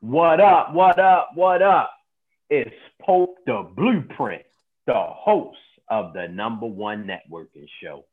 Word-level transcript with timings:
What 0.00 0.40
up? 0.40 0.74
What 0.74 0.98
up? 0.98 1.30
What 1.34 1.62
up? 1.62 1.90
It's 2.50 2.74
Pope 3.00 3.36
the 3.46 3.66
Blueprint, 3.74 4.42
the 4.86 4.92
host 4.94 5.56
of 5.88 6.12
the 6.12 6.28
number 6.28 6.66
one 6.66 7.04
networking 7.04 7.66
show. 7.82 8.04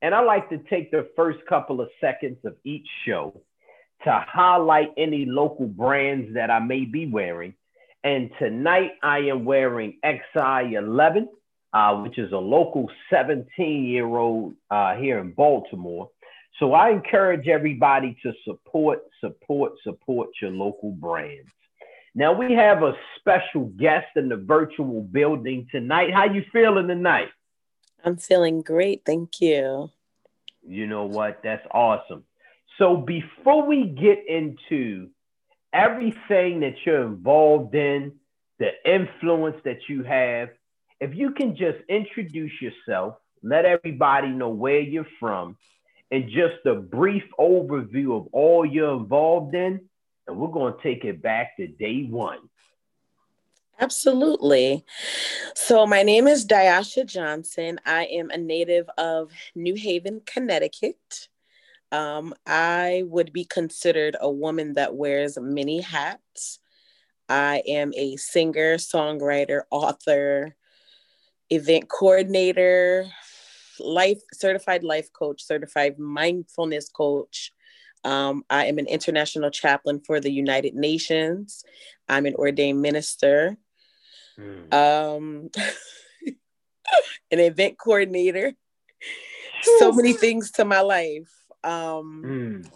And 0.00 0.14
I 0.14 0.22
like 0.22 0.48
to 0.48 0.56
take 0.70 0.90
the 0.90 1.10
first 1.14 1.40
couple 1.46 1.82
of 1.82 1.90
seconds 2.00 2.38
of 2.46 2.56
each 2.64 2.86
show 3.06 3.38
to 4.04 4.24
highlight 4.26 4.92
any 4.96 5.26
local 5.26 5.66
brands 5.66 6.32
that 6.34 6.50
I 6.50 6.58
may 6.58 6.86
be 6.86 7.04
wearing. 7.06 7.52
And 8.02 8.30
tonight 8.38 8.92
I 9.02 9.18
am 9.18 9.44
wearing 9.44 9.98
XI11, 10.02 11.26
uh, 11.74 11.96
which 11.96 12.18
is 12.18 12.32
a 12.32 12.38
local 12.38 12.90
17 13.12 13.84
year 13.84 14.06
old 14.06 14.54
uh, 14.70 14.96
here 14.96 15.18
in 15.18 15.32
Baltimore. 15.32 16.08
So 16.60 16.74
I 16.74 16.90
encourage 16.90 17.48
everybody 17.48 18.18
to 18.22 18.34
support, 18.44 19.00
support, 19.18 19.72
support 19.82 20.28
your 20.42 20.50
local 20.50 20.92
brands. 20.92 21.50
Now 22.14 22.34
we 22.34 22.52
have 22.52 22.82
a 22.82 22.92
special 23.18 23.72
guest 23.78 24.08
in 24.14 24.28
the 24.28 24.36
virtual 24.36 25.00
building 25.00 25.68
tonight. 25.72 26.12
How 26.12 26.26
you 26.26 26.44
feeling 26.52 26.86
tonight? 26.86 27.28
I'm 28.04 28.18
feeling 28.18 28.60
great, 28.60 29.02
thank 29.06 29.40
you. 29.40 29.90
You 30.62 30.86
know 30.86 31.06
what? 31.06 31.40
That's 31.42 31.66
awesome. 31.70 32.24
So 32.76 32.96
before 32.96 33.66
we 33.66 33.86
get 33.86 34.28
into 34.28 35.08
everything 35.72 36.60
that 36.60 36.74
you're 36.84 37.06
involved 37.06 37.74
in, 37.74 38.12
the 38.58 38.72
influence 38.84 39.56
that 39.64 39.88
you 39.88 40.02
have, 40.02 40.50
if 41.00 41.14
you 41.14 41.30
can 41.30 41.56
just 41.56 41.78
introduce 41.88 42.52
yourself, 42.60 43.14
let 43.42 43.64
everybody 43.64 44.28
know 44.28 44.50
where 44.50 44.80
you're 44.80 45.06
from, 45.18 45.56
and 46.10 46.28
just 46.28 46.64
a 46.66 46.74
brief 46.74 47.24
overview 47.38 48.16
of 48.16 48.28
all 48.32 48.64
you're 48.66 48.96
involved 48.96 49.54
in, 49.54 49.80
and 50.26 50.36
we're 50.36 50.48
going 50.48 50.74
to 50.74 50.82
take 50.82 51.04
it 51.04 51.22
back 51.22 51.56
to 51.56 51.66
day 51.66 52.04
one. 52.04 52.38
Absolutely. 53.78 54.84
So, 55.54 55.86
my 55.86 56.02
name 56.02 56.26
is 56.26 56.46
Diasha 56.46 57.06
Johnson. 57.06 57.80
I 57.86 58.04
am 58.06 58.28
a 58.30 58.36
native 58.36 58.90
of 58.98 59.32
New 59.54 59.74
Haven, 59.74 60.20
Connecticut. 60.26 61.28
Um, 61.90 62.34
I 62.46 63.04
would 63.06 63.32
be 63.32 63.44
considered 63.44 64.16
a 64.20 64.30
woman 64.30 64.74
that 64.74 64.94
wears 64.94 65.38
many 65.40 65.80
hats. 65.80 66.58
I 67.28 67.62
am 67.66 67.92
a 67.96 68.16
singer, 68.16 68.76
songwriter, 68.76 69.62
author, 69.70 70.54
event 71.48 71.88
coordinator, 71.88 73.06
life 73.80 74.20
certified 74.32 74.84
life 74.84 75.12
coach, 75.12 75.44
certified 75.44 75.98
mindfulness 75.98 76.88
coach. 76.88 77.52
Um, 78.04 78.44
I 78.48 78.66
am 78.66 78.78
an 78.78 78.86
international 78.86 79.50
chaplain 79.50 80.00
for 80.00 80.20
the 80.20 80.30
United 80.32 80.74
Nations. 80.74 81.64
I'm 82.08 82.26
an 82.26 82.34
ordained 82.34 82.80
minister. 82.80 83.56
Mm. 84.38 84.72
Um, 84.72 85.50
an 87.30 87.40
event 87.40 87.78
coordinator. 87.78 88.54
So 89.62 89.92
many 89.92 90.14
things 90.14 90.52
to 90.52 90.64
my 90.64 90.80
life. 90.80 91.30
Um, 91.62 92.22
mm. 92.24 92.70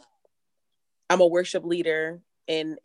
I'm 1.09 1.21
a 1.21 1.27
worship 1.27 1.65
leader 1.65 2.21
and 2.49 2.79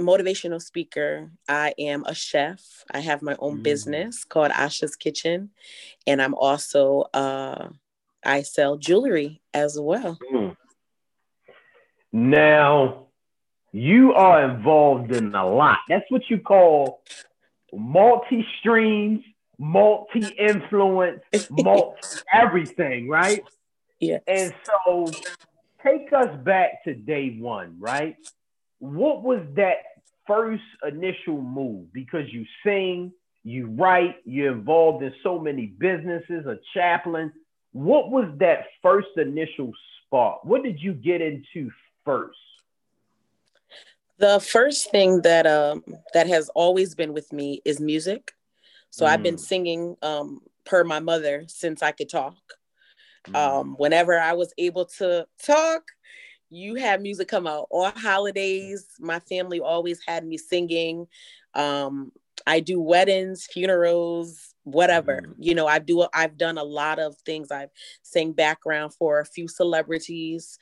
motivational 0.00 0.60
speaker. 0.60 1.30
I 1.48 1.74
am 1.78 2.04
a 2.06 2.14
chef. 2.14 2.84
I 2.90 3.00
have 3.00 3.22
my 3.22 3.36
own 3.38 3.58
mm. 3.58 3.62
business 3.62 4.24
called 4.24 4.50
Asha's 4.52 4.96
Kitchen, 4.96 5.50
and 6.06 6.20
I'm 6.20 6.34
also 6.34 7.02
uh, 7.14 7.68
I 8.24 8.42
sell 8.42 8.76
jewelry 8.76 9.40
as 9.54 9.78
well. 9.80 10.18
Mm. 10.32 10.56
Now, 12.12 13.06
you 13.72 14.14
are 14.14 14.50
involved 14.50 15.12
in 15.12 15.34
a 15.34 15.48
lot. 15.48 15.78
That's 15.88 16.10
what 16.10 16.28
you 16.28 16.38
call 16.38 17.02
multi 17.72 18.44
streams, 18.58 19.22
multi 19.58 20.26
influence, 20.26 21.20
multi 21.50 22.00
everything, 22.32 23.08
right? 23.08 23.42
Yeah. 24.00 24.18
And 24.26 24.52
so 24.64 25.06
take 25.82 26.12
us 26.12 26.36
back 26.42 26.84
to 26.84 26.94
day 26.94 27.36
one, 27.38 27.76
right? 27.78 28.16
What 28.78 29.22
was 29.22 29.42
that 29.54 29.76
first 30.30 30.62
initial 30.86 31.42
move? 31.42 31.92
Because 31.92 32.32
you 32.32 32.44
sing, 32.64 33.12
you 33.42 33.66
write, 33.66 34.16
you're 34.24 34.52
involved 34.52 35.02
in 35.02 35.12
so 35.22 35.38
many 35.38 35.66
businesses, 35.66 36.46
a 36.46 36.58
chaplain. 36.72 37.32
What 37.72 38.10
was 38.10 38.30
that 38.38 38.66
first 38.80 39.08
initial 39.16 39.72
spark? 40.06 40.44
What 40.44 40.62
did 40.62 40.80
you 40.80 40.92
get 40.92 41.20
into 41.20 41.70
first? 42.04 42.38
The 44.18 44.38
first 44.38 44.90
thing 44.90 45.22
that 45.22 45.46
um 45.46 45.82
that 46.12 46.26
has 46.26 46.50
always 46.50 46.94
been 46.94 47.14
with 47.14 47.32
me 47.32 47.62
is 47.64 47.80
music. 47.80 48.32
So 48.90 49.06
mm. 49.06 49.08
I've 49.08 49.22
been 49.22 49.36
mm. 49.36 49.40
singing 49.40 49.96
um 50.02 50.40
per 50.64 50.84
my 50.84 51.00
mother 51.00 51.44
since 51.48 51.82
I 51.82 51.92
could 51.92 52.10
talk. 52.10 52.36
Um, 53.28 53.34
mm. 53.34 53.78
whenever 53.78 54.18
I 54.18 54.34
was 54.34 54.52
able 54.58 54.86
to 54.98 55.26
talk, 55.42 55.82
you 56.50 56.74
had 56.74 57.00
music 57.00 57.28
come 57.28 57.46
out. 57.46 57.68
All 57.70 57.90
holidays, 57.90 58.86
my 58.98 59.20
family 59.20 59.60
always 59.60 60.00
had 60.06 60.26
me 60.26 60.36
singing. 60.36 61.06
Um, 61.54 62.12
I 62.46 62.60
do 62.60 62.80
weddings, 62.80 63.46
funerals, 63.46 64.54
whatever. 64.64 65.22
Mm. 65.26 65.34
You 65.38 65.54
know, 65.54 65.66
I 65.66 65.78
do. 65.78 66.06
I've 66.12 66.36
done 66.36 66.58
a 66.58 66.64
lot 66.64 66.98
of 66.98 67.16
things. 67.24 67.50
I've 67.50 67.70
sang 68.02 68.32
background 68.32 68.94
for 68.94 69.20
a 69.20 69.24
few 69.24 69.46
celebrities, 69.48 70.58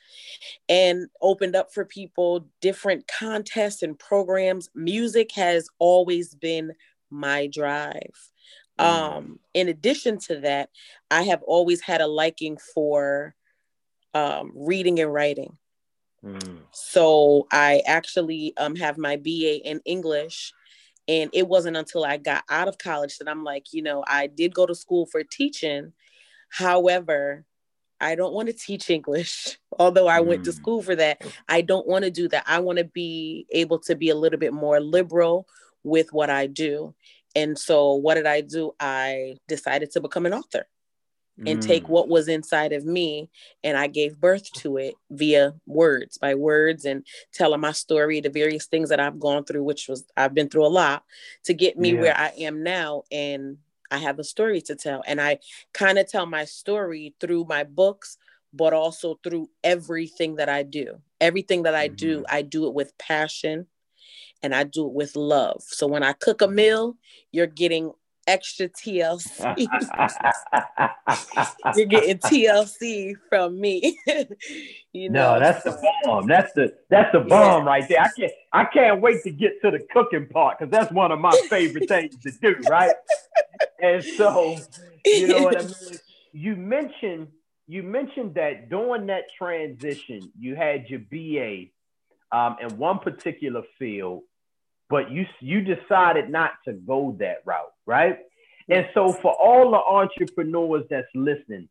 and 0.67 1.07
opened 1.21 1.55
up 1.55 1.73
for 1.73 1.85
people 1.85 2.47
different 2.61 3.07
contests 3.07 3.81
and 3.81 3.97
programs. 3.97 4.69
Music 4.75 5.31
has 5.33 5.69
always 5.79 6.35
been 6.35 6.73
my 7.09 7.47
drive. 7.47 8.29
Mm. 8.79 8.85
Um, 8.85 9.39
in 9.53 9.67
addition 9.69 10.19
to 10.19 10.41
that, 10.41 10.69
I 11.09 11.23
have 11.23 11.41
always 11.43 11.81
had 11.81 12.01
a 12.01 12.07
liking 12.07 12.57
for 12.73 13.35
um, 14.13 14.51
reading 14.55 14.99
and 14.99 15.13
writing. 15.13 15.57
Mm. 16.23 16.59
So 16.71 17.47
I 17.51 17.81
actually 17.85 18.53
um, 18.57 18.75
have 18.75 18.97
my 18.97 19.15
BA 19.15 19.67
in 19.67 19.81
English. 19.85 20.53
And 21.07 21.31
it 21.33 21.47
wasn't 21.47 21.77
until 21.77 22.05
I 22.05 22.17
got 22.17 22.43
out 22.49 22.67
of 22.67 22.77
college 22.77 23.17
that 23.17 23.27
I'm 23.27 23.43
like, 23.43 23.73
you 23.73 23.81
know, 23.81 24.03
I 24.07 24.27
did 24.27 24.53
go 24.53 24.65
to 24.65 24.75
school 24.75 25.07
for 25.07 25.23
teaching. 25.23 25.93
However, 26.49 27.45
I 27.99 28.15
don't 28.15 28.33
want 28.33 28.47
to 28.47 28.53
teach 28.53 28.89
English, 28.89 29.57
although 29.79 30.07
I 30.07 30.19
mm. 30.19 30.27
went 30.27 30.43
to 30.45 30.51
mm. 30.51 30.55
school 30.55 30.81
for 30.81 30.95
that. 30.95 31.21
I 31.47 31.61
don't 31.61 31.87
want 31.87 32.05
to 32.05 32.11
do 32.11 32.27
that. 32.29 32.43
I 32.47 32.59
want 32.59 32.77
to 32.77 32.85
be 32.85 33.47
able 33.51 33.79
to 33.79 33.95
be 33.95 34.09
a 34.09 34.15
little 34.15 34.39
bit 34.39 34.53
more 34.53 34.79
liberal 34.79 35.47
with 35.83 36.13
what 36.13 36.29
I 36.29 36.47
do. 36.47 36.93
And 37.35 37.57
so, 37.57 37.93
what 37.93 38.15
did 38.15 38.25
I 38.25 38.41
do? 38.41 38.73
I 38.79 39.37
decided 39.47 39.91
to 39.91 40.01
become 40.01 40.25
an 40.25 40.33
author 40.33 40.65
and 41.45 41.59
mm. 41.59 41.65
take 41.65 41.87
what 41.87 42.09
was 42.09 42.27
inside 42.27 42.73
of 42.73 42.85
me 42.85 43.29
and 43.63 43.77
I 43.77 43.87
gave 43.87 44.19
birth 44.19 44.51
to 44.53 44.77
it 44.77 44.95
via 45.09 45.53
words, 45.65 46.17
by 46.17 46.35
words 46.35 46.85
and 46.85 47.05
telling 47.33 47.61
my 47.61 47.71
story, 47.71 48.19
the 48.19 48.29
various 48.29 48.65
things 48.65 48.89
that 48.89 48.99
I've 48.99 49.19
gone 49.19 49.45
through, 49.45 49.63
which 49.63 49.87
was 49.87 50.05
I've 50.17 50.33
been 50.33 50.49
through 50.49 50.65
a 50.65 50.67
lot 50.67 51.03
to 51.45 51.53
get 51.53 51.77
me 51.77 51.93
yeah. 51.93 52.01
where 52.01 52.17
I 52.17 52.33
am 52.39 52.63
now. 52.63 53.03
And 53.11 53.57
I 53.91 53.97
have 53.97 54.19
a 54.19 54.23
story 54.23 54.61
to 54.61 54.75
tell. 54.75 55.03
And 55.07 55.21
I 55.21 55.39
kind 55.73 55.97
of 55.97 56.07
tell 56.09 56.25
my 56.25 56.45
story 56.45 57.15
through 57.19 57.45
my 57.45 57.63
books, 57.63 58.17
but 58.53 58.73
also 58.73 59.19
through 59.23 59.49
everything 59.63 60.35
that 60.35 60.49
I 60.49 60.63
do. 60.63 60.99
Everything 61.21 61.63
that 61.63 61.75
I 61.75 61.87
mm-hmm. 61.87 61.95
do, 61.95 62.25
I 62.29 62.41
do 62.41 62.67
it 62.67 62.73
with 62.73 62.97
passion 62.97 63.67
and 64.41 64.55
I 64.55 64.63
do 64.63 64.87
it 64.87 64.93
with 64.93 65.15
love. 65.15 65.63
So 65.65 65.87
when 65.87 66.03
I 66.03 66.13
cook 66.13 66.41
a 66.41 66.47
meal, 66.47 66.95
you're 67.31 67.47
getting 67.47 67.91
extra 68.29 68.69
TLC. 68.69 69.67
you're 71.75 71.85
getting 71.85 72.17
TLC 72.19 73.15
from 73.27 73.59
me. 73.59 73.97
you 74.93 75.09
know, 75.09 75.33
no, 75.33 75.39
that's 75.39 75.63
the 75.63 75.79
bomb. 76.03 76.27
That's 76.27 76.53
the 76.53 76.75
that's 76.89 77.11
the 77.11 77.21
bomb 77.21 77.63
yeah. 77.63 77.69
right 77.69 77.89
there. 77.89 78.01
I 78.01 78.09
can't 78.17 78.31
I 78.53 78.65
can't 78.65 79.01
wait 79.01 79.23
to 79.23 79.31
get 79.31 79.61
to 79.63 79.71
the 79.71 79.79
cooking 79.91 80.27
part 80.27 80.59
because 80.59 80.71
that's 80.71 80.91
one 80.91 81.11
of 81.11 81.19
my 81.19 81.37
favorite 81.49 81.87
things 81.87 82.15
to 82.17 82.31
do, 82.31 82.55
right? 82.69 82.93
and 83.81 84.03
so, 84.03 84.57
you 85.05 85.27
know 85.27 85.43
what 85.43 85.59
I 85.59 85.63
mean. 85.63 85.99
You 86.31 86.55
mentioned 86.55 87.29
you 87.67 87.83
mentioned 87.83 88.33
that 88.35 88.69
during 88.69 89.07
that 89.07 89.25
transition, 89.37 90.31
you 90.37 90.55
had 90.55 90.89
your 90.89 90.99
BA 90.99 91.69
um, 92.31 92.57
in 92.61 92.77
one 92.77 92.99
particular 92.99 93.61
field, 93.77 94.23
but 94.89 95.11
you 95.11 95.25
you 95.39 95.61
decided 95.61 96.29
not 96.29 96.51
to 96.65 96.73
go 96.73 97.15
that 97.19 97.37
route, 97.45 97.71
right? 97.85 98.19
And 98.69 98.87
so 98.93 99.11
for 99.11 99.31
all 99.33 99.71
the 99.71 99.77
entrepreneurs 99.77 100.85
that's 100.89 101.07
listening, 101.15 101.67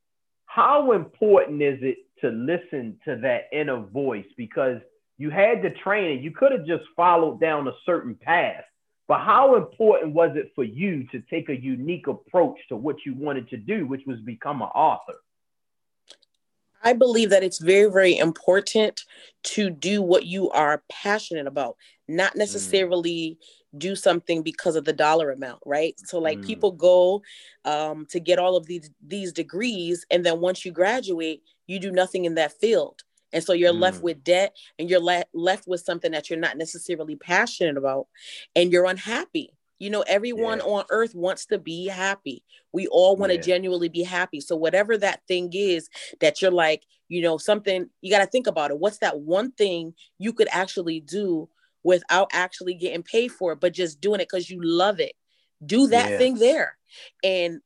how 0.46 0.92
important 0.92 1.62
is 1.62 1.78
it 1.82 1.98
to 2.20 2.30
listen 2.30 2.98
to 3.04 3.16
that 3.16 3.48
inner 3.52 3.80
voice? 3.80 4.26
Because 4.36 4.80
you 5.16 5.30
had 5.30 5.62
the 5.62 5.70
training, 5.70 6.22
you 6.22 6.32
could 6.32 6.52
have 6.52 6.66
just 6.66 6.84
followed 6.96 7.40
down 7.40 7.68
a 7.68 7.72
certain 7.86 8.16
path. 8.16 8.64
But 9.06 9.20
how 9.20 9.56
important 9.56 10.12
was 10.12 10.36
it 10.36 10.52
for 10.54 10.64
you 10.64 11.06
to 11.12 11.22
take 11.30 11.48
a 11.48 11.56
unique 11.56 12.08
approach 12.08 12.58
to 12.68 12.76
what 12.76 12.96
you 13.06 13.14
wanted 13.14 13.48
to 13.50 13.56
do, 13.56 13.86
which 13.86 14.02
was 14.06 14.20
become 14.20 14.60
an 14.60 14.68
author? 14.68 15.14
I 16.82 16.92
believe 16.92 17.30
that 17.30 17.42
it's 17.42 17.58
very, 17.58 17.90
very 17.90 18.16
important 18.16 19.04
to 19.44 19.70
do 19.70 20.02
what 20.02 20.26
you 20.26 20.50
are 20.50 20.82
passionate 20.90 21.46
about, 21.46 21.76
not 22.08 22.32
mm. 22.32 22.38
necessarily 22.38 23.38
mm. 23.74 23.78
do 23.78 23.94
something 23.94 24.42
because 24.42 24.76
of 24.76 24.84
the 24.84 24.92
dollar 24.92 25.30
amount, 25.30 25.60
right? 25.64 25.94
So 26.06 26.18
like 26.18 26.38
mm. 26.38 26.46
people 26.46 26.72
go 26.72 27.22
um, 27.64 28.06
to 28.10 28.20
get 28.20 28.38
all 28.38 28.56
of 28.56 28.66
these 28.66 28.90
these 29.06 29.32
degrees, 29.32 30.04
and 30.10 30.24
then 30.24 30.40
once 30.40 30.64
you 30.64 30.72
graduate, 30.72 31.42
you 31.66 31.78
do 31.78 31.90
nothing 31.90 32.24
in 32.24 32.34
that 32.36 32.58
field. 32.58 33.02
And 33.32 33.44
so 33.44 33.52
you're 33.52 33.74
mm. 33.74 33.80
left 33.80 34.02
with 34.02 34.24
debt 34.24 34.56
and 34.78 34.88
you're 34.88 35.00
le- 35.00 35.24
left 35.34 35.68
with 35.68 35.82
something 35.82 36.12
that 36.12 36.30
you're 36.30 36.38
not 36.38 36.56
necessarily 36.56 37.16
passionate 37.16 37.76
about 37.76 38.06
and 38.56 38.72
you're 38.72 38.86
unhappy. 38.86 39.52
You 39.78 39.90
know, 39.90 40.02
everyone 40.08 40.58
yeah. 40.58 40.64
on 40.64 40.84
earth 40.90 41.14
wants 41.14 41.46
to 41.46 41.58
be 41.58 41.86
happy. 41.86 42.42
We 42.72 42.88
all 42.88 43.16
want 43.16 43.30
to 43.30 43.36
yeah. 43.36 43.42
genuinely 43.42 43.88
be 43.88 44.02
happy. 44.02 44.40
So, 44.40 44.56
whatever 44.56 44.98
that 44.98 45.20
thing 45.28 45.50
is 45.52 45.88
that 46.20 46.42
you're 46.42 46.50
like, 46.50 46.84
you 47.08 47.22
know, 47.22 47.38
something, 47.38 47.88
you 48.00 48.10
got 48.10 48.18
to 48.18 48.26
think 48.26 48.46
about 48.46 48.70
it. 48.70 48.78
What's 48.78 48.98
that 48.98 49.20
one 49.20 49.52
thing 49.52 49.94
you 50.18 50.32
could 50.32 50.48
actually 50.50 51.00
do 51.00 51.48
without 51.88 52.28
actually 52.32 52.74
getting 52.74 53.02
paid 53.02 53.32
for 53.32 53.52
it, 53.52 53.60
but 53.60 53.72
just 53.72 54.00
doing 54.00 54.20
it 54.20 54.28
because 54.30 54.50
you 54.50 54.60
love 54.62 55.00
it? 55.00 55.12
Do 55.64 55.88
that 55.88 56.10
yeah. 56.10 56.18
thing 56.18 56.34
there. 56.34 56.76
And 57.24 57.60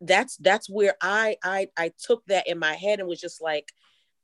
that's 0.00 0.36
that's 0.36 0.68
where 0.68 0.94
I 1.00 1.36
I 1.42 1.68
I 1.76 1.92
took 1.98 2.24
that 2.26 2.48
in 2.48 2.58
my 2.58 2.74
head 2.74 2.98
and 2.98 3.08
was 3.08 3.20
just 3.20 3.40
like, 3.40 3.72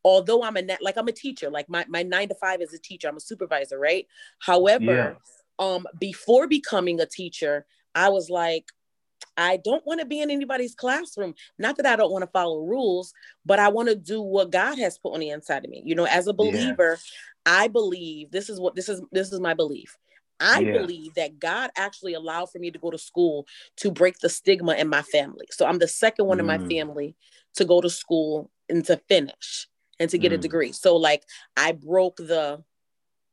although 0.05 0.43
I'm 0.43 0.57
a 0.57 0.63
net 0.63 0.83
like 0.83 0.97
I'm 0.97 1.09
a 1.09 1.13
teacher, 1.13 1.51
like 1.51 1.69
my, 1.69 1.85
my 1.89 2.03
nine 2.03 2.29
to 2.29 2.35
five 2.35 2.61
is 2.61 2.75
a 2.75 2.79
teacher, 2.79 3.09
I'm 3.09 3.17
a 3.17 3.21
supervisor, 3.21 3.79
right? 3.79 4.07
However, 4.39 5.19
um 5.59 5.87
before 5.99 6.47
becoming 6.47 7.01
a 7.01 7.07
teacher 7.07 7.67
i 7.95 8.09
was 8.09 8.31
like 8.31 8.67
i 9.37 9.57
don't 9.57 9.87
want 9.87 10.01
to 10.01 10.07
be 10.07 10.21
in 10.21 10.31
anybody's 10.31 10.75
classroom 10.75 11.35
not 11.59 11.77
that 11.77 11.87
i 11.87 11.97
don't 11.97 12.13
want 12.13 12.23
to 12.23 12.31
follow 12.31 12.61
rules 12.61 13.13
but 13.45 13.59
i 13.59 13.69
want 13.69 13.89
to 13.89 13.95
do 13.95 14.21
what 14.21 14.51
god 14.51 14.79
has 14.79 14.99
put 14.99 15.13
on 15.15 15.21
the 15.21 15.31
inside 15.31 15.65
of 15.65 15.71
me 15.71 15.83
you 15.85 15.95
know 15.95 16.07
as 16.07 16.27
a 16.27 16.33
believer 16.33 16.93
yeah. 16.93 16.97
I 17.49 17.69
believe 17.69 18.31
this 18.31 18.51
is 18.51 18.61
what 18.61 18.75
this 18.75 18.89
is 18.89 19.01
this 19.11 19.33
is 19.33 19.41
my 19.41 19.55
belief 19.55 19.97
I 20.41 20.61
yeah. 20.61 20.73
believe 20.79 21.15
that 21.15 21.39
God 21.39 21.71
actually 21.77 22.15
allowed 22.15 22.51
for 22.51 22.59
me 22.59 22.71
to 22.71 22.79
go 22.79 22.91
to 22.91 22.99
school 22.99 23.47
to 23.79 23.91
break 23.91 24.19
the 24.19 24.29
stigma 24.29 24.75
in 24.75 24.89
my 24.89 25.03
family. 25.03 25.47
So 25.51 25.67
I'm 25.67 25.79
the 25.79 25.89
second 25.89 26.27
one 26.27 26.37
mm. 26.37 26.41
in 26.43 26.47
my 26.47 26.59
mm. 26.59 26.71
family 26.71 27.17
to 27.57 27.65
go 27.65 27.81
to 27.81 27.91
school 27.91 28.49
and 28.69 28.85
to 28.85 28.99
finish 29.09 29.67
and 29.99 30.09
to 30.11 30.19
get 30.19 30.33
mm. 30.33 30.37
a 30.37 30.39
degree. 30.39 30.73
So 30.73 30.97
like 30.97 31.25
I 31.57 31.73
broke 31.73 32.19
the 32.19 32.63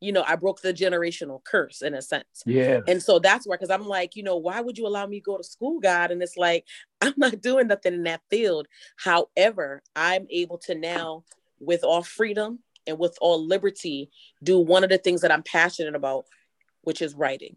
you 0.02 0.12
know, 0.12 0.24
I 0.28 0.36
broke 0.36 0.62
the 0.62 0.74
generational 0.74 1.44
curse 1.44 1.82
in 1.82 1.94
a 1.94 2.02
sense. 2.02 2.44
Yeah. 2.46 2.82
And 2.88 3.02
so 3.02 3.18
that's 3.18 3.48
where, 3.48 3.58
because 3.58 3.72
I'm 3.72 3.88
like, 3.88 4.16
you 4.16 4.24
know, 4.24 4.36
why 4.38 4.62
would 4.62 4.78
you 4.78 4.86
allow 4.86 5.08
me 5.08 5.20
to 5.20 5.24
go 5.24 5.38
to 5.38 5.44
school, 5.44 5.80
God? 5.80 6.12
And 6.12 6.22
it's 6.22 6.38
like, 6.38 6.66
I'm 7.02 7.14
not 7.18 7.42
doing 7.42 7.68
nothing 7.68 7.94
in 7.94 8.04
that 8.04 8.22
field. 8.30 8.68
However, 8.98 9.82
I'm 9.96 10.28
able 10.30 10.58
to 10.60 10.76
now, 10.76 11.24
with 11.60 11.84
all 11.84 12.04
freedom 12.04 12.60
and 12.88 13.00
with 13.00 13.18
all 13.22 13.46
liberty, 13.46 14.10
do 14.44 14.60
one 14.60 14.84
of 14.84 14.90
the 14.90 14.98
things 14.98 15.22
that 15.22 15.32
I'm 15.32 15.44
passionate 15.44 15.96
about, 15.96 16.26
which 16.84 17.02
is 17.02 17.16
writing. 17.16 17.56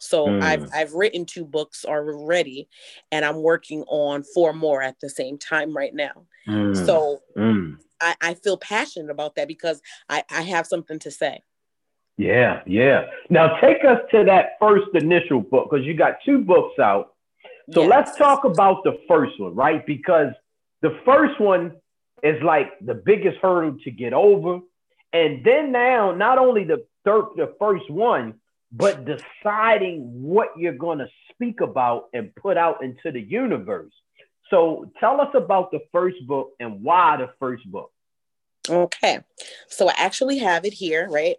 So 0.00 0.26
mm. 0.26 0.42
I've 0.42 0.68
I've 0.72 0.92
written 0.92 1.24
two 1.26 1.44
books 1.44 1.84
already, 1.84 2.68
and 3.10 3.24
I'm 3.24 3.42
working 3.42 3.82
on 3.88 4.22
four 4.22 4.52
more 4.52 4.82
at 4.82 4.96
the 5.00 5.10
same 5.10 5.38
time 5.38 5.76
right 5.76 5.94
now. 5.94 6.26
Mm. 6.46 6.86
So 6.86 7.18
mm. 7.36 7.76
I, 8.00 8.14
I 8.20 8.34
feel 8.34 8.56
passionate 8.56 9.10
about 9.10 9.34
that 9.34 9.48
because 9.48 9.80
I, 10.08 10.24
I 10.30 10.42
have 10.42 10.66
something 10.66 10.98
to 11.00 11.10
say. 11.10 11.42
Yeah, 12.16 12.62
yeah. 12.66 13.06
Now 13.30 13.58
take 13.60 13.84
us 13.84 14.00
to 14.10 14.24
that 14.24 14.50
first 14.60 14.88
initial 14.94 15.40
book 15.40 15.68
because 15.70 15.86
you 15.86 15.94
got 15.94 16.16
two 16.24 16.38
books 16.38 16.78
out. 16.78 17.14
So 17.72 17.82
yes. 17.82 17.90
let's 17.90 18.16
talk 18.16 18.44
about 18.44 18.82
the 18.82 18.98
first 19.06 19.38
one, 19.38 19.54
right? 19.54 19.86
Because 19.86 20.32
the 20.80 20.98
first 21.04 21.40
one 21.40 21.76
is 22.22 22.42
like 22.42 22.72
the 22.80 22.94
biggest 22.94 23.38
hurdle 23.40 23.76
to 23.84 23.90
get 23.90 24.12
over. 24.12 24.60
And 25.12 25.44
then 25.44 25.72
now, 25.72 26.12
not 26.12 26.38
only 26.38 26.64
the 26.64 26.84
third, 27.04 27.24
the 27.36 27.54
first 27.58 27.90
one, 27.90 28.34
but 28.70 29.06
deciding 29.06 30.02
what 30.22 30.48
you're 30.56 30.74
going 30.74 30.98
to 30.98 31.08
speak 31.32 31.60
about 31.60 32.04
and 32.12 32.34
put 32.34 32.56
out 32.56 32.82
into 32.82 33.10
the 33.10 33.20
universe. 33.20 33.92
So 34.50 34.90
tell 35.00 35.20
us 35.20 35.30
about 35.34 35.70
the 35.70 35.80
first 35.92 36.16
book 36.26 36.50
and 36.60 36.82
why 36.82 37.16
the 37.16 37.30
first 37.38 37.64
book. 37.70 37.90
Okay. 38.68 39.20
So 39.68 39.88
I 39.88 39.94
actually 39.96 40.38
have 40.38 40.64
it 40.64 40.72
here, 40.74 41.08
right? 41.10 41.36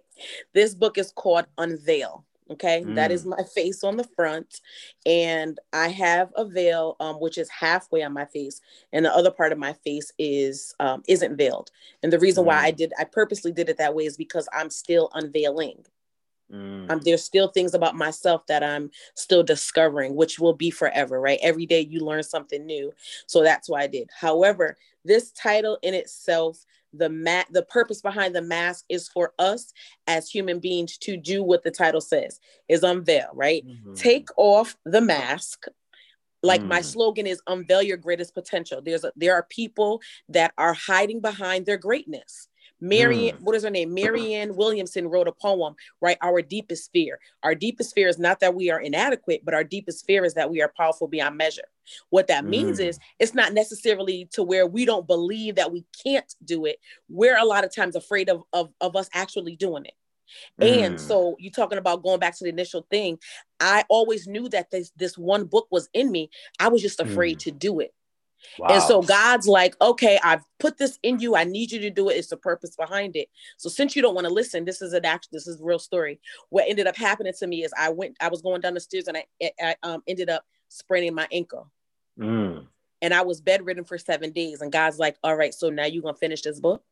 This 0.54 0.74
book 0.74 0.98
is 0.98 1.12
called 1.12 1.45
Unveil. 1.57 2.25
Okay, 2.51 2.84
mm. 2.84 2.96
that 2.96 3.12
is 3.12 3.25
mm. 3.25 3.38
my 3.38 3.44
face 3.44 3.84
on 3.84 3.96
the 3.96 4.07
front, 4.16 4.62
and 5.06 5.60
I 5.72 5.90
have 5.90 6.31
a 6.36 6.46
veil, 6.46 6.96
um, 7.00 7.18
which 7.18 7.38
is 7.38 7.50
halfway 7.50 8.01
on 8.01 8.13
my 8.13 8.25
face, 8.25 8.60
and 8.92 9.06
the 9.06 9.16
other 9.16 9.30
part 9.30 9.51
of 9.51 9.60
my 9.60 9.74
face 9.74 10.12
is 10.18 10.74
um, 10.80 11.04
isn't 11.07 11.38
veiled. 11.38 11.69
And 12.01 12.12
the 12.12 12.19
reason 12.19 12.44
mm. 12.44 12.48
why 12.48 12.63
I 12.66 12.72
mm. 12.72 12.78
did, 12.78 12.94
I 12.98 13.04
purposely 13.04 13.51
did 13.51 13.69
it 13.69 13.78
that 13.78 13.94
way, 13.94 14.06
is 14.06 14.18
because 14.18 14.50
I'm 14.51 14.69
still 14.72 15.10
unveiling. 15.13 15.86
Mm. 16.51 16.90
Um, 16.90 17.01
there's 17.06 17.24
still 17.24 17.50
things 17.50 17.75
about 17.75 17.96
myself 17.96 18.48
that 18.48 18.63
I'm 18.63 18.90
still 19.13 19.44
discovering, 19.44 20.16
which 20.16 20.40
will 20.40 20.54
be 20.54 20.72
forever, 20.72 21.22
right? 21.22 21.40
Every 21.44 21.68
day 21.68 21.81
you 21.81 22.00
learn 22.00 22.24
something 22.24 22.66
new. 22.66 22.92
So 23.28 23.44
that's 23.44 23.69
why 23.69 23.84
I 23.84 23.88
did. 23.88 24.10
However, 24.19 24.75
this 25.06 25.31
title 25.31 25.78
in 25.84 25.94
itself 25.94 26.66
the 26.94 27.09
mat 27.09 27.47
the 27.51 27.63
purpose 27.63 28.01
behind 28.01 28.36
the 28.36 28.41
mask 28.41 28.86
is 28.89 29.07
for 29.07 29.33
us 29.39 29.71
as 30.07 30.30
human 30.30 30.59
beings 30.59 30.97
to 30.97 31.18
do 31.18 31.44
what 31.44 31.63
the 31.63 31.71
title 31.71 32.01
says 32.01 32.39
is 32.68 32.83
unveil 32.83 33.30
right 33.33 33.65
mm-hmm. 33.65 33.94
take 33.94 34.27
off 34.38 34.75
the 34.86 35.01
mask 35.01 35.65
like 36.41 36.62
mm. 36.62 36.68
my 36.68 36.81
slogan 36.81 37.27
is 37.27 37.41
unveil 37.47 37.81
your 37.81 37.97
greatest 37.97 38.33
potential 38.33 38.81
there's 38.81 39.03
a, 39.03 39.12
there 39.15 39.33
are 39.36 39.45
people 39.50 40.01
that 40.27 40.53
are 40.57 40.74
hiding 40.74 41.21
behind 41.21 41.65
their 41.65 41.77
greatness 41.77 42.49
Marianne, 42.81 43.36
mm. 43.36 43.42
what 43.42 43.56
is 43.56 43.64
her 43.64 43.70
name? 43.70 43.94
Marianne 43.94 44.56
Williamson 44.56 45.08
wrote 45.08 45.28
a 45.28 45.31
poem, 45.31 45.76
right? 46.02 46.18
Our 46.22 46.42
deepest 46.42 46.92
fear. 46.92 47.20
Our 47.44 47.56
deepest 47.56 47.94
fear 47.94 48.08
is 48.08 48.20
not 48.20 48.40
that 48.40 48.56
we 48.56 48.70
are 48.70 48.80
inadequate, 48.80 49.44
but 49.44 49.54
our 49.54 49.64
deepest 49.64 50.06
fear 50.06 50.26
is 50.26 50.34
that 50.36 50.50
we 50.50 50.62
are 50.62 50.72
powerful 50.76 51.08
beyond 51.08 51.38
measure. 51.38 51.68
What 52.10 52.28
that 52.28 52.44
mm. 52.44 52.50
means 52.50 52.80
is 52.80 53.00
it's 53.20 53.34
not 53.34 53.54
necessarily 53.54 54.30
to 54.34 54.44
where 54.44 54.68
we 54.68 54.86
don't 54.86 55.08
believe 55.08 55.56
that 55.56 55.72
we 55.72 55.86
can't 56.04 56.34
do 56.44 56.66
it. 56.66 56.80
We're 57.10 57.38
a 57.38 57.46
lot 57.46 57.64
of 57.64 57.74
times 57.74 57.96
afraid 57.96 58.30
of, 58.30 58.44
of, 58.54 58.70
of 58.82 58.96
us 58.96 59.10
actually 59.14 59.56
doing 59.56 59.86
it. 59.86 59.94
And 60.60 60.96
mm. 60.96 61.00
so 61.00 61.36
you're 61.40 61.52
talking 61.52 61.78
about 61.78 62.04
going 62.04 62.20
back 62.20 62.38
to 62.38 62.44
the 62.44 62.50
initial 62.50 62.86
thing, 62.90 63.18
I 63.60 63.84
always 63.90 64.28
knew 64.28 64.48
that 64.50 64.72
this 64.72 64.92
this 64.96 65.18
one 65.18 65.46
book 65.46 65.68
was 65.72 65.90
in 65.94 66.12
me. 66.12 66.30
I 66.60 66.68
was 66.68 66.82
just 66.82 67.00
afraid 67.00 67.38
mm. 67.38 67.44
to 67.44 67.52
do 67.52 67.80
it. 67.80 67.94
Wow. 68.57 68.68
And 68.69 68.83
so 68.83 69.01
God's 69.01 69.47
like, 69.47 69.75
okay, 69.81 70.19
I've 70.24 70.44
put 70.59 70.77
this 70.77 71.00
in 71.03 71.19
you. 71.19 71.36
I 71.36 71.44
need 71.44 71.71
you 71.71 71.80
to 71.80 71.89
do 71.89 72.09
it. 72.09 72.13
It's 72.13 72.30
the 72.30 72.38
purpose 72.38 72.75
behind 72.75 73.15
it. 73.15 73.30
So 73.57 73.69
since 73.69 73.95
you 73.95 74.01
don't 74.01 74.15
want 74.15 74.27
to 74.27 74.33
listen, 74.33 74.65
this 74.65 74.81
is 74.81 74.94
an 74.94 75.06
act. 75.06 75.30
This 75.31 75.47
is 75.47 75.60
a 75.60 75.63
real 75.63 75.79
story. 75.79 76.19
What 76.50 76.65
ended 76.67 76.88
up 76.88 76.96
happening 76.96 77.34
to 77.39 77.48
me 77.48 77.63
is 77.63 77.74
I 77.77 77.89
went, 77.89 78.17
I 78.19 78.29
was 78.29 78.41
going 78.41 78.62
down 78.62 78.74
the 78.74 78.79
stairs 78.79 79.08
and 79.08 79.17
I, 79.17 79.25
I 79.62 79.75
um, 79.84 80.03
ended 80.08 80.29
up 80.29 80.43
spraining 80.69 81.15
my 81.15 81.27
ankle. 81.31 81.72
Mm. 82.19 82.65
And 83.01 83.13
I 83.13 83.22
was 83.22 83.39
bedridden 83.39 83.86
for 83.86 83.98
seven 83.98 84.31
days. 84.31 84.62
And 84.62 84.72
God's 84.72 85.00
like, 85.00 85.17
all 85.24 85.36
right, 85.36 85.53
so 85.53 85.69
now 85.69 85.86
you're 85.86 86.03
gonna 86.03 86.17
finish 86.17 86.41
this 86.41 86.60
book. 86.60 86.84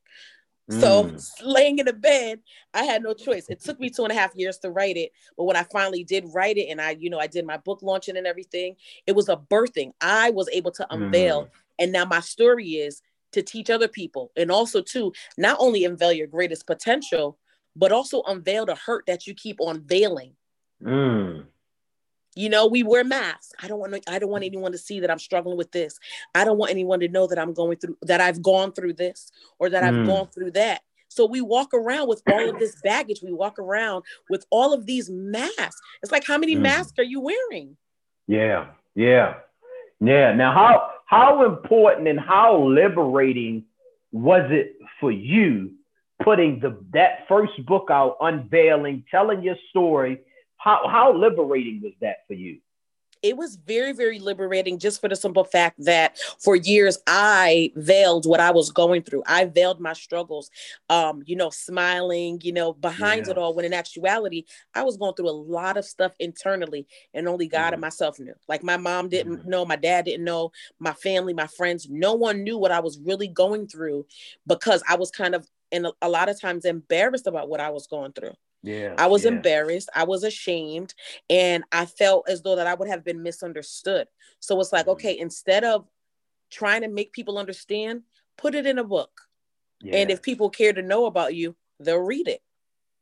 So 0.69 1.05
mm. 1.05 1.31
laying 1.43 1.79
in 1.79 1.85
the 1.85 1.93
bed, 1.93 2.39
I 2.73 2.83
had 2.83 3.01
no 3.01 3.13
choice. 3.13 3.47
It 3.47 3.61
took 3.61 3.79
me 3.79 3.89
two 3.89 4.03
and 4.03 4.11
a 4.11 4.15
half 4.15 4.35
years 4.35 4.57
to 4.59 4.69
write 4.69 4.97
it, 4.97 5.13
but 5.37 5.45
when 5.45 5.55
I 5.55 5.63
finally 5.63 6.03
did 6.03 6.25
write 6.33 6.57
it, 6.57 6.67
and 6.69 6.81
I, 6.81 6.91
you 6.99 7.09
know, 7.09 7.19
I 7.19 7.27
did 7.27 7.45
my 7.45 7.57
book 7.57 7.79
launching 7.81 8.17
and 8.17 8.27
everything, 8.27 8.75
it 9.05 9.15
was 9.15 9.29
a 9.29 9.37
birthing. 9.37 9.93
I 10.01 10.31
was 10.31 10.49
able 10.51 10.71
to 10.71 10.87
unveil, 10.93 11.45
mm. 11.45 11.49
and 11.79 11.91
now 11.93 12.03
my 12.03 12.19
story 12.19 12.67
is 12.71 13.01
to 13.31 13.41
teach 13.41 13.69
other 13.69 13.87
people, 13.87 14.31
and 14.35 14.51
also 14.51 14.81
to 14.81 15.13
not 15.37 15.57
only 15.59 15.85
unveil 15.85 16.11
your 16.11 16.27
greatest 16.27 16.67
potential, 16.67 17.37
but 17.75 17.93
also 17.93 18.21
unveil 18.23 18.65
the 18.65 18.75
hurt 18.75 19.05
that 19.07 19.25
you 19.25 19.33
keep 19.35 19.61
on 19.61 19.83
veiling. 19.85 20.33
Mm. 20.83 21.45
You 22.37 22.49
know, 22.49 22.67
we 22.67 22.83
wear 22.83 23.03
masks. 23.03 23.53
I 23.61 23.67
don't 23.67 23.79
want 23.79 23.93
to, 23.93 24.11
I 24.11 24.19
don't 24.19 24.29
want 24.29 24.43
anyone 24.43 24.71
to 24.71 24.77
see 24.77 24.99
that 24.99 25.09
I'm 25.09 25.19
struggling 25.19 25.57
with 25.57 25.71
this. 25.71 25.99
I 26.35 26.45
don't 26.45 26.57
want 26.57 26.71
anyone 26.71 26.99
to 26.99 27.07
know 27.07 27.27
that 27.27 27.39
I'm 27.39 27.53
going 27.53 27.77
through 27.77 27.97
that 28.03 28.21
I've 28.21 28.41
gone 28.41 28.71
through 28.71 28.93
this 28.93 29.31
or 29.59 29.69
that 29.69 29.83
I've 29.83 29.93
mm. 29.93 30.05
gone 30.05 30.27
through 30.27 30.51
that. 30.51 30.81
So 31.09 31.25
we 31.25 31.41
walk 31.41 31.73
around 31.73 32.07
with 32.09 32.21
all 32.29 32.49
of 32.49 32.59
this 32.59 32.79
baggage. 32.83 33.21
We 33.23 33.33
walk 33.33 33.57
around 33.57 34.03
with 34.29 34.45
all 34.51 34.73
of 34.73 34.85
these 34.85 35.09
masks. 35.09 35.81
It's 36.03 36.11
like 36.11 36.25
how 36.25 36.37
many 36.37 36.55
mm. 36.55 36.61
masks 36.61 36.99
are 36.99 37.03
you 37.03 37.21
wearing? 37.21 37.75
Yeah. 38.27 38.67
Yeah. 38.93 39.35
Yeah. 39.99 40.33
Now 40.33 40.53
how 40.53 40.91
how 41.05 41.45
important 41.45 42.07
and 42.07 42.19
how 42.19 42.67
liberating 42.67 43.65
was 44.11 44.49
it 44.51 44.77
for 44.99 45.11
you 45.11 45.71
putting 46.23 46.59
the 46.59 46.77
that 46.93 47.27
first 47.27 47.53
book 47.65 47.87
out, 47.89 48.17
unveiling, 48.21 49.03
telling 49.09 49.43
your 49.43 49.55
story 49.69 50.21
how 50.57 50.87
how 50.87 51.13
liberating 51.15 51.81
was 51.81 51.93
that 52.01 52.17
for 52.27 52.33
you? 52.33 52.59
it 53.23 53.35
was 53.35 53.55
very 53.55 53.93
very 53.93 54.19
liberating 54.19 54.77
just 54.77 55.01
for 55.01 55.07
the 55.07 55.15
simple 55.15 55.43
fact 55.43 55.75
that 55.83 56.17
for 56.39 56.55
years 56.55 56.97
i 57.07 57.71
veiled 57.75 58.25
what 58.25 58.39
i 58.39 58.51
was 58.51 58.71
going 58.71 59.01
through 59.01 59.23
i 59.25 59.45
veiled 59.45 59.79
my 59.79 59.93
struggles 59.93 60.49
um 60.89 61.23
you 61.25 61.35
know 61.35 61.49
smiling 61.49 62.39
you 62.43 62.51
know 62.51 62.73
behind 62.73 63.25
yeah. 63.25 63.31
it 63.31 63.37
all 63.37 63.53
when 63.53 63.65
in 63.65 63.73
actuality 63.73 64.43
i 64.75 64.83
was 64.83 64.97
going 64.97 65.13
through 65.13 65.29
a 65.29 65.31
lot 65.31 65.77
of 65.77 65.85
stuff 65.85 66.13
internally 66.19 66.87
and 67.13 67.27
only 67.27 67.47
god 67.47 67.71
mm. 67.71 67.73
and 67.73 67.81
myself 67.81 68.19
knew 68.19 68.35
like 68.47 68.63
my 68.63 68.77
mom 68.77 69.09
didn't 69.09 69.37
mm. 69.37 69.45
know 69.45 69.65
my 69.65 69.75
dad 69.75 70.05
didn't 70.05 70.25
know 70.25 70.51
my 70.79 70.93
family 70.93 71.33
my 71.33 71.47
friends 71.47 71.87
no 71.89 72.13
one 72.13 72.43
knew 72.43 72.57
what 72.57 72.71
i 72.71 72.79
was 72.79 72.99
really 72.99 73.27
going 73.27 73.67
through 73.67 74.05
because 74.45 74.83
i 74.87 74.95
was 74.95 75.11
kind 75.11 75.33
of 75.33 75.47
and 75.71 75.87
a, 75.87 75.93
a 76.01 76.09
lot 76.09 76.29
of 76.29 76.39
times 76.39 76.65
embarrassed 76.65 77.27
about 77.27 77.49
what 77.49 77.59
I 77.59 77.69
was 77.69 77.87
going 77.87 78.13
through. 78.13 78.33
Yeah. 78.63 78.95
I 78.97 79.07
was 79.07 79.23
yeah. 79.23 79.31
embarrassed. 79.31 79.89
I 79.95 80.03
was 80.03 80.23
ashamed. 80.23 80.93
And 81.29 81.63
I 81.71 81.85
felt 81.85 82.27
as 82.29 82.41
though 82.41 82.55
that 82.57 82.67
I 82.67 82.73
would 82.73 82.89
have 82.89 83.03
been 83.05 83.23
misunderstood. 83.23 84.07
So 84.39 84.59
it's 84.59 84.73
like, 84.73 84.87
Mhm. 84.87 84.93
okay, 84.93 85.17
instead 85.17 85.63
of 85.63 85.87
trying 86.49 86.81
to 86.81 86.87
make 86.87 87.13
people 87.13 87.37
understand, 87.37 88.03
put 88.37 88.55
it 88.55 88.65
in 88.65 88.79
a 88.79 88.83
book. 88.83 89.21
Yeah. 89.81 89.97
And 89.97 90.11
if 90.11 90.21
people 90.21 90.49
care 90.49 90.73
to 90.73 90.81
know 90.81 91.05
about 91.05 91.35
you, 91.35 91.55
they'll 91.79 91.97
read 91.99 92.27
it. 92.27 92.41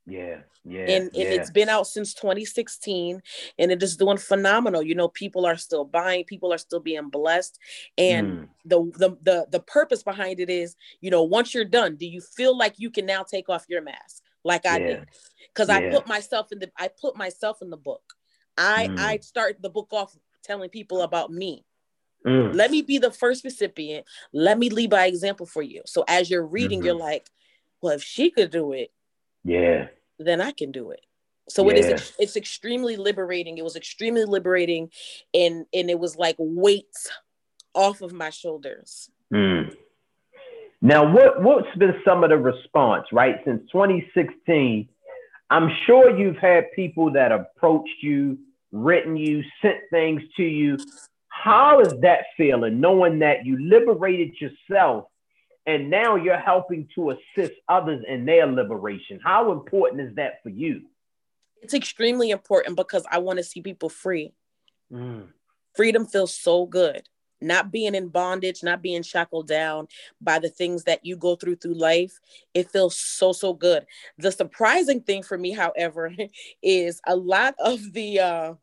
yeah, 0.07 0.41
yeah, 0.63 0.81
and, 0.83 1.03
and 1.05 1.15
yeah. 1.15 1.23
it's 1.35 1.49
been 1.49 1.67
out 1.69 1.87
since 1.87 2.13
2016 2.13 3.21
and 3.57 3.71
it 3.71 3.81
is 3.81 3.97
doing 3.97 4.17
phenomenal 4.17 4.83
you 4.83 4.93
know 4.93 5.07
people 5.07 5.47
are 5.47 5.57
still 5.57 5.83
buying 5.83 6.23
people 6.25 6.53
are 6.53 6.59
still 6.59 6.79
being 6.79 7.09
blessed 7.09 7.57
and 7.97 8.27
Mm. 8.27 8.49
the, 8.65 8.77
the 8.99 9.17
the 9.23 9.47
the 9.49 9.59
purpose 9.61 10.03
behind 10.03 10.39
it 10.39 10.49
is 10.51 10.75
you 11.01 11.09
know 11.09 11.23
once 11.23 11.55
you're 11.55 11.65
done 11.65 11.95
do 11.95 12.05
you 12.05 12.21
feel 12.21 12.55
like 12.55 12.75
you 12.77 12.91
can 12.91 13.07
now 13.07 13.23
take 13.23 13.49
off 13.49 13.65
your 13.67 13.81
mask 13.81 14.21
like 14.45 14.65
i 14.65 14.77
Yeah. 14.79 14.87
did 14.87 15.05
because 15.53 15.69
i 15.69 15.89
put 15.89 16.07
myself 16.07 16.51
in 16.53 16.59
the 16.59 16.71
i 16.77 16.87
put 16.87 17.17
myself 17.17 17.61
in 17.61 17.69
the 17.69 17.77
book 17.77 18.03
i 18.57 18.87
Mm. 18.87 18.99
i 18.99 19.17
start 19.17 19.61
the 19.61 19.69
book 19.69 19.89
off 19.91 20.15
telling 20.43 20.69
people 20.69 21.01
about 21.01 21.31
me 21.31 21.65
Mm. 22.25 22.55
let 22.55 22.71
me 22.71 22.81
be 22.81 22.97
the 22.97 23.11
first 23.11 23.43
recipient 23.43 24.05
let 24.33 24.57
me 24.57 24.69
lead 24.69 24.89
by 24.89 25.05
example 25.05 25.45
for 25.45 25.61
you 25.61 25.81
so 25.85 26.03
as 26.07 26.29
you're 26.29 26.45
reading 26.45 26.79
Mhm. 26.81 26.85
you're 26.85 26.95
like 27.11 27.27
well 27.81 27.93
if 27.93 28.01
she 28.03 28.31
could 28.31 28.49
do 28.51 28.71
it 28.71 28.91
Yeah. 29.43 29.89
then 30.17 30.39
I 30.41 30.51
can 30.51 30.71
do 30.71 30.91
it. 30.91 31.05
So 31.49 31.69
it 31.69 31.77
is 31.77 31.87
Yeah. 31.87 31.99
it's 32.17 32.35
extremely 32.37 32.95
liberating. 32.95 33.57
It 33.59 33.63
was 33.63 33.75
extremely 33.75 34.25
liberating 34.25 34.89
and 35.33 35.65
and 35.71 35.89
it 35.91 35.99
was 35.99 36.15
like 36.15 36.35
weights 36.39 37.11
off 37.75 38.01
of 38.01 38.11
my 38.13 38.31
shoulders. 38.31 39.11
Mm. 39.31 39.75
Now, 40.81 41.11
what 41.11 41.41
what's 41.41 41.75
been 41.77 41.95
some 42.05 42.23
of 42.23 42.29
the 42.29 42.37
response, 42.37 43.05
right? 43.11 43.37
Since 43.45 43.63
2016, 43.71 44.87
I'm 45.49 45.69
sure 45.85 46.17
you've 46.17 46.37
had 46.37 46.71
people 46.75 47.11
that 47.13 47.31
approached 47.31 48.01
you, 48.01 48.37
written 48.71 49.15
you, 49.15 49.43
sent 49.61 49.77
things 49.89 50.21
to 50.37 50.43
you. 50.43 50.77
How 51.27 51.79
is 51.79 51.93
that 52.01 52.25
feeling, 52.37 52.79
knowing 52.79 53.19
that 53.19 53.45
you 53.45 53.57
liberated 53.59 54.35
yourself 54.39 55.05
and 55.67 55.89
now 55.89 56.15
you're 56.15 56.39
helping 56.39 56.87
to 56.95 57.11
assist 57.11 57.53
others 57.67 58.03
in 58.07 58.25
their 58.25 58.47
liberation? 58.47 59.19
How 59.23 59.51
important 59.51 60.01
is 60.01 60.15
that 60.15 60.41
for 60.43 60.49
you? 60.49 60.81
It's 61.61 61.73
extremely 61.73 62.31
important 62.31 62.77
because 62.77 63.05
I 63.09 63.19
want 63.19 63.37
to 63.37 63.43
see 63.43 63.61
people 63.61 63.89
free. 63.89 64.33
Mm. 64.91 65.27
Freedom 65.75 66.05
feels 66.05 66.33
so 66.33 66.65
good. 66.65 67.07
Not 67.41 67.71
being 67.71 67.95
in 67.95 68.07
bondage, 68.07 68.63
not 68.63 68.81
being 68.81 69.03
shackled 69.03 69.47
down 69.47 69.87
by 70.21 70.39
the 70.39 70.49
things 70.49 70.83
that 70.85 71.05
you 71.05 71.17
go 71.17 71.35
through 71.35 71.57
through 71.57 71.75
life, 71.75 72.19
it 72.53 72.71
feels 72.71 72.97
so 72.97 73.33
so 73.33 73.53
good. 73.53 73.85
The 74.17 74.31
surprising 74.31 75.01
thing 75.01 75.23
for 75.23 75.37
me, 75.37 75.51
however, 75.51 76.13
is 76.63 77.01
a 77.05 77.15
lot 77.15 77.55
of 77.59 77.93
the 77.93 78.19
uh 78.19 78.53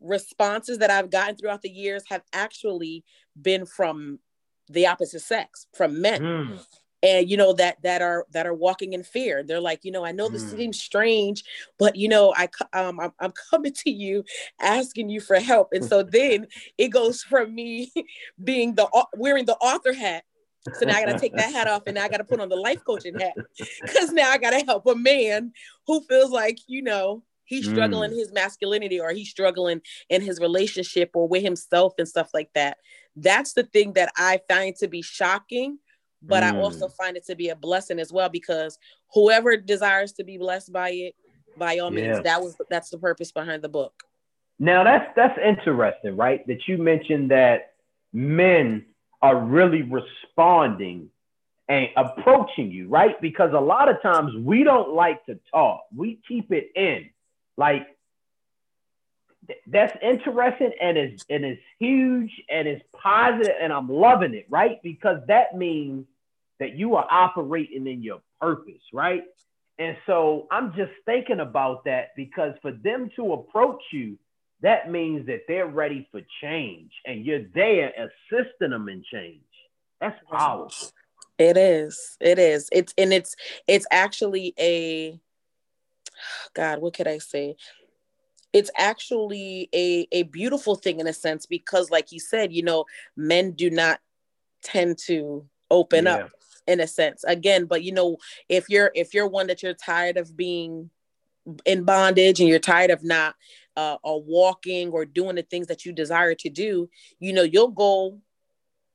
responses 0.00 0.78
that 0.78 0.90
I've 0.90 1.10
gotten 1.10 1.36
throughout 1.36 1.62
the 1.62 1.70
years 1.70 2.04
have 2.08 2.22
actually 2.32 3.04
been 3.40 3.66
from 3.66 4.20
the 4.68 4.86
opposite 4.86 5.22
sex, 5.22 5.66
from 5.74 6.00
men. 6.00 6.22
Mm. 6.22 6.66
And 7.02 7.30
you 7.30 7.36
know 7.36 7.52
that 7.54 7.80
that 7.82 8.02
are 8.02 8.26
that 8.32 8.46
are 8.46 8.54
walking 8.54 8.92
in 8.92 9.04
fear. 9.04 9.42
They're 9.44 9.60
like, 9.60 9.84
you 9.84 9.92
know, 9.92 10.04
I 10.04 10.12
know 10.12 10.28
this 10.28 10.46
Mm. 10.52 10.56
seems 10.56 10.80
strange, 10.80 11.44
but 11.78 11.94
you 11.96 12.08
know, 12.08 12.34
I 12.36 12.48
um 12.72 12.98
I'm, 13.00 13.12
I'm 13.20 13.32
coming 13.50 13.72
to 13.72 13.90
you 13.90 14.24
asking 14.60 15.08
you 15.08 15.20
for 15.20 15.38
help. 15.38 15.68
And 15.72 15.84
so 15.84 16.02
then 16.10 16.46
it 16.76 16.88
goes 16.88 17.22
from 17.22 17.54
me 17.54 17.92
being 18.42 18.74
the 18.74 18.88
wearing 19.16 19.44
the 19.44 19.56
author 19.56 19.92
hat 19.92 20.24
so 20.72 20.84
now 20.86 20.96
I 20.96 21.00
gotta 21.00 21.14
take 21.14 21.36
that 21.36 21.52
hat 21.52 21.66
off 21.66 21.82
and 21.86 21.94
now 21.94 22.04
I 22.04 22.08
gotta 22.08 22.24
put 22.24 22.40
on 22.40 22.48
the 22.48 22.56
life 22.56 22.82
coaching 22.84 23.16
hat 23.18 23.34
because 23.86 24.12
now 24.12 24.30
I 24.30 24.38
gotta 24.38 24.64
help 24.64 24.86
a 24.86 24.94
man 24.94 25.52
who 25.86 26.00
feels 26.02 26.30
like, 26.30 26.58
you 26.66 26.82
know, 26.82 27.24
he's 27.44 27.68
struggling 27.68 28.12
his 28.12 28.32
masculinity 28.32 29.00
or 29.00 29.10
he's 29.12 29.30
struggling 29.30 29.80
in 30.10 30.22
his 30.22 30.40
relationship 30.40 31.10
or 31.14 31.26
with 31.26 31.42
himself 31.42 31.94
and 31.98 32.06
stuff 32.06 32.30
like 32.34 32.50
that. 32.54 32.78
That's 33.16 33.54
the 33.54 33.64
thing 33.64 33.94
that 33.94 34.12
I 34.16 34.40
find 34.48 34.76
to 34.76 34.88
be 34.88 35.02
shocking, 35.02 35.78
but 36.22 36.42
I 36.42 36.56
also 36.56 36.88
mm. 36.88 36.92
find 36.92 37.16
it 37.16 37.24
to 37.26 37.36
be 37.36 37.50
a 37.50 37.56
blessing 37.56 37.98
as 38.00 38.12
well 38.12 38.28
because 38.28 38.78
whoever 39.12 39.56
desires 39.56 40.12
to 40.14 40.24
be 40.24 40.38
blessed 40.38 40.72
by 40.72 40.90
it, 40.90 41.14
by 41.56 41.78
all 41.78 41.92
Yeah. 41.92 42.12
means, 42.12 42.24
that 42.24 42.42
was 42.42 42.56
that's 42.70 42.90
the 42.90 42.98
purpose 42.98 43.32
behind 43.32 43.62
the 43.62 43.68
book. 43.68 44.02
Now 44.58 44.84
that's 44.84 45.10
that's 45.14 45.38
interesting, 45.38 46.16
right? 46.16 46.46
That 46.46 46.66
you 46.66 46.78
mentioned 46.78 47.30
that 47.30 47.74
men 48.12 48.86
are 49.22 49.38
really 49.38 49.82
responding 49.82 51.10
and 51.68 51.88
approaching 51.96 52.70
you, 52.70 52.88
right? 52.88 53.20
Because 53.20 53.52
a 53.52 53.60
lot 53.60 53.88
of 53.88 54.00
times 54.00 54.34
we 54.36 54.64
don't 54.64 54.94
like 54.94 55.24
to 55.26 55.38
talk. 55.52 55.82
We 55.94 56.20
keep 56.26 56.50
it 56.50 56.70
in. 56.74 57.10
Like 57.56 57.86
that's 59.66 59.96
interesting 60.02 60.72
and 60.80 60.98
it's 60.98 61.24
and 61.30 61.44
it's 61.44 61.62
huge 61.78 62.30
and 62.50 62.68
it's 62.68 62.84
positive 62.92 63.54
and 63.60 63.72
I'm 63.72 63.88
loving 63.88 64.34
it, 64.34 64.46
right? 64.50 64.82
Because 64.82 65.20
that 65.28 65.56
means 65.56 66.06
that 66.60 66.76
you 66.76 66.96
are 66.96 67.06
operating 67.10 67.86
in 67.86 68.02
your 68.02 68.20
purpose, 68.40 68.82
right? 68.92 69.22
And 69.78 69.96
so 70.06 70.48
I'm 70.50 70.74
just 70.74 70.92
thinking 71.06 71.40
about 71.40 71.84
that 71.84 72.08
because 72.16 72.54
for 72.60 72.72
them 72.72 73.10
to 73.16 73.32
approach 73.32 73.80
you, 73.92 74.18
that 74.60 74.90
means 74.90 75.26
that 75.26 75.42
they're 75.46 75.68
ready 75.68 76.08
for 76.10 76.20
change 76.42 76.90
and 77.06 77.24
you're 77.24 77.44
there 77.54 77.92
assisting 77.96 78.70
them 78.70 78.88
in 78.88 79.04
change. 79.10 79.40
That's 80.00 80.18
powerful. 80.30 80.88
It 81.38 81.56
is. 81.56 82.16
It 82.20 82.38
is. 82.40 82.68
It's 82.72 82.92
and 82.98 83.12
it's 83.12 83.36
it's 83.68 83.86
actually 83.90 84.54
a 84.58 85.20
God, 86.54 86.80
what 86.80 86.94
could 86.94 87.06
I 87.06 87.18
say? 87.18 87.56
It's 88.52 88.70
actually 88.76 89.68
a 89.74 90.06
a 90.12 90.22
beautiful 90.24 90.74
thing 90.74 91.00
in 91.00 91.06
a 91.06 91.12
sense 91.12 91.46
because 91.46 91.90
like 91.90 92.12
you 92.12 92.20
said, 92.20 92.52
you 92.52 92.62
know, 92.62 92.86
men 93.16 93.52
do 93.52 93.70
not 93.70 94.00
tend 94.62 94.98
to 95.06 95.46
open 95.70 96.04
Yeah. 96.06 96.14
up 96.16 96.30
in 96.66 96.80
a 96.80 96.86
sense. 96.86 97.24
Again, 97.24 97.66
but 97.66 97.82
you 97.82 97.92
know, 97.92 98.16
if 98.48 98.68
you're 98.68 98.90
if 98.94 99.14
you're 99.14 99.28
one 99.28 99.46
that 99.48 99.62
you're 99.62 99.74
tired 99.74 100.16
of 100.16 100.36
being 100.36 100.90
in 101.66 101.84
bondage 101.84 102.40
and 102.40 102.48
you're 102.48 102.58
tired 102.58 102.90
of 102.90 103.02
not 103.04 103.34
uh, 103.76 103.96
or 104.02 104.22
walking 104.22 104.90
or 104.90 105.04
doing 105.06 105.36
the 105.36 105.42
things 105.42 105.66
that 105.68 105.84
you 105.86 105.92
desire 105.92 106.34
to 106.34 106.50
do, 106.50 106.88
you 107.20 107.32
know, 107.32 107.42
you'll 107.42 107.68
go 107.68 108.18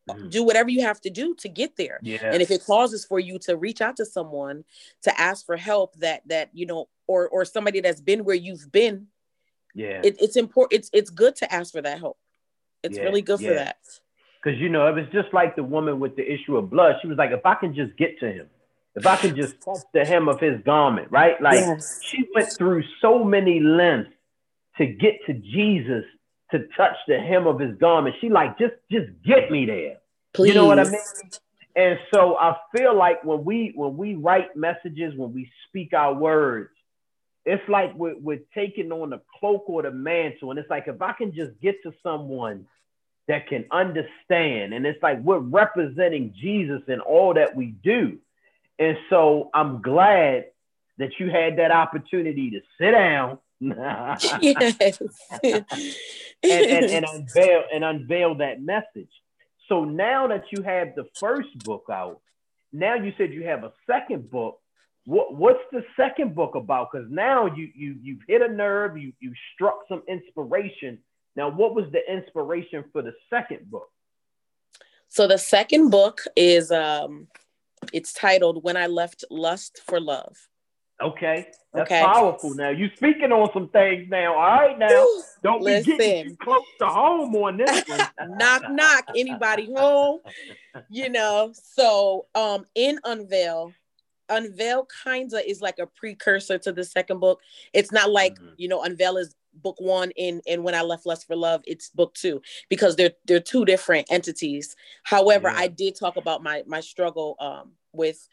Mhm. 0.10 0.29
do 0.31 0.43
whatever 0.43 0.69
you 0.69 0.81
have 0.81 1.00
to 1.01 1.10
do 1.10 1.33
to 1.36 1.48
get 1.48 1.77
there 1.77 2.00
Yeah. 2.03 2.17
and 2.33 2.41
if 2.41 2.51
it 2.51 2.63
causes 2.65 3.05
for 3.05 3.19
you 3.22 3.39
to 3.39 3.55
reach 3.55 3.79
out 3.79 3.95
to 3.95 4.05
someone 4.05 4.65
to 5.01 5.22
ask 5.22 5.45
for 5.45 5.55
help 5.55 5.95
that 5.95 6.27
that 6.27 6.50
you 6.53 6.65
know 6.65 6.89
or 7.07 7.29
or 7.29 7.45
somebody 7.45 7.79
that's 7.79 8.01
been 8.01 8.25
where 8.25 8.36
you've 8.36 8.69
been 8.72 9.07
yeah. 9.74 10.01
it, 10.03 10.15
it's 10.20 10.36
important 10.36 10.80
it's 10.80 10.89
it's 10.94 11.10
good 11.10 11.36
to 11.36 11.51
ask 11.53 11.72
for 11.72 11.82
that 11.82 12.00
help 12.00 12.18
it's 12.84 12.98
Yeah, 12.98 13.03
really 13.06 13.22
good 13.22 13.39
for 13.39 13.53
that 13.53 13.77
Because 14.44 14.60
you 14.60 14.70
know, 14.70 14.88
it 14.88 14.96
was 14.96 15.06
just 15.13 15.34
like 15.34 15.56
the 15.56 15.63
woman 15.63 16.00
with 16.00 16.15
the 16.15 16.30
issue 16.30 16.58
of 16.58 16.70
blood. 16.70 16.96
She 17.01 17.08
was 17.08 17.18
like, 17.18 17.32
if 17.32 17.46
I 17.46 17.56
can 17.56 17.74
just 17.74 17.96
get 17.98 18.20
to 18.20 18.32
him, 18.32 18.48
if 18.96 19.06
I 19.06 19.15
can 19.15 19.36
just 19.36 19.53
touch 19.63 19.82
the 19.94 20.06
hem 20.06 20.27
of 20.27 20.39
his 20.39 20.62
garment, 20.65 21.10
right? 21.12 21.42
Like 21.42 21.60
yes 21.60 22.00
she 22.01 22.25
went 22.36 22.50
through 22.58 22.84
so 23.01 23.24
many 23.24 23.60
lengths 23.60 24.12
to 24.77 24.86
get 24.86 25.13
to 25.27 25.34
Jesus 25.34 26.03
to 26.51 26.68
touch 26.77 26.96
the 27.08 27.20
hem 27.20 27.48
of 27.48 27.60
his 27.60 27.75
garment. 27.77 28.15
She 28.22 28.30
like, 28.30 28.58
just 28.58 28.74
just 28.92 29.08
get 29.25 29.50
me 29.50 29.65
there. 29.65 29.98
please 30.34 30.50
You 30.50 30.56
know 30.56 30.65
what 30.68 30.80
I 30.80 30.86
mean? 30.86 31.01
And 31.75 31.98
so 32.13 32.38
I 32.38 32.56
feel 32.75 32.96
like 32.96 33.24
when 33.24 33.44
we 33.44 33.72
when 33.75 33.98
we 33.98 34.15
write 34.15 34.56
messages, 34.56 35.15
when 35.15 35.34
we 35.34 35.50
speak 35.68 35.94
our 35.94 36.13
words, 36.13 36.70
it's 37.45 37.67
like 37.67 37.93
we're, 37.95 38.17
we're 38.17 38.41
taking 38.53 38.91
on 38.91 39.09
the 39.09 39.21
cloak 39.39 39.65
or 39.67 39.81
the 39.83 39.91
mantle. 39.91 40.51
And 40.51 40.59
it's 40.59 40.69
like 40.69 40.88
if 40.88 41.01
I 41.01 41.13
can 41.13 41.33
just 41.33 41.59
get 41.62 41.81
to 41.83 41.93
someone 42.01 42.65
that 43.27 43.47
can 43.47 43.65
understand, 43.71 44.73
and 44.73 44.85
it's 44.85 45.01
like 45.01 45.19
we're 45.21 45.39
representing 45.39 46.33
Jesus 46.39 46.81
in 46.88 47.00
all 47.00 47.33
that 47.33 47.55
we 47.55 47.67
do. 47.67 48.17
And 48.79 48.97
so 49.09 49.50
I'm 49.53 49.81
glad 49.81 50.45
that 50.97 51.12
you 51.19 51.29
had 51.29 51.57
that 51.57 51.71
opportunity 51.71 52.51
to 52.51 52.62
sit 52.79 52.91
down 52.91 53.39
yes 55.41 55.63
and, 56.43 56.65
and, 56.65 56.85
and 56.85 57.05
unveil 57.09 57.63
and 57.73 57.83
unveil 57.83 58.35
that 58.35 58.62
message. 58.62 59.09
So 59.69 59.85
now 59.85 60.27
that 60.27 60.45
you 60.51 60.63
have 60.63 60.95
the 60.95 61.05
first 61.19 61.57
book 61.59 61.85
out, 61.89 62.19
now 62.73 62.95
you 62.95 63.13
said 63.17 63.31
you 63.31 63.43
have 63.45 63.63
a 63.63 63.71
second 63.88 64.29
book. 64.29 64.59
What 65.05 65.36
what's 65.36 65.60
the 65.72 65.83
second 65.98 66.33
book 66.33 66.55
about? 66.55 66.89
Because 66.91 67.07
now 67.12 67.45
you 67.48 67.69
you 67.75 67.95
you've 68.01 68.22
hit 68.27 68.41
a 68.41 68.48
nerve, 68.48 68.98
you 68.98 69.13
you 69.19 69.33
struck 69.53 69.79
some 69.89 70.03
inspiration. 70.07 71.00
Now, 71.36 71.50
what 71.50 71.74
was 71.74 71.86
the 71.91 72.00
inspiration 72.12 72.86
for 72.91 73.01
the 73.01 73.13
second 73.29 73.69
book? 73.69 73.89
so 75.10 75.27
the 75.27 75.38
second 75.38 75.89
book 75.91 76.22
is 76.36 76.72
um 76.72 77.27
it's 77.91 78.13
titled 78.13 78.63
when 78.63 78.75
i 78.75 78.88
left 78.88 79.24
lust 79.29 79.79
for 79.86 80.00
love 80.00 80.36
Okay, 81.01 81.48
that's 81.74 81.88
Okay. 81.89 82.00
powerful. 82.00 82.53
Now 82.53 82.69
you 82.69 82.89
speaking 82.95 83.31
on 83.31 83.50
some 83.53 83.67
things 83.69 84.07
now. 84.10 84.36
All 84.36 84.60
right, 84.60 84.77
now 84.77 85.05
don't 85.43 85.65
be 85.65 85.83
getting 85.83 86.29
too 86.29 86.38
close 86.41 86.62
to 86.79 86.88
home 86.88 87.36
on 87.36 87.57
this 87.57 87.83
one. 87.88 88.07
knock 88.39 88.69
knock 88.69 89.05
anybody 89.15 89.65
home 89.75 90.19
you 90.89 91.10
know 91.10 91.51
so 91.53 92.25
um 92.36 92.65
in 92.75 93.00
unveil 93.03 93.74
Unveil 94.30 94.88
kinda 95.03 95.48
is 95.48 95.62
like 95.62 95.80
a 95.80 95.88
precursor 95.88 96.58
to 96.60 96.72
the 96.72 96.84
second 96.84 97.20
book. 97.20 97.42
It's 97.74 97.92
not 97.92 98.12
like 98.12 98.36
mm-hmm. 98.36 98.53
you 98.58 98.68
know 98.68 98.84
Unveil 98.84 99.18
is 99.18 99.36
book 99.56 99.75
one 99.80 100.12
in 100.12 100.42
and 100.48 100.63
when 100.63 100.74
I 100.75 100.82
left 100.82 101.06
Lust 101.06 101.27
for 101.27 101.36
Love, 101.36 101.62
it's 101.65 101.89
book 101.89 102.13
two 102.13 102.42
because 102.70 102.96
they're 102.96 103.13
they're 103.25 103.39
two 103.39 103.65
different 103.65 104.08
entities. 104.10 104.75
However, 105.03 105.50
yeah. 105.50 105.60
I 105.60 105.68
did 105.68 105.96
talk 105.96 106.15
about 106.15 106.44
my 106.44 106.63
my 106.65 106.80
struggle 106.80 107.36
um, 107.39 107.72
with 107.92 108.27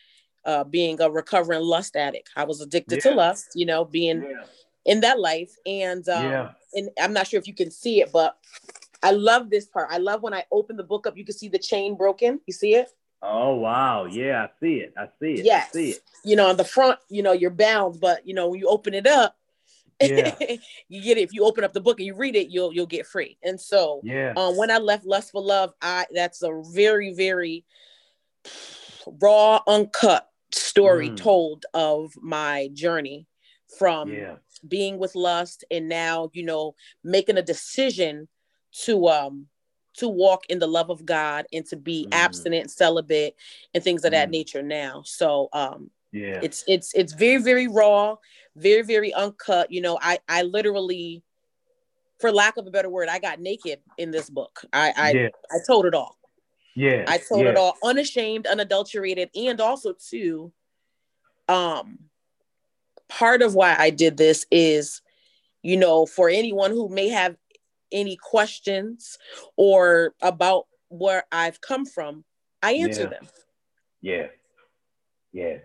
uh, 0.45 0.65
being 0.65 1.01
a 1.01 1.11
recovering 1.11 1.61
lust 1.61 1.97
addict. 1.97 2.31
I 2.37 2.45
was 2.45 2.61
addicted 2.61 3.01
yeah. 3.05 3.11
to 3.11 3.17
lust, 3.17 3.49
you 3.55 3.67
know, 3.67 3.85
being 3.85 4.23
yeah. 4.23 4.45
in 4.87 5.01
that 5.01 5.21
life, 5.21 5.55
and 5.67 6.09
um, 6.09 6.51
and 6.73 6.91
I'm 7.01 7.13
not 7.13 7.27
sure 7.27 7.39
if 7.39 7.47
you 7.47 7.55
can 7.55 7.71
see 7.71 8.01
it, 8.01 8.13
but 8.13 8.37
I 9.03 9.13
love 9.13 9.51
this 9.51 9.67
part. 9.67 9.89
I 9.91 9.99
love 9.99 10.23
when 10.23 10.35
I 10.35 10.45
open 10.53 10.77
the 10.77 10.85
book 10.85 11.07
up, 11.07 11.17
you 11.17 11.25
can 11.25 11.35
see 11.35 11.49
the 11.49 11.59
chain 11.59 11.97
broken. 11.97 12.41
You 12.47 12.53
see 12.53 12.75
it? 12.75 12.89
Oh 13.23 13.57
wow, 13.57 14.07
yeah, 14.07 14.45
I 14.45 14.49
see 14.61 14.77
it. 14.77 14.95
I 14.97 15.09
see 15.21 15.35
it. 15.35 15.45
Yes. 15.45 15.69
I 15.69 15.73
see 15.73 15.91
it. 15.91 16.01
You 16.25 16.37
know, 16.37 16.49
on 16.49 16.57
the 16.57 16.65
front, 16.65 16.99
you 17.09 17.23
know, 17.23 17.33
you're 17.33 17.51
bound, 17.51 18.01
but 18.01 18.27
you 18.27 18.35
know, 18.35 18.49
when 18.49 18.61
you 18.61 18.69
open 18.69 18.95
it 18.95 19.07
up, 19.07 19.37
yeah. 20.01 20.35
you 20.89 21.03
get 21.03 21.19
it. 21.19 21.23
If 21.23 21.35
you 21.35 21.45
open 21.45 21.63
up 21.63 21.73
the 21.73 21.81
book 21.81 22.01
and 22.01 22.07
you 22.07 22.17
read 22.17 22.35
it, 22.35 22.49
you'll 22.49 22.73
you'll 22.73 22.87
get 22.87 23.07
free. 23.07 23.37
And 23.43 23.61
so, 23.61 24.01
yeah. 24.05 24.33
Um, 24.37 24.57
when 24.57 24.71
I 24.71 24.79
left 24.79 25.05
Lust 25.05 25.33
for 25.33 25.43
Love, 25.43 25.75
I 25.83 26.07
that's 26.13 26.43
a 26.43 26.63
very 26.73 27.13
very 27.13 27.65
raw, 29.21 29.61
uncut 29.67 30.29
story 30.53 31.11
mm. 31.11 31.17
told 31.17 31.67
of 31.75 32.13
my 32.21 32.69
journey 32.73 33.27
from 33.79 34.13
yeah. 34.13 34.37
being 34.67 34.99
with 34.99 35.15
lust 35.15 35.65
and 35.71 35.89
now 35.89 36.29
you 36.33 36.43
know 36.43 36.75
making 37.05 37.39
a 37.39 37.43
decision 37.43 38.27
to 38.73 39.09
um 39.09 39.47
to 40.01 40.09
walk 40.09 40.45
in 40.49 40.59
the 40.59 40.67
love 40.67 40.91
of 40.91 41.07
God 41.07 41.47
and 41.53 41.65
to 41.67 41.77
be 41.77 42.07
mm. 42.07 42.15
abstinent, 42.15 42.71
celibate, 42.71 43.37
and 43.73 43.83
things 43.83 44.05
of 44.05 44.11
that 44.11 44.29
mm. 44.29 44.33
nature 44.33 44.63
now. 44.63 45.03
So 45.07 45.49
um 45.53 45.91
yeah 46.13 46.41
it's 46.43 46.65
it's 46.67 46.93
it's 46.95 47.13
very, 47.13 47.41
very 47.41 47.69
raw, 47.69 48.17
very, 48.57 48.83
very 48.83 49.15
uncut. 49.15 49.71
You 49.71 49.81
know, 49.81 49.99
I 50.03 50.19
I 50.29 50.43
literally, 50.43 51.23
for 52.19 52.33
lack 52.33 52.57
of 52.57 52.67
a 52.67 52.71
better 52.71 52.91
word, 52.91 53.09
I 53.09 53.19
got 53.21 53.41
naked 53.41 53.79
in 53.97 54.11
this 54.11 54.29
book. 54.29 54.63
I 54.73 54.93
I, 54.97 55.11
yeah. 55.13 55.29
I 55.51 55.59
told 55.67 55.87
it 55.87 55.95
all. 55.95 56.17
Yeah. 56.75 57.05
I 57.07 57.19
told 57.19 57.45
yeah. 57.45 57.51
it 57.51 57.57
all 57.57 57.77
unashamed, 57.83 58.47
unadulterated, 58.47 59.31
and 59.35 59.61
also 59.61 59.93
too, 59.93 60.53
um 61.49 61.99
part 63.09 63.43
of 63.43 63.55
why 63.55 63.77
I 63.77 63.91
did 63.91 64.17
this 64.17 64.47
is, 64.51 65.03
you 65.63 65.77
know, 65.77 66.07
for 66.07 66.29
anyone 66.29 66.71
who 66.71 66.89
may 66.89 67.09
have 67.09 67.37
any 67.93 68.17
questions 68.17 69.19
or 69.57 70.15
about 70.23 70.67
where 70.89 71.25
I've 71.31 71.61
come 71.61 71.87
from, 71.87 72.25
I 72.63 72.73
answer 72.75 73.03
yeah. 73.03 73.09
them. 73.09 73.27
Yeah. 74.03 74.27
Yeah. 75.33 75.57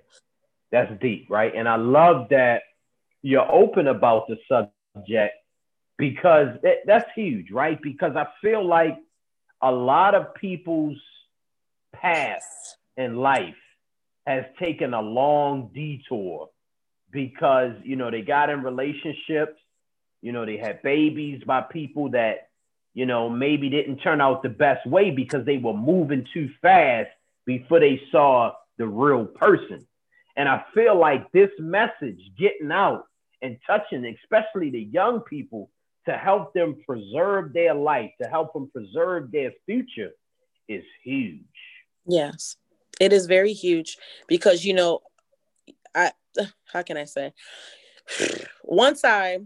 That's 0.72 0.92
deep, 1.02 1.28
right? 1.30 1.54
And 1.56 1.68
I 1.68 1.76
love 1.76 2.30
that 2.30 2.64
you're 3.22 3.50
open 3.52 3.88
about 3.88 4.28
the 4.28 4.38
subject 4.48 5.34
because 5.98 6.50
it, 6.64 6.84
that's 6.86 7.10
huge, 7.16 7.52
right? 7.52 7.80
Because 7.82 8.16
I 8.16 8.28
feel 8.42 8.66
like 8.66 8.98
a 9.62 9.72
lot 9.72 10.16
of 10.16 10.36
people's 10.36 11.00
past 11.94 12.78
in 12.98 13.16
life 13.16 13.56
has 14.28 14.44
taken 14.60 14.94
a 14.94 15.02
long 15.02 15.70
detour 15.74 16.50
because, 17.12 17.72
you 17.84 17.96
know, 17.96 18.12
they 18.12 18.22
got 18.22 18.50
in 18.50 18.62
relationships 18.64 19.60
you 20.26 20.32
know, 20.32 20.44
they 20.44 20.58
had 20.58 20.82
babies 20.82 21.44
by 21.46 21.62
people 21.62 22.10
that, 22.10 22.48
you 22.96 23.06
know, 23.06 23.30
maybe 23.30 23.70
didn't 23.70 23.98
turn 23.98 24.20
out 24.20 24.42
the 24.42 24.50
best 24.50 24.84
way 24.88 25.12
because 25.12 25.46
they 25.46 25.60
were 25.60 25.76
moving 25.76 26.26
too 26.34 26.50
fast 26.64 27.12
before 27.46 27.80
they 27.80 28.02
saw 28.12 28.52
the 28.80 28.88
real 28.88 29.26
person. 29.26 29.86
And 30.36 30.50
I 30.50 30.66
feel 30.74 30.98
like 30.98 31.32
this 31.32 31.52
message 31.60 32.20
getting 32.40 32.72
out 32.72 33.04
and 33.44 33.60
touching, 33.68 34.04
especially 34.24 34.72
the 34.72 34.82
young 34.82 35.20
people, 35.20 35.70
to 36.08 36.18
help 36.18 36.56
them 36.56 36.78
preserve 36.88 37.54
their 37.54 37.76
life, 37.76 38.10
to 38.20 38.28
help 38.28 38.52
them 38.54 38.72
preserve 38.74 39.32
their 39.32 39.52
future, 39.68 40.10
is 40.68 40.84
huge. 41.04 41.44
Yes, 42.08 42.56
it 43.00 43.14
is 43.14 43.28
very 43.28 43.54
huge 43.54 44.00
because, 44.28 44.66
you 44.66 44.74
know, 44.74 45.02
I, 45.94 46.14
how 46.74 46.82
can 46.82 46.98
I 46.98 47.06
say? 47.06 47.32
Once 48.64 49.06
I 49.06 49.42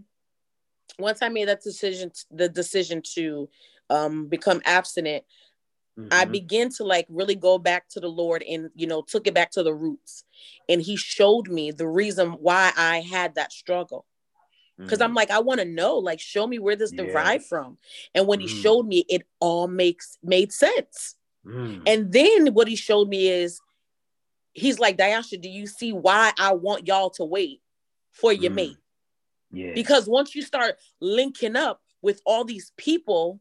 once 1.00 1.22
I 1.22 1.28
made 1.28 1.48
that 1.48 1.62
decision, 1.62 2.12
the 2.30 2.48
decision 2.48 3.02
to 3.14 3.48
um, 3.88 4.26
become 4.26 4.62
abstinent, 4.64 5.24
mm-hmm. 5.98 6.08
I 6.12 6.24
began 6.24 6.70
to 6.70 6.84
like 6.84 7.06
really 7.08 7.34
go 7.34 7.58
back 7.58 7.88
to 7.90 8.00
the 8.00 8.08
Lord 8.08 8.42
and 8.48 8.70
you 8.74 8.86
know 8.86 9.02
took 9.02 9.26
it 9.26 9.34
back 9.34 9.50
to 9.52 9.62
the 9.62 9.74
roots, 9.74 10.24
and 10.68 10.80
He 10.80 10.96
showed 10.96 11.48
me 11.48 11.70
the 11.70 11.88
reason 11.88 12.30
why 12.32 12.72
I 12.76 13.00
had 13.00 13.34
that 13.34 13.52
struggle. 13.52 14.06
Because 14.78 15.00
mm-hmm. 15.00 15.08
I'm 15.08 15.14
like, 15.14 15.30
I 15.30 15.40
want 15.40 15.60
to 15.60 15.66
know, 15.66 15.98
like, 15.98 16.20
show 16.20 16.46
me 16.46 16.58
where 16.58 16.74
this 16.74 16.90
yeah. 16.92 17.04
derived 17.04 17.44
from. 17.44 17.76
And 18.14 18.26
when 18.26 18.38
mm. 18.38 18.42
He 18.42 18.48
showed 18.48 18.86
me, 18.86 19.04
it 19.10 19.26
all 19.38 19.68
makes 19.68 20.16
made 20.22 20.52
sense. 20.52 21.16
Mm. 21.44 21.82
And 21.86 22.10
then 22.10 22.54
what 22.54 22.66
He 22.66 22.76
showed 22.76 23.08
me 23.08 23.28
is, 23.28 23.60
He's 24.54 24.78
like, 24.78 24.96
Diasha, 24.96 25.38
do 25.40 25.50
you 25.50 25.66
see 25.66 25.92
why 25.92 26.32
I 26.38 26.54
want 26.54 26.86
y'all 26.86 27.10
to 27.10 27.24
wait 27.24 27.60
for 28.10 28.32
your 28.32 28.52
mm. 28.52 28.54
mate? 28.54 28.76
Yeah. 29.52 29.72
Because 29.74 30.06
once 30.06 30.34
you 30.34 30.42
start 30.42 30.76
linking 31.00 31.56
up 31.56 31.82
with 32.02 32.20
all 32.24 32.44
these 32.44 32.72
people, 32.76 33.40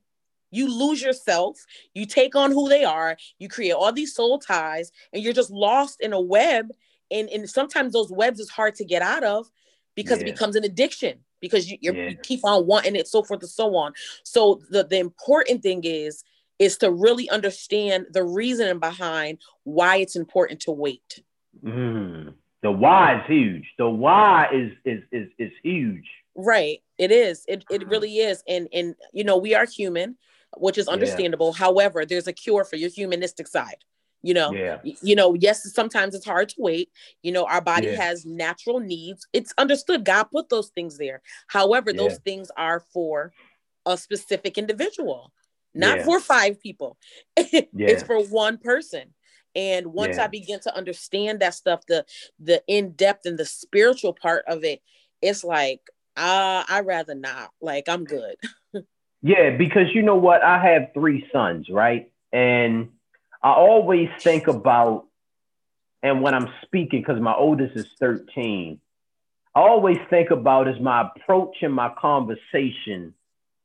you 0.52 0.74
lose 0.74 1.02
yourself, 1.02 1.64
you 1.94 2.06
take 2.06 2.36
on 2.36 2.52
who 2.52 2.70
they 2.70 2.84
are, 2.84 3.18
you 3.38 3.48
create 3.48 3.74
all 3.74 3.92
these 3.92 4.16
soul 4.16 4.40
ties, 4.40 4.92
and 5.14 5.24
you're 5.24 5.34
just 5.34 5.52
lost 5.52 6.02
in 6.02 6.14
a 6.14 6.20
web. 6.20 6.70
And, 7.12 7.30
and 7.30 7.50
sometimes 7.50 7.94
those 7.94 8.12
webs 8.12 8.40
is 8.40 8.50
hard 8.50 8.76
to 8.76 8.86
get 8.86 9.02
out 9.02 9.24
of 9.24 9.48
because 9.96 10.20
yeah. 10.20 10.28
it 10.28 10.32
becomes 10.32 10.56
an 10.56 10.64
addiction 10.64 11.20
because 11.40 11.70
you, 11.70 11.78
yeah. 11.82 11.92
you 11.92 12.18
keep 12.18 12.42
on 12.44 12.66
wanting 12.66 12.96
it, 12.96 13.08
so 13.08 13.24
forth 13.24 13.42
and 13.42 13.50
so 13.50 13.76
on. 13.76 13.94
So 14.24 14.62
the, 14.70 14.84
the 14.84 15.00
important 15.00 15.64
thing 15.64 15.82
is 15.84 16.24
is 16.60 16.78
to 16.78 16.92
really 16.92 17.30
understand 17.30 18.08
the 18.12 18.24
reasoning 18.24 18.80
behind 18.80 19.40
why 19.64 19.96
it's 19.96 20.18
important 20.18 20.60
to 20.60 20.72
wait. 20.72 21.24
Mm. 21.64 22.34
The 22.62 22.72
why 22.72 23.20
is 23.20 23.26
huge. 23.28 23.74
The 23.78 23.90
why 23.90 24.50
is 24.52 24.72
is 24.86 25.04
is 25.12 25.30
is 25.38 25.52
huge. 25.64 26.06
Right. 26.36 26.82
It 26.98 27.12
is. 27.12 27.46
It 27.48 27.64
it 27.70 27.82
mm. 27.82 27.90
really 27.90 28.18
is. 28.18 28.44
And 28.48 28.68
and 28.74 28.96
you 29.14 29.24
know, 29.24 29.38
we 29.38 29.56
are 29.56 29.66
human, 29.66 30.18
which 30.58 30.78
is 30.78 30.88
understandable. 30.88 31.54
Yeah. 31.54 31.66
However, 31.66 32.06
there's 32.06 32.28
a 32.28 32.34
cure 32.34 32.66
for 32.66 32.76
your 32.76 32.90
humanistic 32.90 33.48
side. 33.48 33.84
You 34.22 34.34
know, 34.34 34.52
yeah. 34.52 34.80
you 34.84 35.16
know, 35.16 35.34
yes, 35.34 35.74
sometimes 35.74 36.14
it's 36.14 36.26
hard 36.26 36.50
to 36.50 36.56
wait. 36.58 36.90
You 37.24 37.32
know, 37.32 37.46
our 37.46 37.62
body 37.62 37.88
yeah. 37.88 37.96
has 37.96 38.26
natural 38.26 38.82
needs. 38.82 39.26
It's 39.32 39.54
understood. 39.58 40.04
God 40.04 40.26
put 40.26 40.50
those 40.50 40.70
things 40.70 40.98
there. 40.98 41.22
However, 41.48 41.94
those 41.94 42.18
things 42.18 42.52
are 42.58 42.82
for 42.92 43.32
a 43.86 43.96
specific 43.98 44.58
individual, 44.58 45.32
not 45.74 46.02
for 46.02 46.20
five 46.20 46.60
people. 46.60 46.98
it's 47.38 48.04
for 48.04 48.22
one 48.26 48.58
person 48.58 49.14
and 49.56 49.88
once 49.88 50.18
yeah. 50.18 50.26
i 50.26 50.28
begin 50.28 50.60
to 50.60 50.76
understand 50.76 51.40
that 51.40 51.54
stuff 51.54 51.86
the 51.88 52.06
the 52.40 52.62
in-depth 52.68 53.26
and 53.26 53.38
the 53.38 53.46
spiritual 53.46 54.14
part 54.14 54.44
of 54.48 54.64
it 54.64 54.82
it's 55.22 55.44
like 55.44 55.82
uh 56.18 56.64
i 56.68 56.82
rather 56.86 57.16
not. 57.16 57.52
Like 57.62 57.90
i'm 57.90 58.06
good. 58.06 58.36
Yeah 59.22 59.58
because 59.58 59.94
you 59.94 60.02
know 60.02 60.16
what? 60.16 60.42
I 60.44 60.64
have 60.72 60.94
three 60.94 61.28
sons 61.34 61.68
right? 61.70 62.10
And 62.32 62.90
i 63.44 63.52
always 63.52 64.10
think 64.22 64.48
about 64.48 65.06
and 66.04 66.22
when 66.22 66.34
i'm 66.34 66.50
speaking 66.64 67.02
because 67.02 67.22
my 67.22 67.34
oldest 67.34 67.76
is 67.76 67.88
13 68.00 68.80
i 69.56 69.60
always 69.60 69.98
think 70.10 70.32
about 70.32 70.68
is 70.68 70.80
my 70.80 71.10
approach 71.16 71.58
and 71.62 71.74
my 71.74 71.90
conversation 71.98 73.14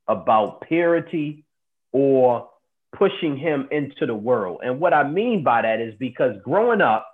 about 0.06 0.60
purity 0.62 1.44
or 1.92 2.48
pushing 2.98 3.36
him 3.36 3.68
into 3.70 4.06
the 4.06 4.14
world. 4.14 4.60
And 4.64 4.80
what 4.80 4.94
I 4.94 5.08
mean 5.08 5.42
by 5.42 5.62
that 5.62 5.80
is 5.80 5.94
because 5.98 6.36
growing 6.42 6.80
up, 6.80 7.06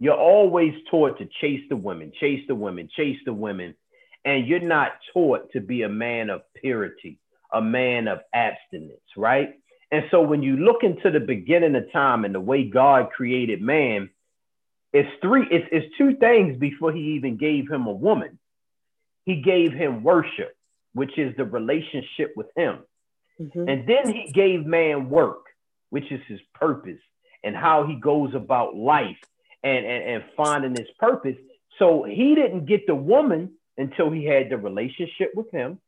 you're 0.00 0.14
always 0.14 0.74
taught 0.90 1.18
to 1.18 1.28
chase 1.40 1.62
the 1.68 1.76
women, 1.76 2.12
chase 2.18 2.42
the 2.48 2.54
women, 2.54 2.88
chase 2.94 3.18
the 3.24 3.32
women. 3.32 3.74
And 4.24 4.46
you're 4.46 4.60
not 4.60 4.92
taught 5.12 5.52
to 5.52 5.60
be 5.60 5.82
a 5.82 5.88
man 5.88 6.30
of 6.30 6.42
purity, 6.60 7.18
a 7.52 7.60
man 7.60 8.08
of 8.08 8.20
abstinence, 8.34 9.00
right? 9.16 9.54
And 9.90 10.04
so 10.10 10.22
when 10.22 10.42
you 10.42 10.56
look 10.56 10.82
into 10.82 11.10
the 11.10 11.20
beginning 11.20 11.76
of 11.76 11.92
time 11.92 12.24
and 12.24 12.34
the 12.34 12.40
way 12.40 12.64
God 12.64 13.10
created 13.10 13.60
man, 13.60 14.10
it's 14.92 15.08
three, 15.20 15.46
it's, 15.50 15.68
it's 15.70 15.96
two 15.98 16.16
things 16.16 16.58
before 16.58 16.92
he 16.92 17.14
even 17.16 17.36
gave 17.36 17.70
him 17.70 17.86
a 17.86 17.92
woman. 17.92 18.38
He 19.24 19.42
gave 19.42 19.72
him 19.72 20.02
worship, 20.02 20.56
which 20.94 21.18
is 21.18 21.36
the 21.36 21.44
relationship 21.44 22.32
with 22.36 22.46
him. 22.56 22.78
Mm-hmm. 23.40 23.68
And 23.68 23.88
then 23.88 24.12
he 24.12 24.30
gave 24.32 24.64
man 24.64 25.10
work, 25.10 25.46
which 25.90 26.10
is 26.10 26.20
his 26.28 26.40
purpose 26.54 27.00
and 27.42 27.54
how 27.54 27.86
he 27.86 27.96
goes 27.96 28.34
about 28.34 28.74
life 28.74 29.18
and, 29.62 29.84
and, 29.84 30.04
and 30.04 30.24
finding 30.36 30.74
his 30.76 30.90
purpose. 30.98 31.36
So 31.78 32.04
he 32.04 32.34
didn't 32.34 32.66
get 32.66 32.86
the 32.86 32.94
woman 32.94 33.52
until 33.76 34.10
he 34.10 34.24
had 34.24 34.50
the 34.50 34.56
relationship 34.56 35.32
with 35.34 35.50
him, 35.50 35.78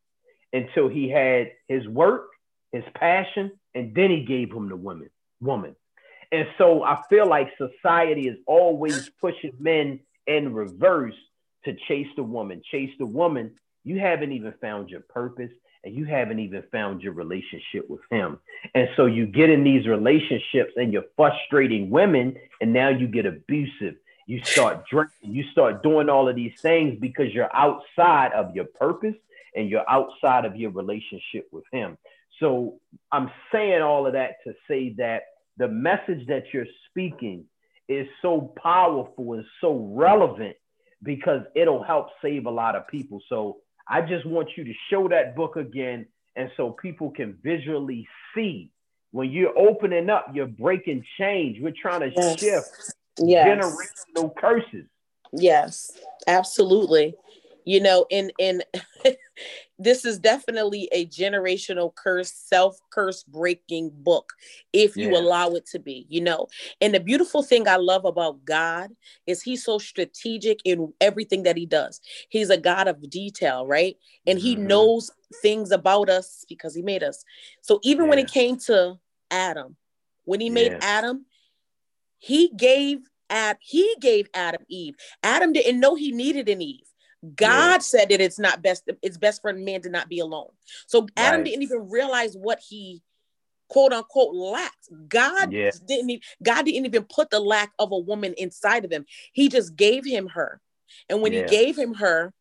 until 0.53 0.89
he 0.89 1.09
had 1.09 1.53
his 1.69 1.87
work, 1.89 2.29
his 2.73 2.85
passion, 2.95 3.53
and 3.75 3.95
then 3.95 4.11
he 4.11 4.25
gave 4.25 4.53
him 4.53 4.69
the 4.69 4.77
woman. 4.77 5.11
Woman. 5.41 5.77
And 6.33 6.49
so 6.59 6.83
I 6.83 7.03
feel 7.09 7.29
like 7.29 7.51
society 7.57 8.29
is 8.29 8.39
always 8.47 9.11
pushing 9.21 9.53
men 9.61 10.01
in 10.27 10.53
reverse 10.53 11.15
to 11.65 11.77
chase 11.89 12.09
the 12.17 12.23
woman. 12.23 12.63
Chase 12.71 12.91
the 12.99 13.07
woman, 13.07 13.55
you 13.85 13.99
haven't 14.01 14.33
even 14.33 14.53
found 14.61 14.91
your 14.91 15.03
purpose 15.03 15.53
and 15.87 15.95
you 15.95 16.05
haven't 16.05 16.41
even 16.41 16.65
found 16.73 17.01
your 17.01 17.13
relationship 17.13 17.89
with 17.89 18.01
him. 18.11 18.41
And 18.75 18.89
so 18.97 19.07
you 19.07 19.25
get 19.25 19.51
in 19.51 19.63
these 19.63 19.87
relationships 19.87 20.73
and 20.75 20.93
you're 20.93 21.05
frustrating 21.17 21.91
women, 21.91 22.37
and 22.61 22.73
now 22.73 22.89
you 22.89 23.07
get 23.07 23.25
abusive. 23.25 23.95
You 24.27 24.43
start 24.43 24.85
drinking, 24.91 25.33
you 25.33 25.45
start 25.53 25.85
doing 25.85 26.09
all 26.09 26.29
of 26.29 26.35
these 26.35 26.61
things 26.61 26.99
because 27.01 27.33
you're 27.33 27.55
outside 27.55 28.33
of 28.33 28.55
your 28.57 28.65
purpose 28.65 29.15
and 29.55 29.71
you're 29.71 29.89
outside 29.89 30.45
of 30.45 30.57
your 30.57 30.73
relationship 30.73 31.47
with 31.53 31.65
him. 31.71 31.97
So 32.41 32.81
I'm 33.13 33.31
saying 33.53 33.81
all 33.81 34.09
of 34.09 34.15
that 34.15 34.43
to 34.45 34.55
say 34.69 34.93
that 34.99 35.23
the 35.57 35.69
message 35.69 36.27
that 36.27 36.47
you're 36.53 36.67
speaking 36.91 37.45
is 37.89 38.09
so 38.21 38.53
powerful 38.61 39.35
and 39.35 39.45
so 39.61 39.93
relevant 39.95 40.57
because 41.05 41.43
it'll 41.55 41.85
help 41.85 42.09
save 42.21 42.47
a 42.47 42.51
lot 42.51 42.75
of 42.75 42.89
people. 42.89 43.23
So 43.29 43.59
I 43.89 44.03
just 44.03 44.27
want 44.27 44.49
you 44.57 44.65
to 44.65 44.73
show 44.91 45.09
that 45.09 45.37
book 45.37 45.57
again 45.57 46.07
and 46.35 46.51
so 46.57 46.71
people 46.71 47.11
can 47.11 47.39
visually 47.43 48.07
see 48.35 48.71
when 49.13 49.31
you're 49.31 49.57
opening 49.59 50.11
up, 50.11 50.27
you're 50.35 50.47
breaking 50.47 51.05
change. 51.19 51.59
We're 51.61 51.73
trying 51.73 52.01
to 52.01 52.13
yes. 52.15 52.39
shift 52.39 52.95
yes. 53.19 53.47
generational 53.47 54.35
curses. 54.37 54.87
Yes, 55.33 55.91
absolutely. 56.27 57.15
You 57.67 57.81
know, 57.81 58.07
in 58.11 58.31
in 58.39 58.63
this 59.79 60.05
is 60.05 60.21
definitely 60.21 60.89
a 60.93 61.05
generational 61.07 61.93
curse, 61.95 62.33
self 62.33 62.79
curse 62.91 63.25
breaking 63.25 63.91
book 63.93 64.33
if 64.73 64.97
you 64.97 65.11
yeah. 65.11 65.19
allow 65.19 65.51
it 65.51 65.67
to 65.73 65.81
be, 65.81 66.07
you 66.09 66.21
know. 66.21 66.47
And 66.81 66.95
the 66.95 67.01
beautiful 67.01 67.43
thing 67.43 67.67
I 67.67 67.77
love 67.77 68.05
about 68.05 68.45
God 68.45 68.91
is 69.27 69.43
he's 69.43 69.65
so 69.65 69.79
strategic 69.79 70.61
in 70.65 70.93
everything 71.01 71.43
that 71.43 71.57
he 71.57 71.67
does. 71.67 72.01
He's 72.29 72.51
a 72.51 72.57
God 72.57 72.87
of 72.87 73.11
detail, 73.11 73.67
right? 73.67 73.97
And 74.29 74.39
he 74.39 74.55
mm-hmm. 74.55 74.69
knows 74.69 75.11
things 75.43 75.73
about 75.73 76.09
us 76.09 76.45
because 76.49 76.73
he 76.73 76.83
made 76.83 77.03
us. 77.03 77.25
So 77.63 77.81
even 77.83 78.05
yeah. 78.05 78.11
when 78.11 78.19
it 78.21 78.31
came 78.31 78.59
to 78.61 78.99
Adam, 79.31 79.77
when 80.25 80.41
he 80.41 80.51
made 80.51 80.73
yeah. 80.73 80.79
Adam, 80.83 81.27
he 82.19 82.49
gave 82.57 83.01
Ad, 83.29 83.59
he 83.61 83.97
gave 84.01 84.29
Adam 84.35 84.63
Eve. 84.69 84.95
Adam 85.23 85.53
didn't 85.53 85.81
know 85.81 85.97
he 85.97 86.13
needed 86.13 86.49
an 86.49 86.63
Eve. 86.63 86.87
God 87.35 87.73
yeah. 87.73 87.79
said 87.79 88.09
that 88.11 88.21
it's 88.21 88.39
not 88.39 88.63
best, 88.63 88.89
it's 89.03 89.19
best 89.19 89.43
for 89.43 89.53
man 89.53 89.83
to 89.83 89.91
not 89.91 90.09
be 90.09 90.21
alone. 90.21 90.51
So 90.87 91.07
Adam 91.17 91.41
right. 91.41 91.45
didn't 91.45 91.63
even 91.63 91.91
realize 91.91 92.37
what 92.37 92.61
he 92.67 93.03
quote 93.69 93.93
unquote 93.93 94.35
lacked. 94.35 94.89
God 95.09 95.53
yeah. 95.53 95.71
didn't 95.87 96.11
even, 96.11 96.23
God 96.43 96.67
didn't 96.67 96.87
even 96.87 97.05
put 97.05 97.31
the 97.31 97.41
lack 97.41 97.73
of 97.79 97.93
a 97.93 97.99
woman 97.99 98.35
inside 98.37 98.85
of 98.85 98.93
him. 98.93 99.07
He 99.33 99.49
just 99.49 99.77
gave 99.77 100.05
him 100.05 100.29
her. 100.29 100.61
And 101.09 101.23
when 101.23 101.33
yeah. 101.33 101.43
he 101.43 101.47
gave 101.47 101.77
him 101.77 101.95
her, 101.95 102.33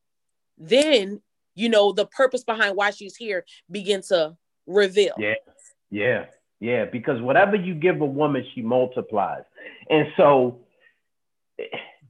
then 0.57 1.21
you 1.55 1.69
know 1.69 1.91
the 1.91 2.05
purpose 2.05 2.43
behind 2.43 2.75
why 2.75 2.91
she's 2.91 3.15
here 3.15 3.45
begin 3.69 4.01
to 4.09 4.35
reveal. 4.67 5.15
Yeah. 5.17 5.33
Yeah. 5.89 6.25
Yeah. 6.59 6.85
Because 6.85 7.21
whatever 7.21 7.55
you 7.55 7.75
give 7.75 8.01
a 8.01 8.05
woman, 8.05 8.45
she 8.53 8.61
multiplies. 8.61 9.43
And 9.89 10.07
so 10.17 10.59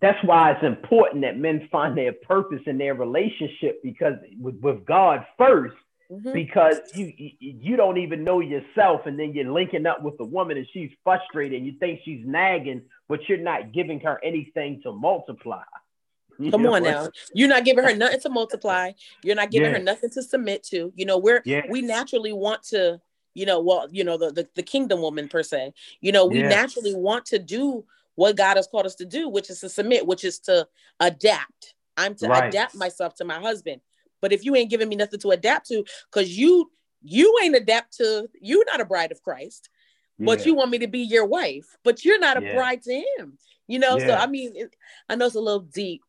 that's 0.06 0.24
why 0.24 0.52
it's 0.52 0.64
important 0.64 1.24
that 1.24 1.38
men 1.38 1.68
find 1.72 1.98
their 1.98 2.14
purpose 2.14 2.62
in 2.68 2.78
their 2.78 2.94
relationship 2.94 3.82
because 3.82 4.14
with, 4.40 4.60
with 4.62 4.86
God 4.86 5.26
1st 5.40 5.72
mm-hmm. 6.12 6.32
because 6.32 6.78
you, 6.94 7.12
you, 7.40 7.76
don't 7.76 7.98
even 7.98 8.24
know 8.24 8.40
yourself 8.40 9.02
and 9.08 9.20
then 9.20 9.34
you're 9.34 9.52
linking 9.52 9.88
up 9.88 10.04
with 10.04 10.14
a 10.20 10.24
woman 10.24 10.58
and 10.58 10.68
she's 10.74 10.92
frustrated 11.04 11.58
and 11.58 11.66
you 11.66 11.74
think 11.80 12.02
she's 12.06 12.22
nagging 12.24 12.84
but 13.08 13.20
you're 13.28 13.40
not 13.40 13.74
giving 13.74 14.00
her 14.00 14.20
anything 14.24 14.80
to 14.84 14.92
multiply 14.92 15.64
you 16.40 16.52
Come 16.52 16.68
on 16.68 16.84
now. 16.84 17.08
You're 17.34 17.48
not 17.48 17.64
giving 17.64 17.86
her 17.86 17.96
nothing 17.96 18.20
to 18.20 18.30
multiply. 18.30 18.92
You're 19.24 19.36
not 19.36 19.52
giving 19.52 19.72
yeah. 19.72 19.78
her 19.78 19.84
nothing 19.84 20.10
to 20.12 20.22
submit 20.22 20.64
to. 20.66 20.92
You 20.94 21.06
know, 21.06 21.18
we're 21.18 21.42
yeah. 21.46 21.62
we 21.70 21.82
naturally 21.82 22.34
want 22.34 22.62
to, 22.64 23.00
you 23.36 23.46
know, 23.46 23.62
well, 23.62 23.88
you 23.90 24.04
know, 24.04 24.18
the, 24.18 24.34
the, 24.34 24.48
the 24.54 24.62
kingdom 24.62 25.00
woman 25.00 25.30
per 25.30 25.44
se. 25.44 25.72
You 26.02 26.12
know, 26.12 26.26
we 26.26 26.42
yeah. 26.42 26.50
naturally 26.50 26.94
want 26.94 27.26
to 27.28 27.40
do 27.40 27.86
what 28.16 28.36
God 28.36 28.58
has 28.58 28.68
called 28.68 28.86
us 28.86 28.96
to 28.96 29.06
do, 29.06 29.30
which 29.30 29.50
is 29.50 29.60
to 29.60 29.70
submit, 29.70 30.08
which 30.08 30.24
is 30.24 30.40
to 30.40 30.68
adapt. 31.00 31.76
I'm 31.98 32.16
to 32.16 32.28
right. 32.28 32.48
adapt 32.48 32.76
myself 32.76 33.16
to 33.16 33.26
my 33.26 33.40
husband. 33.40 33.82
But 34.22 34.34
if 34.34 34.44
you 34.44 34.56
ain't 34.56 34.70
giving 34.70 34.90
me 34.90 34.96
nothing 34.96 35.20
to 35.20 35.32
adapt 35.32 35.68
to, 35.68 35.86
because 36.12 36.38
you 36.38 36.72
you 37.02 37.38
ain't 37.44 37.56
adapt 37.56 37.98
to, 37.98 38.28
you're 38.42 38.66
not 38.66 38.82
a 38.82 38.86
bride 38.86 39.12
of 39.12 39.22
Christ, 39.22 39.70
yeah. 40.18 40.26
but 40.26 40.46
you 40.46 40.56
want 40.56 40.72
me 40.72 40.80
to 40.80 40.88
be 40.88 41.02
your 41.02 41.26
wife, 41.26 41.78
but 41.84 42.04
you're 42.04 42.20
not 42.20 42.42
a 42.42 42.44
yeah. 42.44 42.56
bride 42.56 42.82
to 42.84 42.94
him. 42.94 43.38
You 43.68 43.80
know, 43.80 43.98
yeah. 43.98 44.08
so 44.08 44.14
I 44.16 44.28
mean, 44.28 44.54
it, 44.56 44.76
I 45.10 45.16
know 45.16 45.26
it's 45.26 45.36
a 45.36 45.40
little 45.40 45.62
deep. 45.62 46.02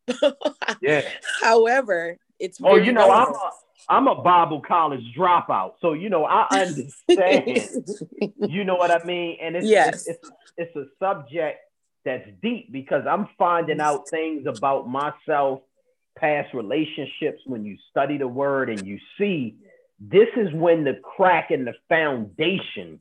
yeah. 0.80 1.02
However, 1.42 2.18
it's 2.38 2.58
oh, 2.62 2.76
you 2.76 2.92
know, 2.92 3.10
I'm 3.10 3.32
a, 3.32 3.50
I'm 3.88 4.08
a 4.08 4.22
Bible 4.22 4.60
college 4.60 5.02
dropout, 5.16 5.72
so 5.80 5.92
you 5.92 6.08
know 6.08 6.24
I 6.24 6.46
understand. 6.50 7.86
you 8.48 8.64
know 8.64 8.76
what 8.76 8.90
I 8.90 9.04
mean, 9.04 9.38
and 9.40 9.56
it's 9.56 9.66
yes. 9.66 10.06
it's, 10.06 10.18
it's, 10.18 10.30
it's 10.58 10.76
a 10.76 10.84
subject 10.98 11.60
that's 12.06 12.26
deep 12.40 12.72
because 12.72 13.02
I'm 13.06 13.28
finding 13.36 13.80
out 13.80 14.08
things 14.08 14.46
about 14.46 14.88
myself, 14.88 15.60
past 16.16 16.54
relationships. 16.54 17.42
When 17.44 17.66
you 17.66 17.76
study 17.90 18.16
the 18.16 18.28
word 18.28 18.70
and 18.70 18.86
you 18.86 18.98
see, 19.18 19.56
this 20.00 20.28
is 20.36 20.52
when 20.54 20.84
the 20.84 20.94
crack 21.02 21.50
in 21.50 21.66
the 21.66 21.74
foundation 21.88 23.00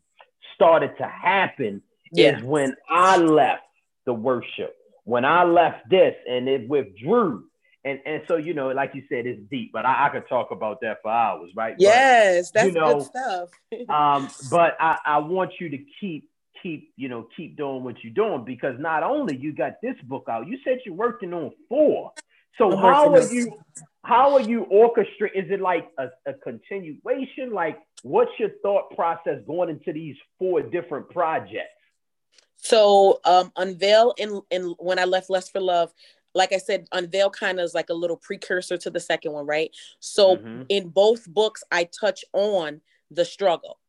started 0.56 0.98
to 0.98 1.08
happen. 1.08 1.82
Yeah. 2.12 2.38
Is 2.38 2.44
when 2.44 2.76
I 2.90 3.18
left 3.18 3.64
the 4.06 4.14
worship, 4.14 4.76
when 5.04 5.24
I 5.24 5.44
left 5.44 5.90
this 5.90 6.16
and 6.28 6.48
it 6.48 6.68
withdrew. 6.68 7.46
And, 7.84 8.00
and 8.06 8.24
so 8.28 8.38
you 8.38 8.56
know, 8.56 8.70
like 8.70 8.96
you 8.96 9.04
said, 9.10 9.28
it's 9.28 9.42
deep, 9.52 9.72
but 9.72 9.86
I, 9.86 10.08
I 10.08 10.10
could 10.10 10.28
talk 10.28 10.50
about 10.50 10.82
that 10.82 11.04
for 11.04 11.12
hours, 11.12 11.52
right? 11.56 11.76
Yes, 11.78 12.52
but, 12.52 12.62
that's 12.62 12.74
you 12.74 12.82
know, 12.82 12.94
good 12.96 13.06
stuff. 13.06 13.50
um, 13.90 14.30
but 14.50 14.76
I, 14.80 14.98
I 15.06 15.18
want 15.20 15.52
you 15.60 15.70
to 15.70 15.78
keep 16.00 16.28
keep 16.66 16.92
you 16.96 17.08
know 17.08 17.28
keep 17.38 17.56
doing 17.56 17.84
what 17.84 17.96
you're 18.04 18.14
doing 18.14 18.44
because 18.44 18.76
not 18.80 19.04
only 19.04 19.38
you 19.38 19.54
got 19.54 19.74
this 19.84 19.96
book 20.06 20.26
out 20.30 20.48
you 20.48 20.58
said 20.64 20.80
you're 20.84 20.96
working 20.96 21.32
on 21.32 21.52
four 21.70 22.12
so 22.58 22.72
I'm 22.72 22.80
how 22.80 23.14
are 23.14 23.32
you 23.32 23.58
how 24.04 24.34
are 24.34 24.42
you 24.42 24.66
orchestrating 24.72 25.46
is 25.46 25.52
it 25.52 25.62
like 25.62 25.88
a, 26.00 26.08
a, 26.26 26.34
continuation 26.34 27.54
like 27.54 27.78
what's 28.02 28.32
your 28.40 28.50
thought 28.64 28.96
process 28.96 29.40
going 29.46 29.70
into 29.70 29.94
these 29.94 30.16
four 30.40 30.64
different 30.64 31.08
projects 31.12 31.70
so 32.56 33.20
um 33.26 33.52
unveil 33.58 34.16
in 34.18 34.42
in 34.50 34.74
when 34.80 34.98
i 34.98 35.06
left 35.06 35.30
lust 35.30 35.52
for 35.52 35.60
love 35.62 35.94
like 36.38 36.52
I 36.52 36.58
said, 36.58 36.86
Unveil 36.92 37.30
kind 37.30 37.62
of 37.62 37.64
is 37.64 37.74
like 37.74 37.90
a 37.90 37.94
little 37.94 38.18
precursor 38.18 38.76
to 38.76 38.90
the 38.90 39.00
second 39.00 39.32
one, 39.32 39.46
right? 39.46 39.72
So 40.02 40.36
mm-hmm. 40.36 40.64
in 40.68 40.90
both 40.90 41.26
books, 41.30 41.64
I 41.72 41.86
touch 41.86 42.26
on 42.34 42.82
the 43.10 43.24
struggle. 43.24 43.80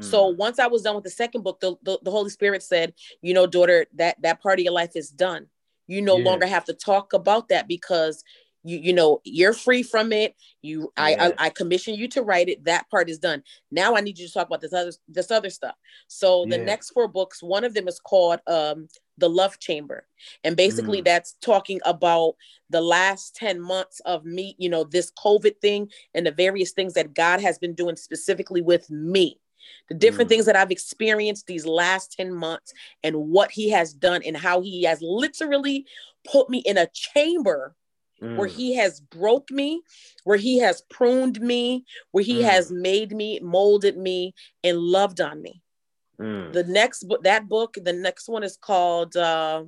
So 0.00 0.32
mm. 0.32 0.36
once 0.36 0.58
I 0.58 0.66
was 0.66 0.82
done 0.82 0.94
with 0.94 1.04
the 1.04 1.10
second 1.10 1.42
book, 1.42 1.60
the, 1.60 1.76
the, 1.82 1.98
the, 2.02 2.10
Holy 2.10 2.30
Spirit 2.30 2.62
said, 2.62 2.94
you 3.22 3.34
know, 3.34 3.46
daughter, 3.46 3.86
that 3.94 4.20
that 4.22 4.42
part 4.42 4.58
of 4.58 4.64
your 4.64 4.72
life 4.72 4.96
is 4.96 5.10
done. 5.10 5.46
You 5.86 6.02
no 6.02 6.16
yeah. 6.18 6.24
longer 6.24 6.46
have 6.46 6.64
to 6.64 6.74
talk 6.74 7.12
about 7.12 7.48
that 7.48 7.68
because 7.68 8.24
you 8.64 8.78
you 8.78 8.92
know 8.92 9.20
you're 9.24 9.52
free 9.52 9.82
from 9.82 10.12
it. 10.12 10.34
You 10.60 10.92
yeah. 10.98 11.04
I, 11.04 11.26
I, 11.26 11.32
I 11.38 11.50
commission 11.50 11.94
you 11.94 12.08
to 12.08 12.22
write 12.22 12.48
it. 12.48 12.64
That 12.64 12.90
part 12.90 13.08
is 13.08 13.18
done. 13.18 13.44
Now 13.70 13.94
I 13.94 14.00
need 14.00 14.18
you 14.18 14.26
to 14.26 14.32
talk 14.32 14.48
about 14.48 14.60
this 14.60 14.72
other 14.72 14.92
this 15.08 15.30
other 15.30 15.50
stuff. 15.50 15.76
So 16.08 16.44
the 16.48 16.58
yeah. 16.58 16.64
next 16.64 16.90
four 16.90 17.06
books, 17.06 17.42
one 17.42 17.62
of 17.62 17.74
them 17.74 17.86
is 17.86 18.00
called 18.00 18.40
um 18.48 18.88
the 19.18 19.30
love 19.30 19.58
chamber 19.58 20.06
and 20.44 20.56
basically 20.56 21.00
mm. 21.00 21.04
that's 21.04 21.36
talking 21.40 21.80
about 21.86 22.34
the 22.68 22.82
last 22.82 23.34
10 23.36 23.58
months 23.60 24.00
of 24.00 24.26
me 24.26 24.54
you 24.58 24.68
know 24.68 24.84
this 24.84 25.10
covid 25.12 25.58
thing 25.60 25.88
and 26.14 26.26
the 26.26 26.30
various 26.30 26.72
things 26.72 26.92
that 26.92 27.14
god 27.14 27.40
has 27.40 27.58
been 27.58 27.74
doing 27.74 27.96
specifically 27.96 28.60
with 28.60 28.90
me 28.90 29.38
the 29.88 29.94
different 29.94 30.28
mm. 30.28 30.34
things 30.34 30.46
that 30.46 30.56
I've 30.56 30.70
experienced 30.70 31.46
these 31.46 31.66
last 31.66 32.12
10 32.12 32.34
months 32.34 32.72
and 33.02 33.16
what 33.16 33.50
he 33.50 33.70
has 33.70 33.92
done 33.92 34.22
and 34.24 34.36
how 34.36 34.60
he 34.60 34.84
has 34.84 35.00
literally 35.02 35.86
put 36.30 36.50
me 36.50 36.58
in 36.58 36.78
a 36.78 36.88
chamber 36.92 37.74
mm. 38.22 38.36
where 38.36 38.48
he 38.48 38.76
has 38.76 39.00
broke 39.00 39.50
me, 39.50 39.82
where 40.24 40.36
he 40.36 40.58
has 40.58 40.82
pruned 40.90 41.40
me, 41.40 41.84
where 42.10 42.24
he 42.24 42.40
mm. 42.40 42.44
has 42.44 42.70
made 42.70 43.12
me, 43.12 43.40
molded 43.40 43.96
me, 43.96 44.34
and 44.64 44.78
loved 44.78 45.20
on 45.20 45.40
me. 45.40 45.62
Mm. 46.20 46.52
The 46.52 46.64
next 46.64 47.04
book, 47.04 47.22
that 47.24 47.48
book, 47.48 47.76
the 47.82 47.92
next 47.92 48.28
one 48.28 48.42
is 48.42 48.56
called 48.56 49.16
uh, 49.16 49.64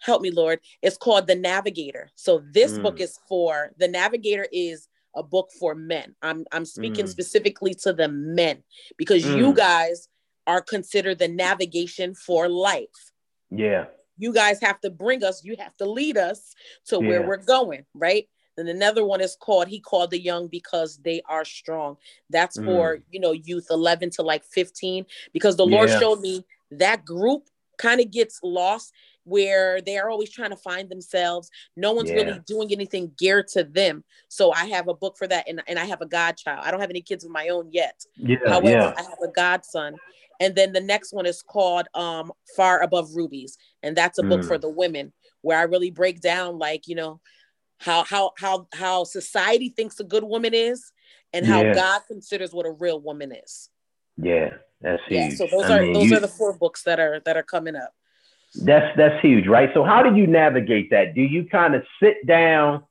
help 0.00 0.22
me 0.22 0.30
lord 0.30 0.60
it's 0.80 0.96
called 0.96 1.26
the 1.26 1.34
navigator 1.34 2.08
so 2.14 2.40
this 2.52 2.78
book 2.78 2.98
mm. 2.98 3.00
is 3.00 3.18
for 3.28 3.72
the 3.78 3.88
navigator 3.88 4.46
is 4.52 4.88
a 5.18 5.22
book 5.22 5.50
for 5.58 5.74
men. 5.74 6.14
I'm 6.22 6.46
I'm 6.52 6.64
speaking 6.64 7.04
mm. 7.04 7.08
specifically 7.08 7.74
to 7.82 7.92
the 7.92 8.08
men 8.08 8.62
because 8.96 9.24
mm. 9.24 9.36
you 9.36 9.52
guys 9.52 10.08
are 10.46 10.62
considered 10.62 11.18
the 11.18 11.28
navigation 11.28 12.14
for 12.14 12.48
life. 12.48 13.12
Yeah. 13.50 13.86
You 14.16 14.32
guys 14.32 14.60
have 14.62 14.80
to 14.80 14.90
bring 14.90 15.22
us, 15.22 15.44
you 15.44 15.56
have 15.58 15.76
to 15.76 15.84
lead 15.84 16.16
us 16.16 16.54
to 16.86 16.96
yeah. 16.96 17.08
where 17.08 17.26
we're 17.26 17.36
going, 17.36 17.84
right? 17.94 18.26
Then 18.56 18.66
another 18.68 19.04
one 19.04 19.20
is 19.20 19.36
called 19.38 19.68
He 19.68 19.78
Called 19.78 20.10
the 20.10 20.20
Young 20.20 20.48
because 20.48 20.98
they 21.04 21.22
are 21.28 21.44
strong. 21.44 21.96
That's 22.30 22.58
mm. 22.58 22.64
for, 22.64 23.00
you 23.10 23.20
know, 23.20 23.32
youth 23.32 23.66
11 23.70 24.10
to 24.12 24.22
like 24.22 24.44
15 24.44 25.04
because 25.32 25.56
the 25.56 25.66
Lord 25.66 25.90
showed 25.90 26.20
me 26.20 26.44
that 26.70 27.04
group 27.04 27.44
kind 27.76 28.00
of 28.00 28.10
gets 28.10 28.40
lost 28.42 28.92
where 29.28 29.80
they 29.80 29.98
are 29.98 30.10
always 30.10 30.30
trying 30.30 30.50
to 30.50 30.56
find 30.56 30.88
themselves. 30.88 31.50
No 31.76 31.92
one's 31.92 32.10
yeah. 32.10 32.16
really 32.16 32.40
doing 32.46 32.72
anything 32.72 33.12
geared 33.18 33.48
to 33.48 33.64
them. 33.64 34.04
So 34.28 34.52
I 34.52 34.66
have 34.66 34.88
a 34.88 34.94
book 34.94 35.16
for 35.18 35.26
that, 35.26 35.48
and, 35.48 35.62
and 35.66 35.78
I 35.78 35.84
have 35.84 36.00
a 36.00 36.06
godchild. 36.06 36.60
I 36.64 36.70
don't 36.70 36.80
have 36.80 36.90
any 36.90 37.02
kids 37.02 37.24
of 37.24 37.30
my 37.30 37.48
own 37.48 37.68
yet. 37.70 38.00
Yeah, 38.16 38.36
However, 38.46 38.70
yeah. 38.70 38.94
I 38.96 39.02
have 39.02 39.18
a 39.22 39.28
godson. 39.28 39.96
And 40.40 40.54
then 40.54 40.72
the 40.72 40.80
next 40.80 41.12
one 41.12 41.26
is 41.26 41.42
called 41.42 41.88
um, 41.94 42.32
Far 42.56 42.82
Above 42.82 43.14
Rubies, 43.14 43.58
and 43.82 43.96
that's 43.96 44.18
a 44.18 44.22
book 44.22 44.44
for 44.44 44.56
mm. 44.56 44.60
the 44.60 44.70
women 44.70 45.12
where 45.42 45.58
I 45.58 45.62
really 45.62 45.90
break 45.90 46.20
down 46.20 46.58
like 46.58 46.86
you 46.86 46.94
know 46.94 47.20
how 47.78 48.04
how 48.04 48.32
how 48.38 48.68
how 48.72 49.04
society 49.04 49.68
thinks 49.68 49.98
a 49.98 50.04
good 50.04 50.22
woman 50.22 50.54
is, 50.54 50.92
and 51.32 51.44
how 51.44 51.62
yeah. 51.62 51.74
God 51.74 52.02
considers 52.06 52.52
what 52.52 52.66
a 52.66 52.70
real 52.70 53.00
woman 53.00 53.32
is. 53.32 53.68
Yeah, 54.16 54.50
that's 54.80 55.02
huge. 55.08 55.20
Yeah, 55.20 55.28
so 55.30 55.46
those 55.50 55.70
I 55.70 55.78
are 55.78 55.82
mean, 55.82 55.92
those 55.92 56.10
you, 56.10 56.16
are 56.16 56.20
the 56.20 56.28
four 56.28 56.56
books 56.56 56.82
that 56.84 57.00
are 57.00 57.20
that 57.24 57.36
are 57.36 57.42
coming 57.42 57.76
up. 57.76 57.92
That's 58.54 58.96
that's 58.96 59.20
huge, 59.22 59.46
right? 59.46 59.70
So 59.74 59.84
how 59.84 60.02
do 60.02 60.16
you 60.16 60.26
navigate 60.26 60.90
that? 60.90 61.14
Do 61.14 61.20
you 61.20 61.44
kind 61.44 61.74
of 61.74 61.84
sit 62.02 62.26
down 62.26 62.84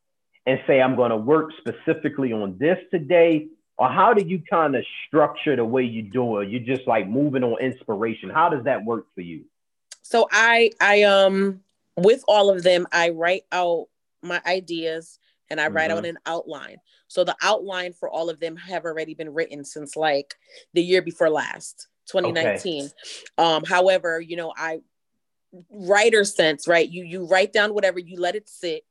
and 0.45 0.59
say, 0.67 0.81
I'm 0.81 0.95
going 0.95 1.11
to 1.11 1.17
work 1.17 1.51
specifically 1.57 2.31
on 2.31 2.57
this 2.57 2.77
today? 2.91 3.47
Or 3.77 3.89
how 3.89 4.13
do 4.13 4.23
you 4.25 4.41
kind 4.49 4.75
of 4.75 4.83
structure 5.07 5.55
the 5.55 5.65
way 5.65 5.83
you 5.83 6.01
do 6.01 6.39
it? 6.39 6.49
You're 6.49 6.75
just 6.75 6.87
like 6.87 7.07
moving 7.07 7.43
on 7.43 7.59
inspiration. 7.59 8.29
How 8.29 8.49
does 8.49 8.63
that 8.63 8.83
work 8.83 9.05
for 9.13 9.21
you? 9.21 9.45
So 10.01 10.27
I 10.31 10.71
I 10.79 11.03
um 11.03 11.61
with 11.95 12.23
all 12.27 12.49
of 12.49 12.63
them, 12.63 12.87
I 12.91 13.09
write 13.09 13.43
out 13.51 13.87
my 14.23 14.41
ideas 14.45 15.19
and 15.49 15.59
I 15.59 15.67
write 15.67 15.89
mm-hmm. 15.89 15.99
out 15.99 16.05
an 16.05 16.17
outline. 16.25 16.77
So 17.07 17.23
the 17.23 17.35
outline 17.41 17.93
for 17.93 18.09
all 18.09 18.29
of 18.29 18.39
them 18.39 18.55
have 18.55 18.85
already 18.85 19.13
been 19.13 19.33
written 19.33 19.63
since 19.63 19.95
like 19.95 20.35
the 20.73 20.81
year 20.81 21.01
before 21.01 21.29
last, 21.29 21.87
2019. 22.07 22.85
Okay. 22.85 22.93
Um, 23.37 23.63
however, 23.63 24.19
you 24.19 24.35
know, 24.35 24.53
I 24.55 24.79
writer 25.69 26.23
sense, 26.23 26.67
right? 26.67 26.89
You 26.89 27.03
you 27.03 27.25
write 27.25 27.53
down 27.53 27.73
whatever, 27.73 27.99
you 27.99 28.19
let 28.19 28.35
it 28.35 28.49
sit, 28.49 28.83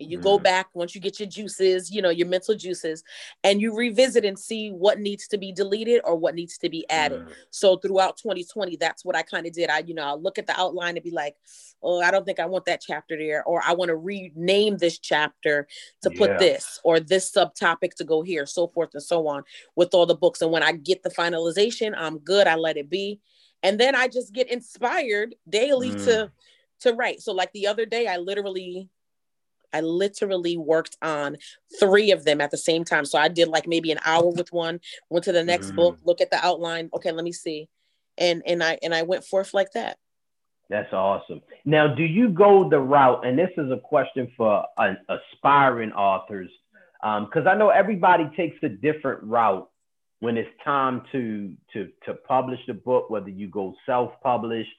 and 0.00 0.10
you 0.10 0.18
mm. 0.18 0.22
go 0.22 0.38
back 0.38 0.68
once 0.74 0.94
you 0.94 1.00
get 1.00 1.20
your 1.20 1.28
juices, 1.28 1.90
you 1.90 2.02
know, 2.02 2.10
your 2.10 2.26
mental 2.26 2.54
juices, 2.54 3.04
and 3.44 3.60
you 3.60 3.76
revisit 3.76 4.24
and 4.24 4.38
see 4.38 4.70
what 4.70 4.98
needs 4.98 5.28
to 5.28 5.38
be 5.38 5.52
deleted 5.52 6.00
or 6.04 6.16
what 6.16 6.34
needs 6.34 6.58
to 6.58 6.70
be 6.70 6.88
added. 6.88 7.20
Mm. 7.20 7.32
So 7.50 7.76
throughout 7.76 8.16
2020, 8.16 8.76
that's 8.76 9.04
what 9.04 9.14
I 9.14 9.22
kind 9.22 9.46
of 9.46 9.52
did. 9.52 9.70
I, 9.70 9.80
you 9.80 9.94
know, 9.94 10.04
I'll 10.04 10.20
look 10.20 10.38
at 10.38 10.46
the 10.46 10.58
outline 10.58 10.96
and 10.96 11.04
be 11.04 11.10
like, 11.10 11.36
oh, 11.82 12.00
I 12.00 12.10
don't 12.10 12.24
think 12.24 12.40
I 12.40 12.46
want 12.46 12.64
that 12.64 12.80
chapter 12.80 13.16
there, 13.16 13.44
or 13.44 13.62
I 13.64 13.74
want 13.74 13.90
to 13.90 13.96
rename 13.96 14.78
this 14.78 14.98
chapter 14.98 15.68
to 16.02 16.10
put 16.10 16.38
this 16.38 16.80
or 16.82 16.98
this 16.98 17.30
subtopic 17.30 17.94
to 17.96 18.04
go 18.04 18.22
here, 18.22 18.46
so 18.46 18.68
forth 18.68 18.90
and 18.94 19.02
so 19.02 19.28
on 19.28 19.44
with 19.76 19.94
all 19.94 20.06
the 20.06 20.14
books. 20.14 20.40
And 20.42 20.50
when 20.50 20.62
I 20.62 20.72
get 20.72 21.02
the 21.02 21.10
finalization, 21.10 21.94
I'm 21.96 22.18
good. 22.18 22.46
I 22.46 22.56
let 22.56 22.76
it 22.76 22.90
be 22.90 23.20
and 23.62 23.78
then 23.78 23.94
i 23.94 24.08
just 24.08 24.32
get 24.32 24.50
inspired 24.50 25.34
daily 25.48 25.90
mm. 25.90 26.04
to 26.04 26.30
to 26.80 26.94
write. 26.94 27.20
So 27.20 27.32
like 27.32 27.52
the 27.52 27.66
other 27.66 27.86
day 27.86 28.06
i 28.06 28.16
literally 28.16 28.88
i 29.72 29.80
literally 29.80 30.56
worked 30.56 30.96
on 31.00 31.36
three 31.78 32.10
of 32.10 32.24
them 32.24 32.40
at 32.40 32.50
the 32.50 32.56
same 32.56 32.84
time. 32.84 33.04
So 33.04 33.18
i 33.18 33.28
did 33.28 33.48
like 33.48 33.66
maybe 33.66 33.92
an 33.92 34.00
hour 34.04 34.28
with 34.28 34.52
one 34.52 34.80
went 35.08 35.24
to 35.24 35.32
the 35.32 35.44
next 35.44 35.72
mm. 35.72 35.76
book 35.76 35.98
look 36.04 36.20
at 36.20 36.30
the 36.30 36.44
outline. 36.44 36.90
Okay 36.94 37.12
let 37.12 37.24
me 37.24 37.32
see. 37.32 37.68
And 38.18 38.42
and 38.46 38.62
i 38.62 38.78
and 38.82 38.94
i 38.94 39.02
went 39.02 39.24
forth 39.24 39.54
like 39.54 39.72
that. 39.72 39.98
That's 40.68 40.92
awesome. 40.92 41.42
Now 41.64 41.94
do 41.94 42.04
you 42.04 42.28
go 42.28 42.68
the 42.68 42.80
route 42.80 43.26
and 43.26 43.38
this 43.38 43.50
is 43.56 43.70
a 43.70 43.78
question 43.78 44.32
for 44.36 44.64
uh, 44.76 44.94
aspiring 45.08 45.92
authors 45.92 46.50
because 47.02 47.46
um, 47.46 47.48
i 47.48 47.54
know 47.54 47.70
everybody 47.70 48.28
takes 48.36 48.62
a 48.62 48.68
different 48.68 49.22
route 49.22 49.70
when 50.20 50.36
it's 50.36 50.50
time 50.64 51.02
to 51.12 51.54
to 51.72 51.88
to 52.04 52.14
publish 52.14 52.60
the 52.66 52.74
book, 52.74 53.10
whether 53.10 53.30
you 53.30 53.48
go 53.48 53.74
self-published. 53.86 54.70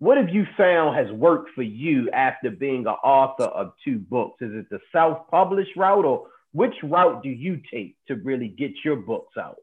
What 0.00 0.16
have 0.16 0.28
you 0.28 0.46
found 0.56 0.96
has 0.96 1.10
worked 1.12 1.50
for 1.56 1.62
you 1.62 2.08
after 2.10 2.50
being 2.50 2.86
an 2.86 2.94
author 3.02 3.44
of 3.44 3.72
two 3.84 3.98
books? 3.98 4.40
Is 4.42 4.52
it 4.54 4.70
the 4.70 4.78
self-published 4.92 5.76
route, 5.76 6.04
or 6.04 6.28
which 6.52 6.74
route 6.84 7.22
do 7.22 7.30
you 7.30 7.60
take 7.72 7.96
to 8.06 8.14
really 8.16 8.48
get 8.48 8.70
your 8.84 8.96
books 8.96 9.36
out? 9.36 9.56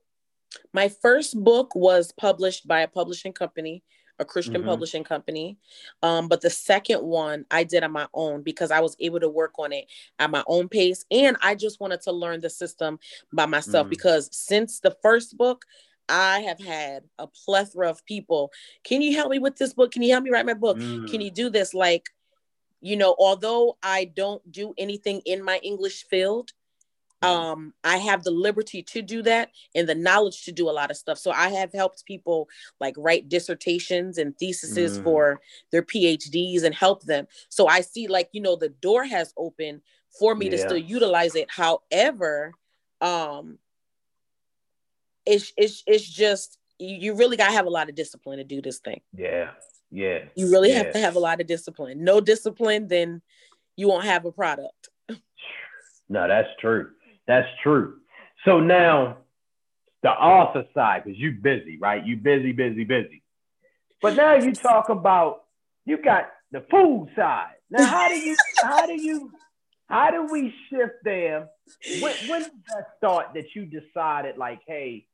My 0.74 0.90
first 0.90 1.42
book 1.42 1.74
was 1.76 2.12
published 2.12 2.68
by 2.68 2.82
a 2.82 2.88
publishing 2.88 3.34
company 3.34 3.84
a 4.20 4.26
Christian 4.26 4.56
mm-hmm. 4.56 4.70
publishing 4.70 5.04
company. 5.04 5.58
Um, 6.02 6.28
but 6.28 6.42
the 6.42 6.50
second 6.50 7.02
one 7.04 7.46
I 7.52 7.64
did 7.64 7.84
on 7.84 7.92
my 7.92 8.08
own 8.14 8.42
because 8.42 8.72
I 8.72 8.80
was 8.80 8.96
able 9.00 9.20
to 9.20 9.30
work 9.30 9.58
on 9.60 9.74
it 9.74 9.86
at 10.20 10.32
my 10.32 10.44
own 10.48 10.70
pace. 10.70 11.06
And 11.12 11.38
I 11.42 11.56
just 11.56 11.80
wanted 11.80 12.02
to 12.04 12.12
learn 12.12 12.42
the 12.42 12.50
system 12.50 13.00
by 13.34 13.46
myself 13.46 13.88
mm. 13.88 13.92
because 13.92 14.30
since 14.32 14.80
the 14.80 14.96
first 15.02 15.38
book, 15.38 15.66
I 16.08 16.42
have 16.42 16.60
had 16.60 17.04
a 17.18 17.28
plethora 17.28 17.90
of 17.90 18.06
people. 18.06 18.52
Can 18.84 19.02
you 19.02 19.16
help 19.16 19.32
me 19.32 19.40
with 19.40 19.58
this 19.58 19.74
book? 19.74 19.92
Can 19.92 20.04
you 20.04 20.12
help 20.12 20.24
me 20.24 20.30
write 20.30 20.46
my 20.46 20.54
book? 20.54 20.78
Mm. 20.78 21.10
Can 21.10 21.22
you 21.22 21.32
do 21.32 21.50
this? 21.50 21.74
Like, 21.74 22.10
you 22.82 22.96
know, 22.96 23.16
although 23.18 23.78
I 23.82 24.06
don't 24.06 24.52
do 24.52 24.74
anything 24.78 25.22
in 25.26 25.44
my 25.44 25.58
English 25.64 26.06
field, 26.06 26.52
um 27.26 27.74
i 27.84 27.98
have 27.98 28.24
the 28.24 28.32
liberty 28.32 28.82
to 28.84 29.02
do 29.02 29.22
that 29.22 29.50
and 29.74 29.88
the 29.88 29.96
knowledge 29.96 30.44
to 30.46 30.52
do 30.52 30.70
a 30.70 30.72
lot 30.72 30.92
of 30.92 30.98
stuff. 30.98 31.18
So 31.18 31.32
i 31.32 31.50
have 31.50 31.72
helped 31.74 32.06
people 32.06 32.48
like 32.80 32.96
write 32.98 33.30
dissertations 33.30 34.18
and 34.18 34.38
theses 34.38 35.00
mm. 35.00 35.04
for 35.04 35.42
their 35.72 35.84
phds 35.84 36.64
and 36.64 36.74
help 36.76 37.04
them. 37.04 37.28
So 37.50 37.68
i 37.68 37.82
see 37.82 38.08
like 38.08 38.30
you 38.32 38.42
know 38.42 38.56
the 38.56 38.70
door 38.70 39.06
has 39.06 39.34
opened 39.38 39.82
for 40.20 40.36
me 40.36 40.46
yeah. 40.46 40.52
to 40.52 40.58
still 40.58 40.78
utilize 40.78 41.36
it. 41.36 41.50
However 41.50 42.54
um 43.02 43.60
it's 45.26 45.52
it's 45.58 45.84
it's 45.86 46.08
just 46.08 46.58
you, 46.80 46.96
you 46.96 47.14
really 47.16 47.38
got 47.38 47.48
to 47.48 47.54
have 47.54 47.66
a 47.66 47.70
lot 47.70 47.90
of 47.90 47.96
discipline 47.96 48.38
to 48.38 48.44
do 48.44 48.62
this 48.62 48.80
thing. 48.80 49.02
Yeah. 49.14 49.52
Yeah. 49.92 50.26
You 50.36 50.52
really 50.52 50.70
yeah. 50.70 50.84
have 50.84 50.94
to 50.94 51.00
have 51.00 51.16
a 51.16 51.20
lot 51.20 51.42
of 51.42 51.48
discipline. 51.48 52.04
No 52.04 52.20
discipline 52.22 52.88
then 52.88 53.22
you 53.76 53.88
won't 53.88 54.06
have 54.06 54.26
a 54.26 54.32
product. 54.32 54.90
No 56.08 56.28
that's 56.28 56.50
true 56.60 56.92
that's 57.28 57.48
true. 57.64 57.98
So 58.46 58.60
now 58.60 59.18
the 60.04 60.10
author 60.10 60.66
side, 60.74 61.04
because 61.04 61.20
you 61.20 61.32
busy, 61.32 61.78
right? 61.80 62.06
You 62.06 62.18
busy, 62.18 62.52
busy, 62.52 62.84
busy. 62.84 63.24
But 64.02 64.16
now 64.16 64.36
you 64.36 64.54
talk 64.54 64.90
about 64.90 65.46
you 65.86 65.98
got 66.02 66.30
the 66.52 66.64
food 66.70 67.10
side. 67.16 67.54
Now, 67.70 67.86
how 67.86 68.08
do 68.08 68.16
you 68.16 68.36
how 68.62 68.86
do 68.86 68.94
you 68.94 69.32
how 69.88 70.12
do 70.12 70.28
we 70.32 70.54
shift 70.70 71.04
them? 71.04 71.48
When, 72.02 72.14
when 72.28 72.44
did 72.44 72.52
that 72.70 72.86
start 72.98 73.28
that 73.34 73.56
you 73.56 73.66
decided 73.66 74.38
like, 74.38 74.62
hey, 74.68 75.08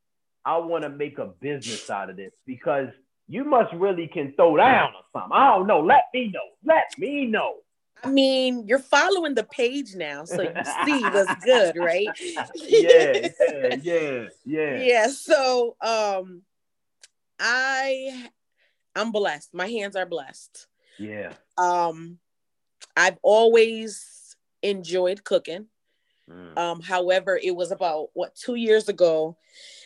I 0.44 0.58
want 0.58 0.84
to 0.84 0.90
make 0.90 1.18
a 1.18 1.26
business 1.26 1.88
out 1.88 2.10
of 2.10 2.16
this? 2.16 2.32
Because 2.46 2.88
you 3.28 3.44
must 3.44 3.72
really 3.74 4.08
can 4.08 4.32
throw 4.34 4.56
down 4.56 4.92
or 4.94 5.02
something. 5.12 5.32
I 5.32 5.56
don't 5.56 5.66
know. 5.66 5.80
Let 5.80 6.04
me 6.12 6.30
know. 6.32 6.40
Let 6.64 6.98
me 6.98 7.26
know. 7.26 7.56
I 8.04 8.10
mean, 8.10 8.66
you're 8.66 8.78
following 8.78 9.34
the 9.34 9.44
page 9.44 9.94
now, 9.94 10.24
so 10.24 10.42
you 10.42 10.50
see 10.84 11.02
what's 11.04 11.34
good, 11.44 11.76
right? 11.76 12.08
yeah, 12.68 13.28
yeah, 13.52 13.76
yeah, 13.82 14.28
yeah. 14.44 14.76
Yeah. 14.76 15.06
So 15.08 15.76
um 15.80 16.42
I 17.38 18.28
I'm 18.94 19.12
blessed. 19.12 19.54
My 19.54 19.68
hands 19.68 19.96
are 19.96 20.06
blessed. 20.06 20.66
Yeah. 20.98 21.32
Um 21.56 22.18
I've 22.96 23.18
always 23.22 24.36
enjoyed 24.62 25.24
cooking. 25.24 25.66
Mm. 26.30 26.58
Um, 26.58 26.80
however, 26.80 27.38
it 27.42 27.54
was 27.54 27.70
about 27.70 28.08
what 28.14 28.34
two 28.34 28.54
years 28.54 28.88
ago. 28.88 29.36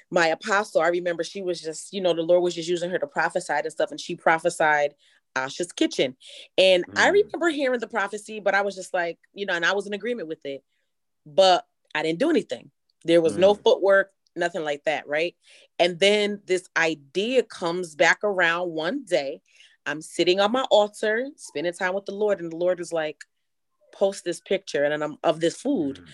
My 0.08 0.28
apostle, 0.28 0.80
I 0.80 0.88
remember 0.88 1.24
she 1.24 1.42
was 1.42 1.60
just, 1.60 1.92
you 1.92 2.00
know, 2.00 2.14
the 2.14 2.22
Lord 2.22 2.42
was 2.42 2.54
just 2.54 2.68
using 2.68 2.90
her 2.90 2.98
to 2.98 3.08
prophesy 3.08 3.54
and 3.54 3.72
stuff, 3.72 3.90
and 3.90 4.00
she 4.00 4.14
prophesied 4.14 4.94
Asha's 5.36 5.72
kitchen. 5.72 6.16
And 6.58 6.86
mm. 6.86 6.98
I 6.98 7.08
remember 7.08 7.48
hearing 7.50 7.80
the 7.80 7.86
prophecy, 7.86 8.40
but 8.40 8.54
I 8.54 8.62
was 8.62 8.74
just 8.74 8.92
like, 8.94 9.18
you 9.34 9.46
know, 9.46 9.54
and 9.54 9.64
I 9.64 9.72
was 9.72 9.86
in 9.86 9.92
agreement 9.92 10.28
with 10.28 10.44
it, 10.44 10.64
but 11.24 11.66
I 11.94 12.02
didn't 12.02 12.18
do 12.18 12.30
anything. 12.30 12.70
There 13.04 13.20
was 13.20 13.34
mm. 13.34 13.40
no 13.40 13.54
footwork, 13.54 14.12
nothing 14.34 14.64
like 14.64 14.84
that, 14.84 15.06
right? 15.06 15.34
And 15.78 15.98
then 15.98 16.40
this 16.46 16.68
idea 16.76 17.42
comes 17.42 17.94
back 17.94 18.18
around 18.24 18.70
one 18.70 19.04
day. 19.04 19.40
I'm 19.84 20.02
sitting 20.02 20.40
on 20.40 20.50
my 20.50 20.62
altar, 20.70 21.28
spending 21.36 21.72
time 21.72 21.94
with 21.94 22.06
the 22.06 22.14
Lord, 22.14 22.40
and 22.40 22.50
the 22.50 22.56
Lord 22.56 22.80
is 22.80 22.92
like, 22.92 23.18
post 23.96 24.24
this 24.24 24.40
picture 24.40 24.84
and 24.84 25.02
I'm 25.02 25.16
of 25.24 25.40
this 25.40 25.56
food. 25.56 25.96
Mm. 25.96 26.08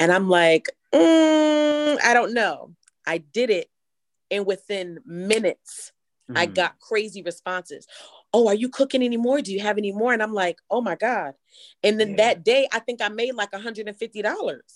And 0.00 0.12
I'm 0.12 0.28
like, 0.28 0.68
mm, 0.94 1.98
I 2.02 2.14
don't 2.14 2.34
know. 2.34 2.74
I 3.06 3.18
did 3.18 3.50
it. 3.50 3.68
And 4.30 4.46
within 4.46 4.98
minutes, 5.04 5.92
mm. 6.30 6.36
I 6.36 6.46
got 6.46 6.80
crazy 6.80 7.22
responses 7.22 7.86
oh, 8.36 8.48
are 8.48 8.54
you 8.54 8.68
cooking 8.68 9.02
anymore? 9.02 9.40
Do 9.40 9.50
you 9.50 9.60
have 9.60 9.78
any 9.78 9.92
more? 9.92 10.12
And 10.12 10.22
I'm 10.22 10.34
like, 10.34 10.58
oh 10.70 10.82
my 10.82 10.94
God. 10.94 11.32
And 11.82 11.98
then 11.98 12.10
yeah. 12.10 12.16
that 12.16 12.44
day, 12.44 12.68
I 12.70 12.80
think 12.80 13.00
I 13.00 13.08
made 13.08 13.34
like 13.34 13.50
$150. 13.50 14.66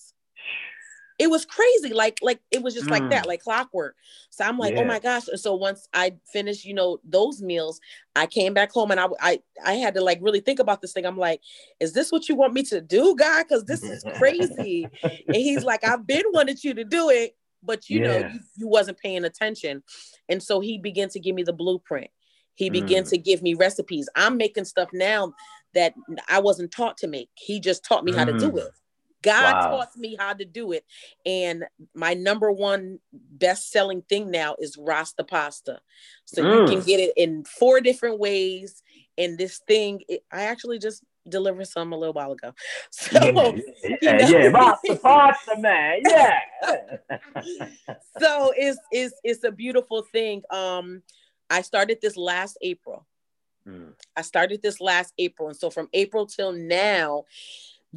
It 1.18 1.28
was 1.28 1.44
crazy. 1.44 1.92
Like, 1.92 2.16
like 2.22 2.40
it 2.50 2.62
was 2.62 2.72
just 2.72 2.86
mm. 2.86 2.92
like 2.92 3.10
that, 3.10 3.24
mm. 3.24 3.28
like 3.28 3.42
clockwork. 3.42 3.96
So 4.30 4.46
I'm 4.46 4.56
like, 4.56 4.72
oh 4.72 4.76
yeah. 4.76 4.82
oh 4.82 4.86
my 4.86 4.98
gosh. 4.98 5.28
And 5.28 5.38
so 5.38 5.54
once 5.56 5.86
I 5.92 6.14
finished, 6.32 6.64
you 6.64 6.72
know, 6.72 7.00
those 7.04 7.42
meals, 7.42 7.82
I 8.16 8.24
came 8.24 8.54
back 8.54 8.72
home 8.72 8.92
and 8.92 8.98
I, 8.98 9.08
I, 9.20 9.40
I 9.62 9.74
had 9.74 9.92
to 9.96 10.00
like 10.00 10.20
really 10.22 10.40
think 10.40 10.58
about 10.58 10.80
this 10.80 10.94
thing. 10.94 11.04
I'm 11.04 11.18
like, 11.18 11.42
is 11.80 11.92
this 11.92 12.10
what 12.10 12.30
you 12.30 12.36
want 12.36 12.54
me 12.54 12.62
to 12.62 12.80
do, 12.80 13.14
God? 13.14 13.46
Cause 13.46 13.66
this 13.66 13.82
is 13.82 14.02
crazy. 14.14 14.88
and 15.02 15.36
he's 15.36 15.64
like, 15.64 15.86
I've 15.86 16.06
been 16.06 16.24
wanted 16.32 16.64
you 16.64 16.72
to 16.72 16.84
do 16.84 17.10
it, 17.10 17.36
but 17.62 17.90
you 17.90 18.00
yeah. 18.00 18.06
know, 18.06 18.28
you, 18.28 18.40
you 18.56 18.68
wasn't 18.68 18.96
paying 18.96 19.24
attention. 19.24 19.82
And 20.30 20.42
so 20.42 20.60
he 20.60 20.78
began 20.78 21.10
to 21.10 21.20
give 21.20 21.34
me 21.34 21.42
the 21.42 21.52
blueprint 21.52 22.10
he 22.60 22.68
began 22.68 23.04
mm. 23.04 23.08
to 23.08 23.16
give 23.16 23.40
me 23.40 23.54
recipes. 23.54 24.06
I'm 24.14 24.36
making 24.36 24.66
stuff 24.66 24.90
now 24.92 25.32
that 25.72 25.94
I 26.28 26.40
wasn't 26.40 26.70
taught 26.70 26.98
to 26.98 27.06
make. 27.06 27.30
He 27.34 27.58
just 27.58 27.82
taught 27.82 28.04
me 28.04 28.12
mm. 28.12 28.16
how 28.16 28.26
to 28.26 28.38
do 28.38 28.50
mm. 28.50 28.58
it. 28.58 28.68
God 29.22 29.54
wow. 29.54 29.70
taught 29.78 29.96
me 29.96 30.14
how 30.18 30.34
to 30.34 30.44
do 30.44 30.72
it. 30.72 30.84
And 31.24 31.64
my 31.94 32.12
number 32.12 32.52
one 32.52 32.98
best 33.12 33.70
selling 33.70 34.02
thing 34.02 34.30
now 34.30 34.56
is 34.58 34.76
Rasta 34.78 35.24
pasta. 35.24 35.80
So 36.26 36.42
mm. 36.42 36.68
you 36.68 36.74
can 36.74 36.84
get 36.84 37.00
it 37.00 37.14
in 37.16 37.44
four 37.44 37.80
different 37.80 38.18
ways. 38.18 38.82
And 39.16 39.38
this 39.38 39.62
thing, 39.66 40.02
it, 40.06 40.22
I 40.30 40.42
actually 40.42 40.80
just 40.80 41.02
delivered 41.26 41.66
some 41.66 41.94
a 41.94 41.96
little 41.96 42.12
while 42.12 42.32
ago. 42.32 42.52
So, 42.90 43.18
yeah, 43.22 43.52
yeah, 44.02 44.26
you 44.26 44.32
know, 44.32 44.38
yeah. 44.38 44.48
Rasta 44.52 44.96
pasta, 44.96 45.58
man. 45.58 46.00
Yeah. 46.06 46.38
so 48.20 48.52
it's, 48.54 48.78
it's, 48.90 49.14
it's 49.24 49.44
a 49.44 49.50
beautiful 49.50 50.04
thing. 50.12 50.42
Um, 50.50 51.02
I 51.50 51.62
started 51.62 51.98
this 52.00 52.16
last 52.16 52.56
April. 52.62 53.06
Mm. 53.66 53.92
I 54.16 54.22
started 54.22 54.62
this 54.62 54.80
last 54.80 55.12
April. 55.18 55.48
And 55.48 55.56
so 55.56 55.68
from 55.68 55.88
April 55.92 56.26
till 56.26 56.52
now, 56.52 57.24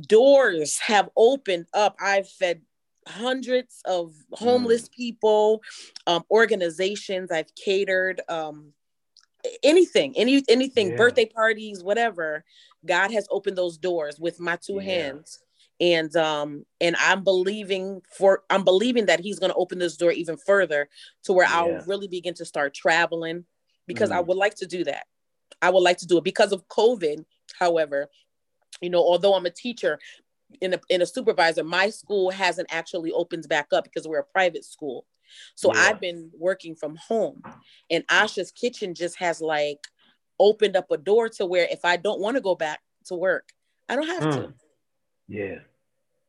doors 0.07 0.79
have 0.79 1.09
opened 1.15 1.67
up. 1.73 1.95
I've 1.99 2.27
fed 2.27 2.61
hundreds 3.07 3.81
of 3.85 4.13
homeless 4.31 4.89
mm. 4.89 4.91
people, 4.91 5.61
um, 6.07 6.23
organizations. 6.31 7.31
I've 7.31 7.53
catered 7.55 8.21
um, 8.27 8.73
anything, 9.61 10.13
any 10.17 10.43
anything, 10.49 10.91
yeah. 10.91 10.97
birthday 10.97 11.25
parties, 11.25 11.83
whatever. 11.83 12.43
God 12.85 13.11
has 13.11 13.27
opened 13.29 13.57
those 13.57 13.77
doors 13.77 14.19
with 14.19 14.39
my 14.39 14.57
two 14.57 14.75
yeah. 14.75 14.81
hands. 14.81 15.39
And 15.83 16.15
um 16.15 16.65
and 16.79 16.95
I'm 16.97 17.25
believing 17.25 18.01
for 18.17 18.43
I'm 18.49 18.63
believing 18.63 19.07
that 19.07 19.19
he's 19.19 19.37
gonna 19.37 19.53
open 19.55 19.79
this 19.79 19.97
door 19.97 20.11
even 20.11 20.37
further 20.37 20.87
to 21.25 21.33
where 21.33 21.45
yeah. 21.45 21.57
I'll 21.57 21.85
really 21.85 22.07
begin 22.07 22.33
to 22.35 22.45
start 22.45 22.73
traveling 22.73 23.43
because 23.85 24.09
mm. 24.09 24.15
I 24.15 24.21
would 24.21 24.37
like 24.37 24.55
to 24.55 24.65
do 24.65 24.85
that. 24.85 25.05
I 25.61 25.69
would 25.69 25.83
like 25.83 25.97
to 25.97 26.07
do 26.07 26.17
it 26.17 26.23
because 26.23 26.53
of 26.53 26.67
COVID. 26.69 27.25
However, 27.59 28.07
you 28.81 28.89
know, 28.89 29.03
although 29.03 29.35
I'm 29.35 29.45
a 29.45 29.51
teacher 29.51 29.99
in 30.61 30.73
a, 30.73 30.79
in 30.89 31.01
a 31.01 31.05
supervisor, 31.05 31.65
my 31.65 31.89
school 31.89 32.29
hasn't 32.29 32.67
actually 32.71 33.11
opened 33.11 33.49
back 33.49 33.67
up 33.73 33.83
because 33.83 34.07
we're 34.07 34.19
a 34.19 34.23
private 34.23 34.63
school. 34.63 35.05
So 35.55 35.73
yeah. 35.73 35.81
I've 35.81 35.99
been 35.99 36.31
working 36.37 36.75
from 36.75 36.95
home 36.95 37.41
and 37.89 38.05
Asha's 38.09 38.51
kitchen 38.51 38.93
just 38.93 39.17
has 39.17 39.41
like 39.41 39.79
opened 40.39 40.75
up 40.75 40.91
a 40.91 40.97
door 40.97 41.27
to 41.29 41.45
where 41.45 41.67
if 41.69 41.83
I 41.83 41.97
don't 41.97 42.21
want 42.21 42.37
to 42.37 42.41
go 42.41 42.55
back 42.55 42.79
to 43.05 43.15
work, 43.15 43.49
I 43.89 43.95
don't 43.95 44.07
have 44.07 44.23
mm. 44.23 44.33
to. 44.33 44.53
Yeah. 45.27 45.59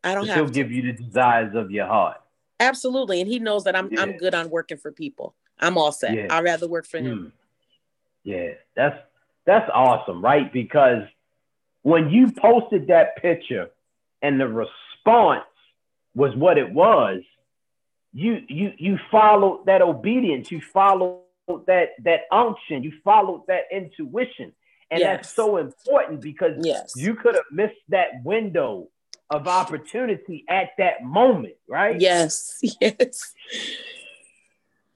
I 0.04 0.14
don't 0.14 0.26
have 0.26 0.36
he'll 0.36 0.46
to. 0.46 0.52
give 0.52 0.70
you 0.70 0.82
the 0.82 0.92
desires 0.92 1.54
of 1.54 1.70
your 1.70 1.86
heart. 1.86 2.18
Absolutely. 2.60 3.20
And 3.20 3.28
he 3.28 3.38
knows 3.38 3.64
that 3.64 3.74
I'm 3.74 3.92
yeah. 3.92 4.02
I'm 4.02 4.16
good 4.16 4.34
on 4.34 4.50
working 4.50 4.78
for 4.78 4.92
people. 4.92 5.34
I'm 5.58 5.78
all 5.78 5.92
set. 5.92 6.14
Yeah. 6.14 6.26
I'd 6.30 6.44
rather 6.44 6.68
work 6.68 6.86
for 6.86 6.98
him. 6.98 7.18
Mm. 7.18 7.32
Yeah, 8.24 8.54
that's 8.76 8.98
that's 9.46 9.70
awesome, 9.72 10.22
right? 10.22 10.52
Because 10.52 11.02
when 11.82 12.10
you 12.10 12.30
posted 12.32 12.88
that 12.88 13.16
picture 13.16 13.70
and 14.22 14.40
the 14.40 14.48
response 14.48 15.44
was 16.14 16.34
what 16.34 16.58
it 16.58 16.72
was, 16.72 17.22
you 18.12 18.42
you 18.48 18.72
you 18.78 18.98
followed 19.10 19.66
that 19.66 19.82
obedience, 19.82 20.50
you 20.50 20.60
followed 20.60 21.20
that 21.66 21.90
that 22.04 22.20
unction, 22.30 22.82
you 22.82 22.92
followed 23.02 23.42
that 23.48 23.64
intuition. 23.70 24.52
And 24.90 25.00
yes. 25.00 25.16
that's 25.16 25.34
so 25.34 25.56
important 25.56 26.20
because 26.20 26.52
yes. 26.62 26.92
you 26.94 27.14
could 27.14 27.34
have 27.34 27.44
missed 27.50 27.74
that 27.88 28.22
window 28.22 28.88
of 29.30 29.48
opportunity 29.48 30.44
at 30.48 30.70
that 30.78 31.02
moment, 31.02 31.54
right? 31.68 32.00
Yes, 32.00 32.58
yes. 32.80 33.34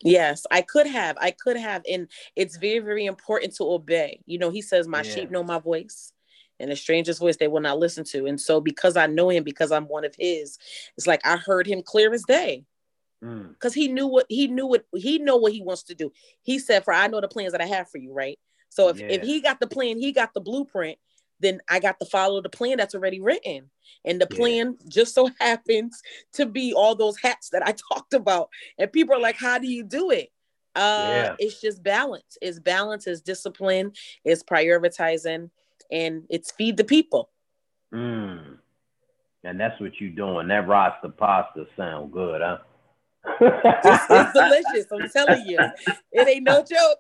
Yes, 0.00 0.46
I 0.50 0.62
could 0.62 0.86
have. 0.86 1.16
I 1.20 1.32
could 1.32 1.56
have. 1.56 1.82
And 1.90 2.08
it's 2.36 2.56
very, 2.56 2.78
very 2.78 3.06
important 3.06 3.56
to 3.56 3.64
obey. 3.64 4.20
You 4.26 4.38
know, 4.38 4.50
he 4.50 4.62
says, 4.62 4.86
My 4.86 5.02
yeah. 5.02 5.10
sheep 5.14 5.30
know 5.30 5.42
my 5.42 5.58
voice 5.58 6.12
and 6.60 6.70
a 6.70 6.76
stranger's 6.76 7.18
voice 7.18 7.36
they 7.36 7.48
will 7.48 7.60
not 7.60 7.78
listen 7.78 8.04
to. 8.04 8.26
And 8.26 8.40
so 8.40 8.60
because 8.60 8.96
I 8.96 9.06
know 9.06 9.28
him, 9.28 9.44
because 9.44 9.72
I'm 9.72 9.84
one 9.84 10.04
of 10.04 10.14
his, 10.18 10.58
it's 10.96 11.06
like 11.06 11.20
I 11.24 11.36
heard 11.36 11.66
him 11.66 11.82
clear 11.82 12.12
as 12.12 12.22
day. 12.24 12.64
Because 13.20 13.72
mm. 13.72 13.76
he 13.76 13.88
knew 13.88 14.06
what 14.06 14.26
he 14.28 14.46
knew 14.46 14.66
what 14.66 14.84
he 14.94 15.18
know 15.18 15.36
what 15.36 15.52
he 15.52 15.60
wants 15.60 15.82
to 15.84 15.94
do. 15.96 16.12
He 16.42 16.60
said, 16.60 16.84
For 16.84 16.94
I 16.94 17.08
know 17.08 17.20
the 17.20 17.26
plans 17.26 17.50
that 17.50 17.60
I 17.60 17.66
have 17.66 17.90
for 17.90 17.98
you, 17.98 18.12
right? 18.12 18.38
So 18.68 18.90
if, 18.90 19.00
yeah. 19.00 19.08
if 19.08 19.22
he 19.22 19.40
got 19.40 19.58
the 19.58 19.66
plan, 19.66 19.98
he 19.98 20.12
got 20.12 20.34
the 20.34 20.40
blueprint, 20.40 20.98
then 21.40 21.60
I 21.68 21.80
got 21.80 21.98
to 22.00 22.06
follow 22.06 22.40
the 22.40 22.48
plan 22.48 22.78
that's 22.78 22.94
already 22.94 23.20
written. 23.20 23.70
And 24.04 24.20
the 24.20 24.28
yeah. 24.30 24.36
plan 24.36 24.76
just 24.88 25.14
so 25.14 25.30
happens 25.40 26.00
to 26.34 26.46
be 26.46 26.72
all 26.72 26.94
those 26.94 27.18
hats 27.18 27.50
that 27.50 27.66
I 27.66 27.74
talked 27.92 28.14
about. 28.14 28.48
And 28.78 28.92
people 28.92 29.14
are 29.14 29.20
like, 29.20 29.36
How 29.36 29.58
do 29.58 29.68
you 29.68 29.84
do 29.84 30.10
it? 30.10 30.30
Uh, 30.74 31.10
yeah. 31.10 31.36
it's 31.38 31.60
just 31.60 31.82
balance. 31.82 32.38
It's 32.40 32.60
balance, 32.60 33.06
it's 33.06 33.20
discipline, 33.20 33.92
it's 34.24 34.44
prioritizing 34.44 35.50
and 35.90 36.24
it's 36.28 36.52
feed 36.52 36.76
the 36.76 36.84
people. 36.84 37.30
Mm. 37.92 38.58
And 39.44 39.58
that's 39.58 39.80
what 39.80 39.92
you're 40.00 40.10
doing. 40.10 40.48
That 40.48 40.68
Rasta 40.68 41.08
pasta 41.08 41.66
sound 41.76 42.12
good, 42.12 42.42
huh? 42.42 42.58
it's, 43.40 44.06
it's, 44.10 44.32
delicious. 44.32 44.92
I'm 44.92 45.08
telling 45.10 45.46
you, 45.46 45.58
it 46.12 46.28
ain't 46.28 46.44
no 46.44 46.58
joke. 46.58 46.98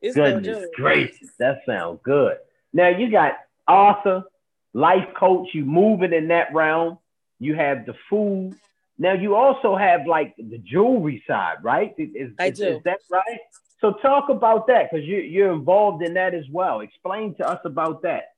it's 0.00 0.14
Goodness 0.14 0.46
no 0.46 0.60
joke. 0.60 0.70
gracious, 0.74 1.30
that 1.38 1.62
sounds 1.66 2.00
good. 2.02 2.38
Now 2.72 2.88
you 2.88 3.10
got 3.10 3.34
author, 3.68 4.24
life 4.72 5.08
coach. 5.16 5.48
You 5.52 5.64
moving 5.64 6.12
in 6.12 6.28
that 6.28 6.52
realm. 6.54 6.98
You 7.38 7.54
have 7.54 7.86
the 7.86 7.94
food. 8.08 8.54
Now 8.98 9.14
you 9.14 9.34
also 9.34 9.76
have 9.76 10.06
like 10.06 10.34
the 10.36 10.58
jewelry 10.58 11.24
side, 11.26 11.56
right? 11.62 11.94
Is, 11.98 12.32
I 12.38 12.50
do. 12.50 12.76
Is 12.76 12.82
that 12.84 13.00
right? 13.10 13.40
So 13.80 13.94
talk 13.94 14.28
about 14.28 14.68
that 14.68 14.90
because 14.90 15.04
you, 15.06 15.18
you're 15.18 15.52
involved 15.52 16.04
in 16.04 16.14
that 16.14 16.34
as 16.34 16.44
well. 16.50 16.80
Explain 16.80 17.34
to 17.36 17.48
us 17.48 17.58
about 17.64 18.02
that. 18.02 18.32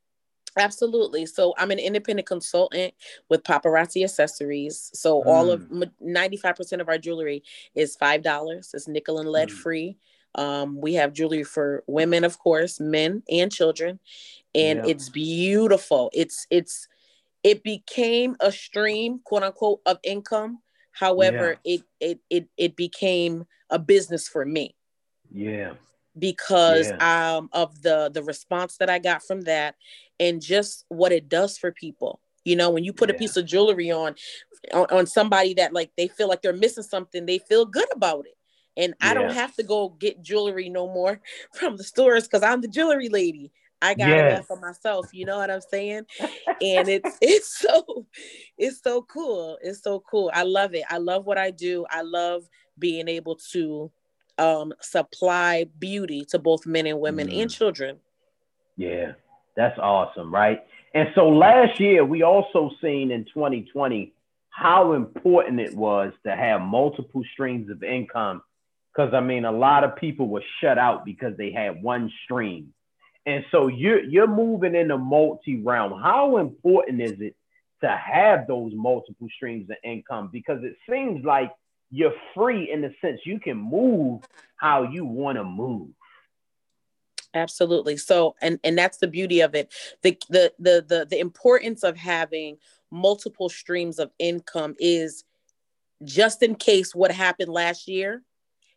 Absolutely. 0.57 1.27
So 1.27 1.53
I'm 1.59 1.71
an 1.71 1.79
independent 1.79 2.27
consultant 2.27 2.95
with 3.29 3.43
Paparazzi 3.43 4.05
Accessories. 4.05 4.91
So 4.95 5.21
mm. 5.21 5.27
all 5.27 5.51
of 5.51 5.63
95% 5.63 5.91
mm. 6.03 6.81
of 6.81 6.89
our 6.89 6.99
jewelry 6.99 7.43
is 7.75 7.97
$5. 7.97 8.75
It's 8.75 8.89
nickel 8.89 9.19
and 9.19 9.29
lead 9.29 9.49
mm. 9.49 9.53
free. 9.53 9.97
Um, 10.35 10.81
we 10.81 10.95
have 10.95 11.13
jewelry 11.13 11.45
for 11.45 11.85
women, 11.87 12.25
of 12.25 12.39
course, 12.39 12.81
men 12.81 13.23
and 13.31 13.53
children. 13.53 14.01
And 14.55 14.81
yeah. 14.81 14.91
it's 14.91 15.09
beautiful. 15.09 16.11
It's 16.13 16.47
it's 16.51 16.89
it 17.43 17.63
became 17.63 18.37
a 18.41 18.51
stream, 18.51 19.21
quote 19.25 19.43
unquote, 19.43 19.81
of 19.87 19.99
income. 20.03 20.61
However, 20.93 21.59
yeah. 21.65 21.75
it 21.75 21.83
it 22.01 22.21
it 22.31 22.49
it 22.57 22.77
became 22.77 23.47
a 23.71 23.79
business 23.79 24.29
for 24.29 24.45
me. 24.45 24.75
Yeah. 25.33 25.75
Because 26.17 26.91
yeah. 26.91 27.37
um 27.37 27.49
of 27.53 27.83
the 27.83 28.11
the 28.13 28.23
response 28.23 28.77
that 28.79 28.89
I 28.89 28.99
got 28.99 29.23
from 29.23 29.43
that 29.43 29.75
and 30.21 30.41
just 30.41 30.85
what 30.89 31.13
it 31.13 31.29
does 31.29 31.59
for 31.59 31.73
people. 31.73 32.21
You 32.45 32.57
know, 32.57 32.71
when 32.71 32.85
you 32.85 32.93
put 32.93 33.09
yeah. 33.09 33.17
a 33.17 33.19
piece 33.19 33.37
of 33.37 33.47
jewelry 33.47 33.91
on, 33.91 34.15
on, 34.73 34.87
on 34.91 35.07
somebody 35.07 35.55
that 35.55 35.73
like 35.73 35.91
they 35.97 36.09
feel 36.09 36.29
like 36.29 36.43
they're 36.43 36.53
missing 36.53 36.85
something, 36.85 37.27
they 37.27 37.39
feel 37.39 37.65
good 37.65 37.89
about 37.93 38.27
it. 38.27 38.37
And 38.77 38.95
I 39.01 39.15
don't 39.15 39.33
have 39.33 39.55
to 39.57 39.63
go 39.63 39.89
get 39.89 40.23
jewelry 40.23 40.69
no 40.69 40.87
more 40.87 41.21
from 41.53 41.77
the 41.77 41.85
stores 41.85 42.25
because 42.25 42.43
I'm 42.43 42.61
the 42.61 42.69
jewelry 42.69 43.09
lady. 43.09 43.53
I 43.83 43.95
got 43.95 44.09
yes. 44.09 44.41
it 44.41 44.47
for 44.47 44.59
myself. 44.59 45.13
You 45.13 45.27
know 45.27 45.37
what 45.37 45.51
I'm 45.51 45.61
saying? 45.61 46.07
and 46.21 46.89
it's 46.89 47.19
it's 47.23 47.59
so 47.59 48.07
it's 48.57 48.83
so 48.83 49.03
cool. 49.03 49.59
It's 49.63 49.83
so 49.83 50.01
cool. 50.01 50.31
I 50.33 50.43
love 50.43 50.75
it. 50.75 50.85
I 50.89 50.99
love 50.99 51.27
what 51.27 51.39
I 51.39 51.51
do. 51.51 51.85
I 51.91 52.03
love 52.03 52.45
being 52.79 53.09
able 53.09 53.37
to 53.53 53.91
um, 54.39 54.73
supply 54.81 55.67
beauty 55.79 56.25
to 56.31 56.39
both 56.39 56.67
men 56.67 56.87
and 56.87 57.01
women 57.01 57.29
mm. 57.29 57.43
and 57.43 57.51
children. 57.51 57.99
Yeah, 58.77 59.13
that's 59.57 59.79
awesome, 59.79 60.33
right? 60.35 60.65
And 60.95 61.09
so 61.15 61.29
last 61.29 61.79
year, 61.81 62.05
we 62.05 62.23
also 62.23 62.71
seen 62.81 63.11
in 63.11 63.25
2020 63.27 64.13
how 64.51 64.93
important 64.93 65.61
it 65.61 65.75
was 65.75 66.13
to 66.25 66.35
have 66.35 66.61
multiple 66.61 67.23
streams 67.33 67.71
of 67.71 67.83
income. 67.83 68.43
Because 68.95 69.13
I 69.15 69.21
mean, 69.21 69.45
a 69.45 69.53
lot 69.53 69.85
of 69.85 69.97
people 69.97 70.29
were 70.29 70.45
shut 70.61 70.79
out 70.79 71.05
because 71.05 71.37
they 71.37 71.51
had 71.51 71.83
one 71.83 72.13
stream. 72.25 72.73
And 73.27 73.45
so 73.51 73.69
you're 73.69 74.03
you're 74.03 74.29
moving 74.29 74.75
in 74.75 74.91
a 74.91 74.99
multi 74.99 75.61
realm. 75.61 76.01
How 76.01 76.37
important 76.37 77.01
is 77.01 77.21
it 77.21 77.35
to 77.83 77.89
have 77.89 78.47
those 78.47 78.73
multiple 78.75 79.29
streams 79.35 79.69
of 79.71 79.77
income? 79.83 80.31
Because 80.33 80.63
it 80.63 80.77
seems 80.89 81.25
like 81.25 81.51
you're 81.91 82.15
free 82.35 82.71
in 82.71 82.81
the 82.81 82.93
sense 83.01 83.21
you 83.25 83.39
can 83.39 83.57
move 83.57 84.23
how 84.57 84.83
you 84.83 85.05
want 85.05 85.39
to 85.39 85.45
move 85.45 85.89
absolutely 87.35 87.97
so 87.97 88.35
and 88.41 88.59
and 88.65 88.77
that's 88.77 88.99
the 88.99 89.07
beauty 89.07 89.41
of 89.41 89.55
it 89.55 89.73
the, 90.03 90.19
the 90.29 90.53
the 90.59 90.85
the 90.89 91.07
the 91.11 91.19
importance 91.19 91.83
of 91.83 91.97
having 91.97 92.57
multiple 92.91 93.49
streams 93.49 93.99
of 93.99 94.11
income 94.19 94.75
is 94.79 95.25
just 96.03 96.43
in 96.43 96.55
case 96.55 96.95
what 96.95 97.11
happened 97.11 97.49
last 97.49 97.87
year 97.89 98.23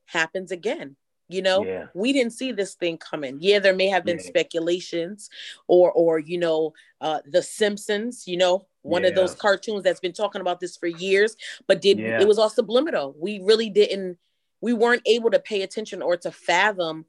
happens 0.08 0.52
again 0.52 0.96
you 1.30 1.42
know 1.42 1.64
yeah. 1.64 1.86
we 1.94 2.14
didn't 2.14 2.34
see 2.34 2.52
this 2.52 2.76
thing 2.76 2.98
coming 2.98 3.38
yeah 3.40 3.60
there 3.60 3.76
may 3.76 3.88
have 3.88 4.06
been 4.06 4.18
yeah. 4.18 4.28
speculations 4.28 5.30
or 5.68 5.92
or 5.92 6.20
you 6.20 6.38
know 6.38 6.74
uh 7.02 7.20
the 7.32 7.42
simpsons 7.42 8.28
you 8.28 8.38
know 8.38 8.66
one 8.82 9.04
yeah. 9.04 9.10
of 9.10 9.16
those 9.16 9.36
cartoons 9.36 9.84
that's 9.84 10.00
been 10.00 10.14
talking 10.14 10.42
about 10.42 10.60
this 10.60 10.78
for 10.78 10.88
years 10.88 11.36
but 11.68 11.82
did 11.82 12.00
it 12.00 12.28
was 12.28 12.40
all 12.40 12.50
subliminal 12.50 13.16
we 13.20 13.40
really 13.44 13.70
didn't 13.70 14.18
we 14.62 14.74
weren't 14.74 15.04
able 15.06 15.30
to 15.30 15.40
pay 15.40 15.62
attention 15.62 16.02
or 16.02 16.18
to 16.18 16.32
fathom 16.32 17.06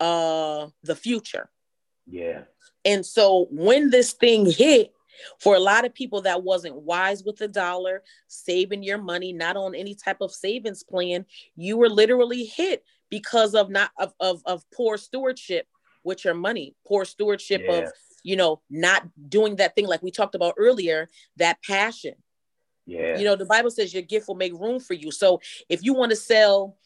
uh 0.00 0.66
the 0.82 0.96
future 0.96 1.50
Yeah. 2.06 2.42
And 2.84 3.04
so 3.04 3.48
when 3.50 3.90
this 3.90 4.12
thing 4.14 4.50
hit, 4.50 4.92
for 5.38 5.56
a 5.56 5.60
lot 5.60 5.84
of 5.84 5.94
people 5.94 6.22
that 6.22 6.42
wasn't 6.42 6.74
wise 6.74 7.24
with 7.24 7.36
the 7.36 7.48
dollar, 7.48 8.02
saving 8.26 8.82
your 8.82 8.98
money, 8.98 9.32
not 9.32 9.56
on 9.56 9.74
any 9.74 9.94
type 9.94 10.20
of 10.20 10.32
savings 10.32 10.82
plan, 10.82 11.24
you 11.56 11.76
were 11.76 11.88
literally 11.88 12.44
hit 12.44 12.84
because 13.10 13.54
of 13.54 13.70
not 13.70 13.90
of 13.98 14.12
of, 14.20 14.42
of 14.44 14.64
poor 14.72 14.96
stewardship 14.96 15.66
with 16.04 16.24
your 16.24 16.34
money, 16.34 16.74
poor 16.86 17.04
stewardship 17.04 17.62
yeah. 17.64 17.72
of 17.72 17.92
you 18.22 18.36
know 18.36 18.60
not 18.70 19.04
doing 19.28 19.56
that 19.56 19.74
thing 19.74 19.86
like 19.86 20.02
we 20.02 20.10
talked 20.10 20.34
about 20.34 20.54
earlier, 20.58 21.08
that 21.36 21.62
passion. 21.62 22.14
Yeah. 22.86 23.18
You 23.18 23.24
know, 23.24 23.36
the 23.36 23.44
Bible 23.44 23.70
says 23.70 23.92
your 23.92 24.02
gift 24.02 24.28
will 24.28 24.34
make 24.34 24.54
room 24.54 24.80
for 24.80 24.94
you. 24.94 25.10
So 25.10 25.42
if 25.68 25.84
you 25.84 25.92
want 25.92 26.10
to 26.10 26.16
sell 26.16 26.78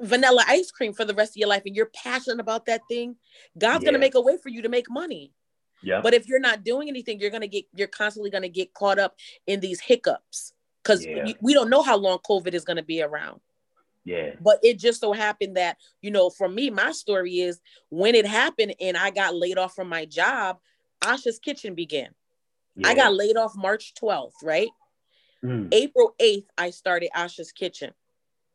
vanilla 0.00 0.42
ice 0.46 0.70
cream 0.70 0.92
for 0.94 1.04
the 1.04 1.14
rest 1.14 1.32
of 1.32 1.36
your 1.36 1.48
life 1.48 1.62
and 1.66 1.76
you're 1.76 1.90
passionate 1.94 2.40
about 2.40 2.66
that 2.66 2.80
thing, 2.88 3.16
God's 3.58 3.84
going 3.84 3.94
to 3.94 4.00
make 4.00 4.14
a 4.14 4.20
way 4.20 4.38
for 4.42 4.48
you 4.48 4.62
to 4.62 4.70
make 4.70 4.90
money. 4.90 5.32
Yeah. 5.82 6.00
But 6.02 6.14
if 6.14 6.28
you're 6.28 6.40
not 6.40 6.64
doing 6.64 6.88
anything, 6.88 7.20
you're 7.20 7.30
going 7.30 7.42
to 7.42 7.48
get 7.48 7.64
you're 7.74 7.88
constantly 7.88 8.30
going 8.30 8.42
to 8.42 8.48
get 8.48 8.74
caught 8.74 8.98
up 8.98 9.16
in 9.46 9.60
these 9.60 9.80
hiccups 9.80 10.52
cuz 10.84 11.04
yeah. 11.04 11.32
we 11.40 11.52
don't 11.52 11.70
know 11.70 11.82
how 11.82 11.96
long 11.96 12.18
COVID 12.18 12.54
is 12.54 12.64
going 12.64 12.76
to 12.76 12.82
be 12.82 13.02
around. 13.02 13.40
Yeah. 14.04 14.36
But 14.40 14.60
it 14.62 14.78
just 14.78 15.00
so 15.00 15.12
happened 15.12 15.56
that, 15.56 15.78
you 16.00 16.10
know, 16.10 16.30
for 16.30 16.48
me 16.48 16.70
my 16.70 16.92
story 16.92 17.40
is 17.40 17.60
when 17.90 18.14
it 18.14 18.26
happened 18.26 18.74
and 18.80 18.96
I 18.96 19.10
got 19.10 19.34
laid 19.34 19.58
off 19.58 19.74
from 19.74 19.88
my 19.88 20.04
job, 20.04 20.58
Asha's 21.02 21.38
Kitchen 21.38 21.74
began. 21.74 22.10
Yeah. 22.76 22.88
I 22.88 22.94
got 22.94 23.14
laid 23.14 23.36
off 23.36 23.56
March 23.56 23.94
12th, 24.00 24.42
right? 24.42 24.68
Mm. 25.44 25.68
April 25.72 26.14
8th 26.20 26.46
I 26.56 26.70
started 26.70 27.10
Asha's 27.14 27.52
Kitchen. 27.52 27.92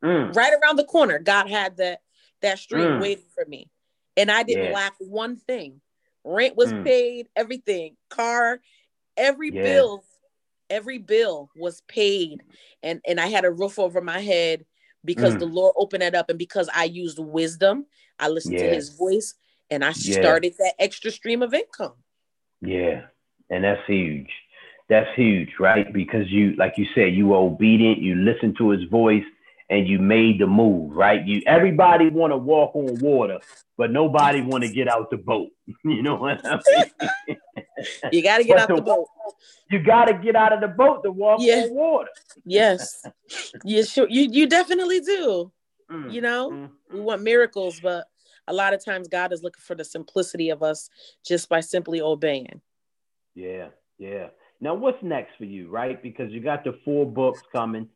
Mm. 0.03 0.35
Right 0.35 0.53
around 0.53 0.77
the 0.77 0.85
corner, 0.85 1.19
God 1.19 1.49
had 1.49 1.77
that 1.77 2.01
that 2.41 2.57
street 2.59 2.83
mm. 2.83 3.01
waiting 3.01 3.25
for 3.35 3.45
me. 3.45 3.69
And 4.17 4.31
I 4.31 4.43
didn't 4.43 4.65
yeah. 4.65 4.73
lack 4.73 4.93
one 4.99 5.35
thing. 5.35 5.81
Rent 6.23 6.55
was 6.55 6.71
mm. 6.71 6.83
paid, 6.83 7.27
everything, 7.35 7.95
car, 8.09 8.59
every 9.17 9.51
bill, 9.51 10.03
every 10.69 10.97
bill 10.97 11.49
was 11.55 11.81
paid. 11.87 12.43
And 12.83 13.01
and 13.07 13.19
I 13.19 13.27
had 13.27 13.45
a 13.45 13.51
roof 13.51 13.79
over 13.79 14.01
my 14.01 14.19
head 14.19 14.65
because 15.03 15.37
the 15.37 15.45
mm. 15.45 15.53
Lord 15.53 15.73
opened 15.77 16.03
it 16.03 16.15
up 16.15 16.29
and 16.29 16.37
because 16.37 16.69
I 16.73 16.85
used 16.85 17.19
wisdom, 17.19 17.85
I 18.19 18.29
listened 18.29 18.55
yeah. 18.55 18.69
to 18.69 18.75
his 18.75 18.89
voice 18.89 19.33
and 19.71 19.83
I 19.83 19.93
started 19.93 20.53
that 20.59 20.75
extra 20.79 21.11
stream 21.11 21.41
of 21.41 21.53
income. 21.53 21.93
Yeah. 22.61 23.05
And 23.49 23.63
that's 23.63 23.81
huge. 23.87 24.29
That's 24.89 25.09
huge, 25.15 25.49
right? 25.59 25.91
Because 25.91 26.29
you, 26.29 26.53
like 26.57 26.73
you 26.77 26.85
said, 26.93 27.13
you 27.13 27.27
were 27.27 27.37
obedient, 27.37 27.99
you 27.99 28.15
listened 28.15 28.57
to 28.57 28.69
his 28.69 28.83
voice, 28.89 29.23
and 29.71 29.87
you 29.87 29.99
made 29.99 30.37
the 30.39 30.47
move, 30.47 30.91
right? 30.91 31.25
You 31.25 31.41
everybody 31.47 32.09
want 32.09 32.33
to 32.33 32.37
walk 32.37 32.75
on 32.75 32.99
water, 32.99 33.39
but 33.77 33.89
nobody 33.89 34.41
want 34.41 34.65
to 34.65 34.69
get 34.69 34.89
out 34.89 35.09
the 35.09 35.17
boat. 35.17 35.49
You 35.85 36.03
know 36.03 36.15
what 36.15 36.45
I 36.45 36.59
mean? 37.27 37.37
you 38.11 38.21
got 38.21 38.39
to 38.39 38.43
get 38.43 38.59
out 38.59 38.67
the 38.67 38.81
boat. 38.81 39.07
You 39.69 39.81
got 39.81 40.05
to 40.05 40.13
get 40.13 40.35
out 40.35 40.51
of 40.51 40.59
the 40.59 40.67
boat 40.67 41.01
to 41.03 41.11
walk 41.11 41.39
yeah. 41.41 41.63
on 41.63 41.73
water. 41.73 42.09
yes, 42.43 43.03
you 43.63 43.83
sure 43.85 44.07
you 44.09 44.27
you 44.29 44.47
definitely 44.47 44.99
do. 44.99 45.51
Mm. 45.89 46.11
You 46.11 46.21
know, 46.21 46.51
mm. 46.51 46.69
we 46.93 46.99
want 46.99 47.21
miracles, 47.21 47.79
but 47.79 48.05
a 48.47 48.53
lot 48.53 48.73
of 48.73 48.83
times 48.83 49.07
God 49.07 49.31
is 49.31 49.41
looking 49.41 49.61
for 49.61 49.75
the 49.75 49.85
simplicity 49.85 50.49
of 50.49 50.61
us 50.61 50.89
just 51.25 51.47
by 51.47 51.61
simply 51.61 52.01
obeying. 52.01 52.59
Yeah, 53.33 53.69
yeah. 53.97 54.27
Now, 54.59 54.75
what's 54.75 55.01
next 55.01 55.37
for 55.37 55.45
you, 55.45 55.69
right? 55.69 56.01
Because 56.03 56.31
you 56.31 56.41
got 56.41 56.65
the 56.65 56.77
four 56.83 57.05
books 57.05 57.41
coming 57.51 57.87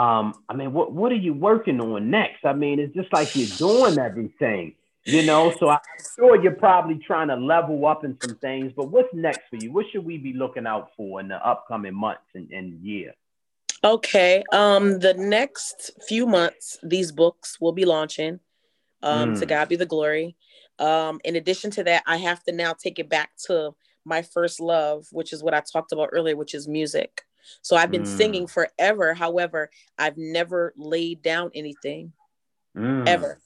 um, 0.00 0.34
I 0.48 0.54
mean, 0.54 0.72
what 0.72 0.92
what 0.92 1.12
are 1.12 1.16
you 1.26 1.34
working 1.34 1.78
on 1.78 2.10
next? 2.10 2.46
I 2.46 2.54
mean, 2.54 2.80
it's 2.80 2.94
just 2.94 3.12
like 3.12 3.36
you're 3.36 3.54
doing 3.58 3.98
everything, 3.98 4.74
you 5.04 5.26
know. 5.26 5.52
So 5.60 5.68
I'm 5.68 5.80
sure 6.16 6.42
you're 6.42 6.52
probably 6.52 6.98
trying 7.06 7.28
to 7.28 7.36
level 7.36 7.84
up 7.86 8.02
in 8.02 8.16
some 8.22 8.36
things. 8.36 8.72
But 8.74 8.90
what's 8.90 9.12
next 9.12 9.42
for 9.50 9.56
you? 9.56 9.72
What 9.72 9.84
should 9.92 10.06
we 10.06 10.16
be 10.16 10.32
looking 10.32 10.66
out 10.66 10.88
for 10.96 11.20
in 11.20 11.28
the 11.28 11.36
upcoming 11.46 11.94
months 11.94 12.22
and, 12.34 12.50
and 12.50 12.80
year? 12.80 13.12
Okay. 13.84 14.42
Um, 14.52 15.00
the 15.00 15.12
next 15.12 15.90
few 16.08 16.26
months, 16.26 16.78
these 16.82 17.12
books 17.12 17.60
will 17.60 17.72
be 17.72 17.84
launching. 17.84 18.40
Um, 19.02 19.34
mm. 19.34 19.40
to 19.40 19.46
God 19.46 19.68
be 19.68 19.76
the 19.76 19.86
glory. 19.86 20.36
Um, 20.78 21.20
in 21.24 21.36
addition 21.36 21.70
to 21.72 21.84
that, 21.84 22.04
I 22.06 22.16
have 22.18 22.42
to 22.44 22.52
now 22.52 22.72
take 22.72 22.98
it 22.98 23.08
back 23.10 23.30
to 23.46 23.74
my 24.04 24.22
first 24.22 24.60
love, 24.60 25.06
which 25.12 25.32
is 25.32 25.42
what 25.42 25.54
I 25.54 25.60
talked 25.60 25.92
about 25.92 26.10
earlier, 26.12 26.36
which 26.36 26.54
is 26.54 26.68
music. 26.68 27.22
So 27.62 27.76
I've 27.76 27.90
been 27.90 28.02
mm. 28.02 28.16
singing 28.16 28.46
forever. 28.46 29.14
However, 29.14 29.70
I've 29.98 30.16
never 30.16 30.72
laid 30.76 31.22
down 31.22 31.50
anything 31.54 32.12
mm. 32.76 33.06
ever. 33.06 33.40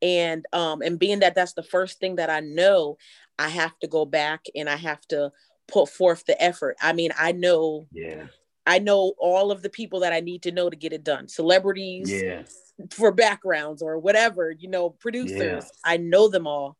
And 0.00 0.44
um 0.52 0.82
and 0.82 0.98
being 0.98 1.20
that 1.20 1.34
that's 1.34 1.52
the 1.52 1.62
first 1.62 2.00
thing 2.00 2.16
that 2.16 2.30
I 2.30 2.40
know, 2.40 2.98
I 3.38 3.48
have 3.48 3.78
to 3.80 3.86
go 3.86 4.04
back 4.04 4.46
and 4.54 4.68
I 4.68 4.76
have 4.76 5.00
to 5.08 5.32
put 5.68 5.88
forth 5.88 6.24
the 6.26 6.40
effort. 6.42 6.76
I 6.80 6.92
mean, 6.92 7.10
I 7.18 7.32
know 7.32 7.86
yeah. 7.92 8.26
I 8.66 8.78
know 8.78 9.14
all 9.18 9.50
of 9.50 9.62
the 9.62 9.70
people 9.70 10.00
that 10.00 10.12
I 10.12 10.20
need 10.20 10.42
to 10.42 10.52
know 10.52 10.70
to 10.70 10.76
get 10.76 10.92
it 10.92 11.04
done. 11.04 11.28
Celebrities 11.28 12.10
yeah. 12.10 12.42
for 12.90 13.10
backgrounds 13.10 13.82
or 13.82 13.98
whatever, 13.98 14.52
you 14.52 14.68
know, 14.68 14.90
producers. 14.90 15.64
Yeah. 15.64 15.70
I 15.84 15.96
know 15.96 16.28
them 16.28 16.46
all. 16.46 16.76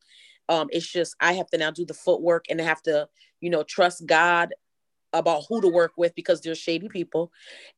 Um, 0.49 0.67
it's 0.71 0.89
just 0.89 1.15
I 1.19 1.33
have 1.33 1.49
to 1.49 1.57
now 1.57 1.71
do 1.71 1.85
the 1.85 1.93
footwork 1.93 2.45
and 2.49 2.61
I 2.61 2.65
have 2.65 2.81
to, 2.83 3.07
you 3.41 3.49
know, 3.49 3.63
trust 3.63 4.05
God 4.05 4.53
about 5.13 5.43
who 5.47 5.61
to 5.61 5.67
work 5.67 5.91
with 5.97 6.13
because 6.15 6.41
they're 6.41 6.55
shady 6.55 6.89
people 6.89 7.31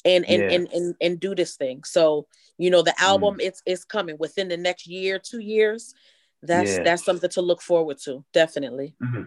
and 0.03 0.25
and, 0.25 0.41
yeah. 0.41 0.51
and 0.51 0.67
and 0.73 0.95
and 1.01 1.19
do 1.19 1.35
this 1.35 1.55
thing 1.55 1.83
so 1.83 2.25
you 2.57 2.69
know 2.69 2.81
the 2.81 2.93
album 3.01 3.35
mm. 3.35 3.43
it's 3.43 3.61
it's 3.65 3.83
coming 3.83 4.15
within 4.19 4.47
the 4.47 4.57
next 4.57 4.87
year 4.87 5.19
two 5.19 5.39
years 5.39 5.93
that's 6.41 6.77
yeah. 6.77 6.83
that's 6.83 7.03
something 7.03 7.29
to 7.29 7.41
look 7.41 7.61
forward 7.61 7.97
to 8.03 8.23
definitely 8.33 8.95
mm-hmm. 9.03 9.23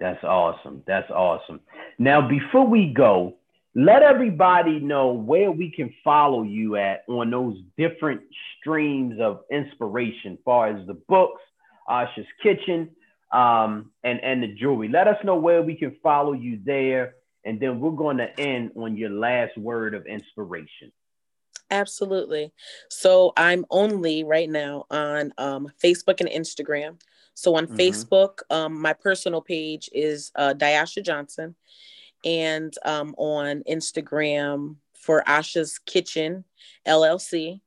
that's 0.00 0.22
awesome 0.24 0.82
that's 0.86 1.10
awesome 1.10 1.60
now 1.98 2.26
before 2.26 2.66
we 2.66 2.92
go 2.92 3.34
let 3.74 4.02
everybody 4.02 4.80
know 4.80 5.12
where 5.12 5.52
we 5.52 5.70
can 5.70 5.92
follow 6.02 6.42
you 6.42 6.76
at 6.76 7.04
on 7.08 7.30
those 7.30 7.56
different 7.76 8.22
streams 8.58 9.20
of 9.20 9.40
inspiration 9.50 10.38
far 10.44 10.68
as 10.68 10.86
the 10.86 10.94
books 11.08 11.42
asha's 11.88 12.26
kitchen 12.42 12.90
um, 13.32 13.90
and 14.04 14.20
and 14.20 14.42
the 14.42 14.48
jewelry 14.48 14.88
let 14.88 15.06
us 15.06 15.16
know 15.24 15.36
where 15.36 15.62
we 15.62 15.74
can 15.74 15.96
follow 16.02 16.32
you 16.32 16.58
there 16.64 17.14
and 17.44 17.60
then 17.60 17.80
we're 17.80 17.90
going 17.90 18.18
to 18.18 18.40
end 18.40 18.72
on 18.76 18.96
your 18.96 19.10
last 19.10 19.56
word 19.56 19.94
of 19.94 20.06
inspiration. 20.06 20.92
Absolutely. 21.70 22.52
So 22.88 23.32
I'm 23.36 23.64
only 23.70 24.24
right 24.24 24.48
now 24.48 24.86
on 24.90 25.32
um, 25.38 25.68
Facebook 25.82 26.20
and 26.20 26.28
Instagram. 26.28 27.00
So 27.34 27.56
on 27.56 27.66
mm-hmm. 27.66 27.76
Facebook, 27.76 28.40
um, 28.50 28.80
my 28.80 28.94
personal 28.94 29.40
page 29.40 29.88
is 29.92 30.32
uh, 30.34 30.54
Diasha 30.56 31.04
Johnson, 31.04 31.54
and 32.24 32.74
um, 32.84 33.14
on 33.16 33.62
Instagram 33.68 34.76
for 34.94 35.22
Asha's 35.26 35.78
Kitchen 35.78 36.44
LLC 36.86 37.60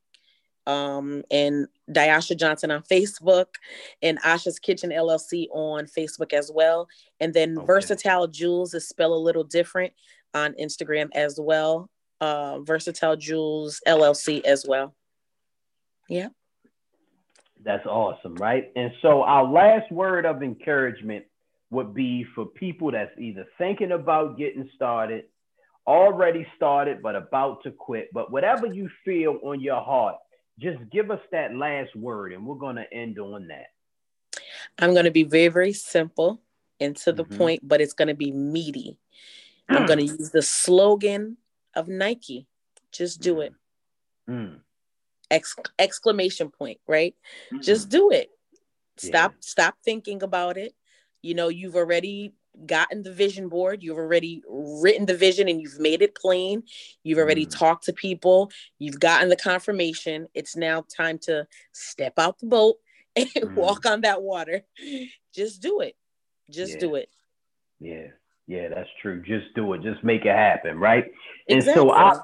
um, 0.68 1.24
and 1.32 1.68
Diasha 1.89 2.38
Johnson 2.38 2.72
on 2.72 2.84
Facebook 2.84 3.47
and 4.01 4.20
Asha's 4.24 4.59
Kitchen 4.59 4.91
LLC 4.91 5.47
on 5.51 5.86
Facebook 5.86 6.34
as 6.34 6.51
well. 6.53 6.88
And 7.20 7.34
then 7.34 7.57
okay. 7.57 7.66
Versatile 7.66 8.28
Jewels 8.28 8.74
is 8.74 8.88
spelled 8.88 9.14
a 9.14 9.16
little 9.16 9.43
different 9.43 9.93
on 10.34 10.53
Instagram 10.53 11.09
as 11.14 11.39
well. 11.39 11.89
Uh, 12.20 12.59
Versatile 12.59 13.16
Jewels 13.16 13.82
LLC 13.88 14.43
as 14.45 14.66
well. 14.68 14.95
Yeah. 16.07 16.30
That's 17.64 17.86
awesome, 17.86 18.36
right? 18.36 18.72
And 18.76 18.91
so 19.01 19.24
our 19.24 19.43
last 19.43 19.91
word 19.91 20.26
of 20.26 20.41
encouragement 20.41 21.26
would 21.70 21.93
be 21.93 22.26
for 22.36 22.45
people 22.45 22.91
that's 22.91 23.18
either 23.18 23.45
thinking 23.57 23.91
about 23.91 24.38
getting 24.38 24.70
started, 24.76 25.26
already 25.88 26.45
started, 26.55 27.01
but 27.01 27.16
about 27.16 27.64
to 27.64 27.72
quit, 27.72 28.09
but 28.14 28.32
whatever 28.32 28.68
you 28.68 28.89
feel 29.05 29.39
on 29.43 29.62
your 29.62 29.82
heart, 29.82 30.16
just 30.62 30.78
give 30.91 31.12
us 31.12 31.22
that 31.32 31.55
last 31.55 31.95
word 31.95 32.34
and 32.34 32.45
we're 32.45 32.55
going 32.55 32.76
to 32.76 32.93
end 32.93 33.20
on 33.20 33.47
that. 33.47 33.68
I'm 34.80 34.93
going 34.93 35.05
to 35.05 35.12
be 35.12 35.24
very, 35.24 35.47
very 35.47 35.74
simple 35.74 36.41
and 36.80 36.95
to 36.97 37.12
the 37.12 37.26
mm-hmm. 37.26 37.38
point, 37.38 37.68
but 37.68 37.82
it's 37.82 37.93
going 37.93 38.07
to 38.07 38.14
be 38.14 38.32
meaty. 38.32 38.97
I'm 39.70 39.86
going 39.86 39.99
to 39.99 40.05
use 40.05 40.32
the 40.32 40.41
slogan 40.41 41.38
of 41.76 41.88
Nike 41.88 42.47
just 42.91 43.22
do 43.22 43.41
it. 43.41 43.53
Mm. 44.30 44.59
Ex- 45.30 45.55
exclamation 45.80 46.51
point, 46.51 46.80
right? 46.88 47.16
Just 47.62 47.89
do 47.89 48.12
it. 48.12 48.30
Stop, 48.97 49.32
yeah. 49.32 49.38
stop 49.39 49.76
thinking 49.84 50.22
about 50.24 50.57
it. 50.57 50.74
You 51.22 51.36
know, 51.36 51.47
you've 51.47 51.76
already 51.76 52.34
gotten 52.66 53.04
the 53.04 53.14
vision 53.14 53.49
board, 53.49 53.82
you've 53.82 53.97
already 53.97 54.43
written 54.47 55.06
the 55.06 55.16
vision 55.16 55.47
and 55.47 55.62
you've 55.62 55.80
made 55.80 56.02
it 56.02 56.16
plain, 56.16 56.64
you've 57.04 57.18
already 57.18 57.45
mm. 57.45 57.58
talked 57.58 57.86
to 57.86 57.93
people, 57.93 58.52
you've 58.80 58.99
gotten 58.99 59.30
the 59.30 59.36
confirmation. 59.36 60.28
It's 60.34 60.56
now 60.56 60.86
time 60.95 61.18
to 61.20 61.47
step 61.72 62.14
out 62.18 62.39
the 62.39 62.47
boat 62.47 62.76
and 63.16 63.28
mm. 63.28 63.54
walk 63.56 63.86
on 63.86 64.02
that 64.02 64.22
water. 64.22 64.64
Just 65.34 65.62
do 65.62 65.80
it. 65.82 65.95
Just 66.49 66.74
yeah. 66.74 66.80
do 66.80 66.95
it. 66.95 67.10
Yeah. 67.80 68.08
Yeah, 68.47 68.68
that's 68.68 68.89
true. 69.02 69.22
Just 69.22 69.54
do 69.56 69.72
it. 69.74 69.82
Just 69.82 70.04
make 70.04 70.26
it 70.26 70.36
happen, 70.36 70.78
right? 70.78 71.06
Exactly. 71.47 71.82
And 71.82 71.89
so 71.89 71.91
I 71.91 72.20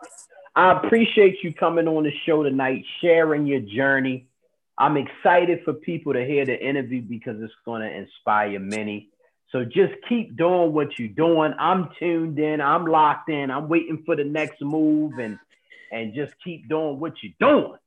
I 0.57 0.71
appreciate 0.71 1.37
you 1.43 1.53
coming 1.53 1.87
on 1.87 2.03
the 2.03 2.11
show 2.25 2.41
tonight, 2.41 2.83
sharing 2.99 3.45
your 3.45 3.59
journey. 3.59 4.27
I'm 4.77 4.97
excited 4.97 5.59
for 5.63 5.73
people 5.73 6.13
to 6.13 6.25
hear 6.25 6.45
the 6.45 6.59
interview 6.59 7.01
because 7.01 7.41
it's 7.41 7.53
going 7.63 7.83
to 7.83 7.95
inspire 7.95 8.59
many. 8.59 9.09
So 9.51 9.63
just 9.63 9.93
keep 10.09 10.35
doing 10.35 10.73
what 10.73 10.99
you're 10.99 11.07
doing. 11.07 11.53
I'm 11.57 11.89
tuned 11.99 12.37
in. 12.37 12.59
I'm 12.59 12.85
locked 12.85 13.29
in. 13.29 13.49
I'm 13.49 13.69
waiting 13.69 14.03
for 14.05 14.15
the 14.15 14.23
next 14.23 14.61
move 14.61 15.13
and 15.19 15.39
and 15.91 16.13
just 16.13 16.33
keep 16.43 16.67
doing 16.67 16.99
what 16.99 17.13
you're 17.21 17.33
doing. 17.39 17.77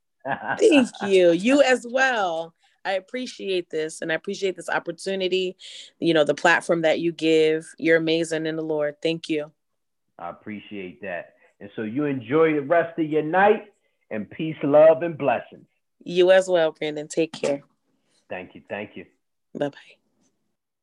Thank 0.57 0.89
you. 1.03 1.31
You 1.31 1.61
as 1.61 1.85
well. 1.87 2.53
I 2.83 2.93
appreciate 2.93 3.69
this 3.69 4.01
and 4.01 4.11
I 4.11 4.15
appreciate 4.15 4.55
this 4.55 4.69
opportunity, 4.69 5.55
you 5.99 6.15
know, 6.15 6.23
the 6.23 6.33
platform 6.33 6.81
that 6.81 6.99
you 6.99 7.11
give. 7.11 7.67
You're 7.77 7.97
amazing 7.97 8.47
in 8.47 8.55
the 8.55 8.63
Lord. 8.63 8.99
Thank 9.03 9.29
you. 9.29 9.51
I 10.17 10.29
appreciate 10.29 11.01
that. 11.03 11.33
And 11.59 11.69
so 11.75 11.83
you 11.83 12.05
enjoy 12.05 12.53
the 12.53 12.61
rest 12.61 12.97
of 12.97 13.05
your 13.05 13.21
night 13.21 13.65
and 14.09 14.29
peace, 14.29 14.57
love, 14.63 15.03
and 15.03 15.15
blessings. 15.15 15.67
You 16.03 16.31
as 16.31 16.47
well, 16.47 16.71
Brandon. 16.71 17.07
Take 17.07 17.33
care. 17.33 17.61
Thank 18.29 18.55
you. 18.55 18.61
Thank 18.67 18.97
you. 18.97 19.05
Bye 19.53 19.69
bye. 19.69 20.00